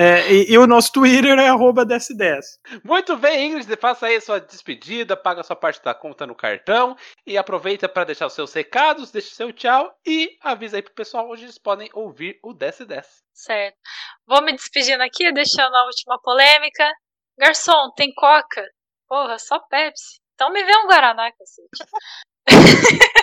[0.00, 2.40] É, e, e, o nosso Twitter é arroba DS10.
[2.84, 6.36] Muito bem, Ingrid, faça aí a sua despedida, paga a sua parte da conta no
[6.36, 6.96] cartão
[7.26, 11.28] e aproveita para deixar os seus recados, deixe seu tchau e avisa aí pro pessoal
[11.28, 13.06] onde eles podem ouvir o DS10.
[13.34, 13.76] Certo.
[14.24, 16.88] Vou me despedindo aqui, deixando a última polêmica.
[17.36, 18.64] Garçom, tem coca?
[19.08, 20.20] Porra, só Pepsi.
[20.34, 21.90] Então me vê um Guaraná, cacete.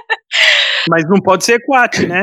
[0.92, 2.22] Mas não pode ser Quat, né?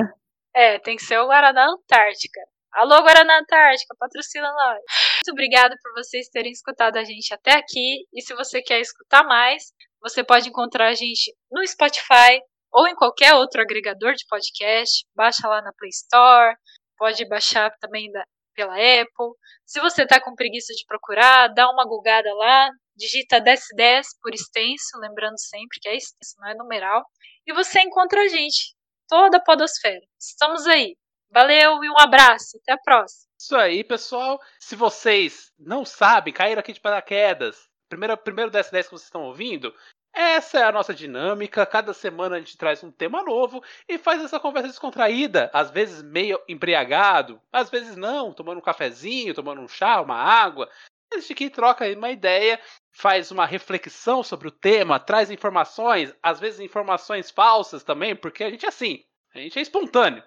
[0.54, 2.51] É, tem que ser o Guaraná Antártica.
[2.74, 4.78] Alô, Guaraná Antártica, patrocina nós.
[5.16, 8.06] Muito obrigada por vocês terem escutado a gente até aqui.
[8.10, 12.40] E se você quer escutar mais, você pode encontrar a gente no Spotify
[12.72, 15.04] ou em qualquer outro agregador de podcast.
[15.14, 16.56] Baixa lá na Play Store,
[16.96, 18.24] pode baixar também da,
[18.54, 19.36] pela Apple.
[19.66, 24.98] Se você está com preguiça de procurar, dá uma gulgada lá, digita 1010 por extenso,
[24.98, 27.04] lembrando sempre que é extenso, não é numeral.
[27.46, 28.74] E você encontra a gente,
[29.06, 30.00] toda a Podosfera.
[30.18, 30.96] Estamos aí.
[31.32, 32.58] Valeu e um abraço.
[32.58, 33.30] Até a próxima.
[33.40, 34.38] Isso aí, pessoal.
[34.60, 37.68] Se vocês não sabem, caíram aqui de paraquedas.
[37.88, 39.74] Primeiro, primeiro 10 10 que vocês estão ouvindo.
[40.12, 41.64] Essa é a nossa dinâmica.
[41.64, 45.50] Cada semana a gente traz um tema novo e faz essa conversa descontraída.
[45.54, 50.68] Às vezes meio embriagado, às vezes não, tomando um cafezinho, tomando um chá, uma água.
[51.10, 52.60] A gente aqui troca uma ideia,
[52.92, 58.50] faz uma reflexão sobre o tema, traz informações, às vezes informações falsas também, porque a
[58.50, 59.02] gente é assim,
[59.34, 60.22] a gente é espontâneo.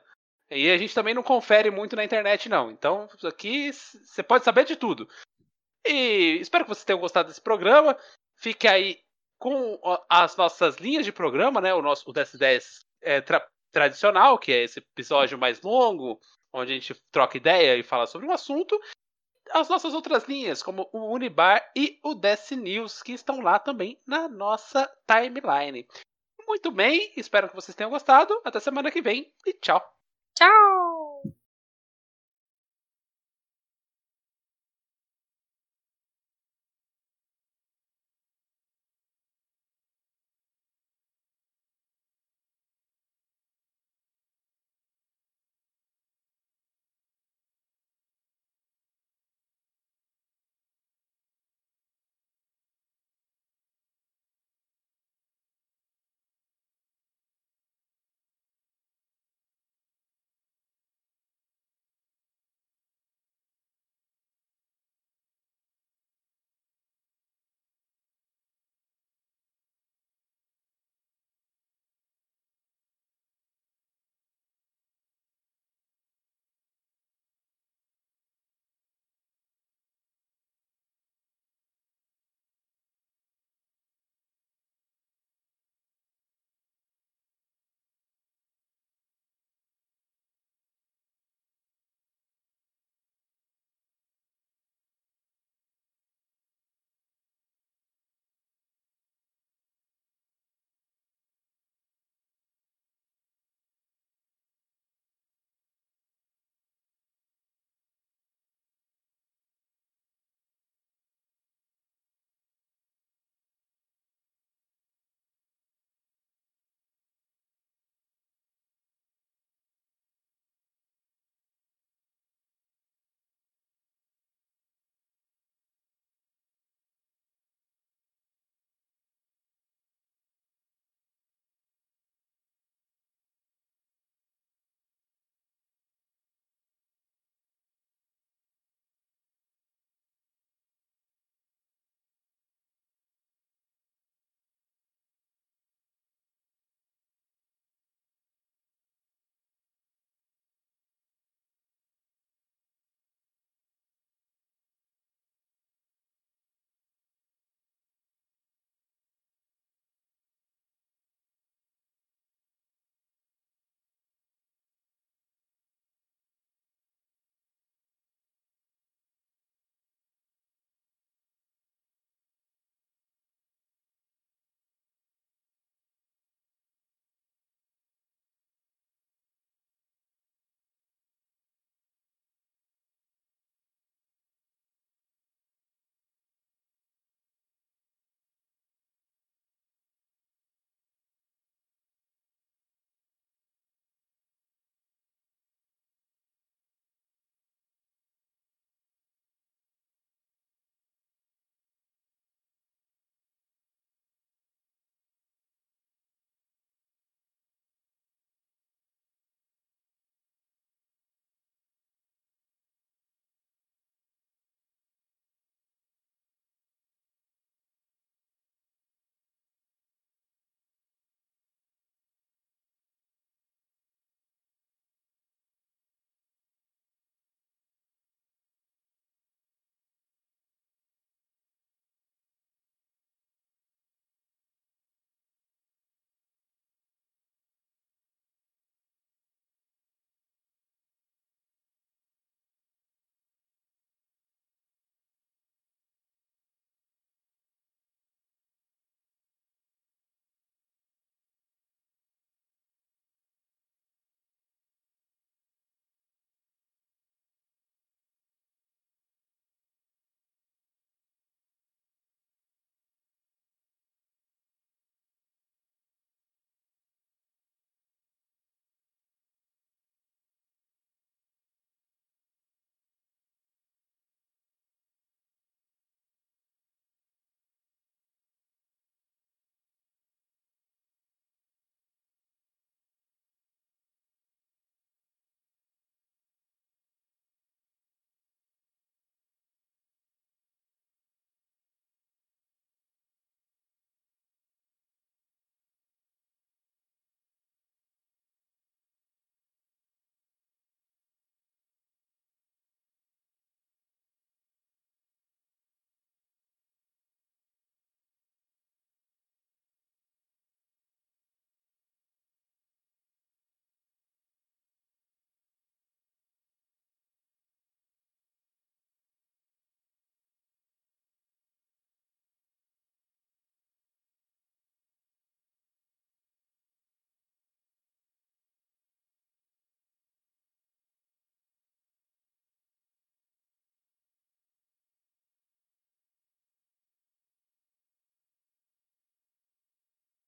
[0.50, 2.70] E a gente também não confere muito na internet, não.
[2.72, 5.10] Então, aqui você pode saber de tudo.
[5.86, 7.98] E espero que vocês tenham gostado desse programa.
[8.36, 9.00] Fique aí
[9.40, 11.74] com as nossas linhas de programa, né?
[11.74, 16.18] O nosso o DS10 é, tra tradicional, que é esse episódio mais longo,
[16.54, 18.80] onde a gente troca ideia e fala sobre um assunto.
[19.52, 24.00] As nossas outras linhas, como o Unibar e o DS News, que estão lá também
[24.08, 25.86] na nossa timeline.
[26.48, 28.40] Muito bem, espero que vocês tenham gostado.
[28.46, 29.95] Até semana que vem e tchau!
[30.36, 30.85] Ciao。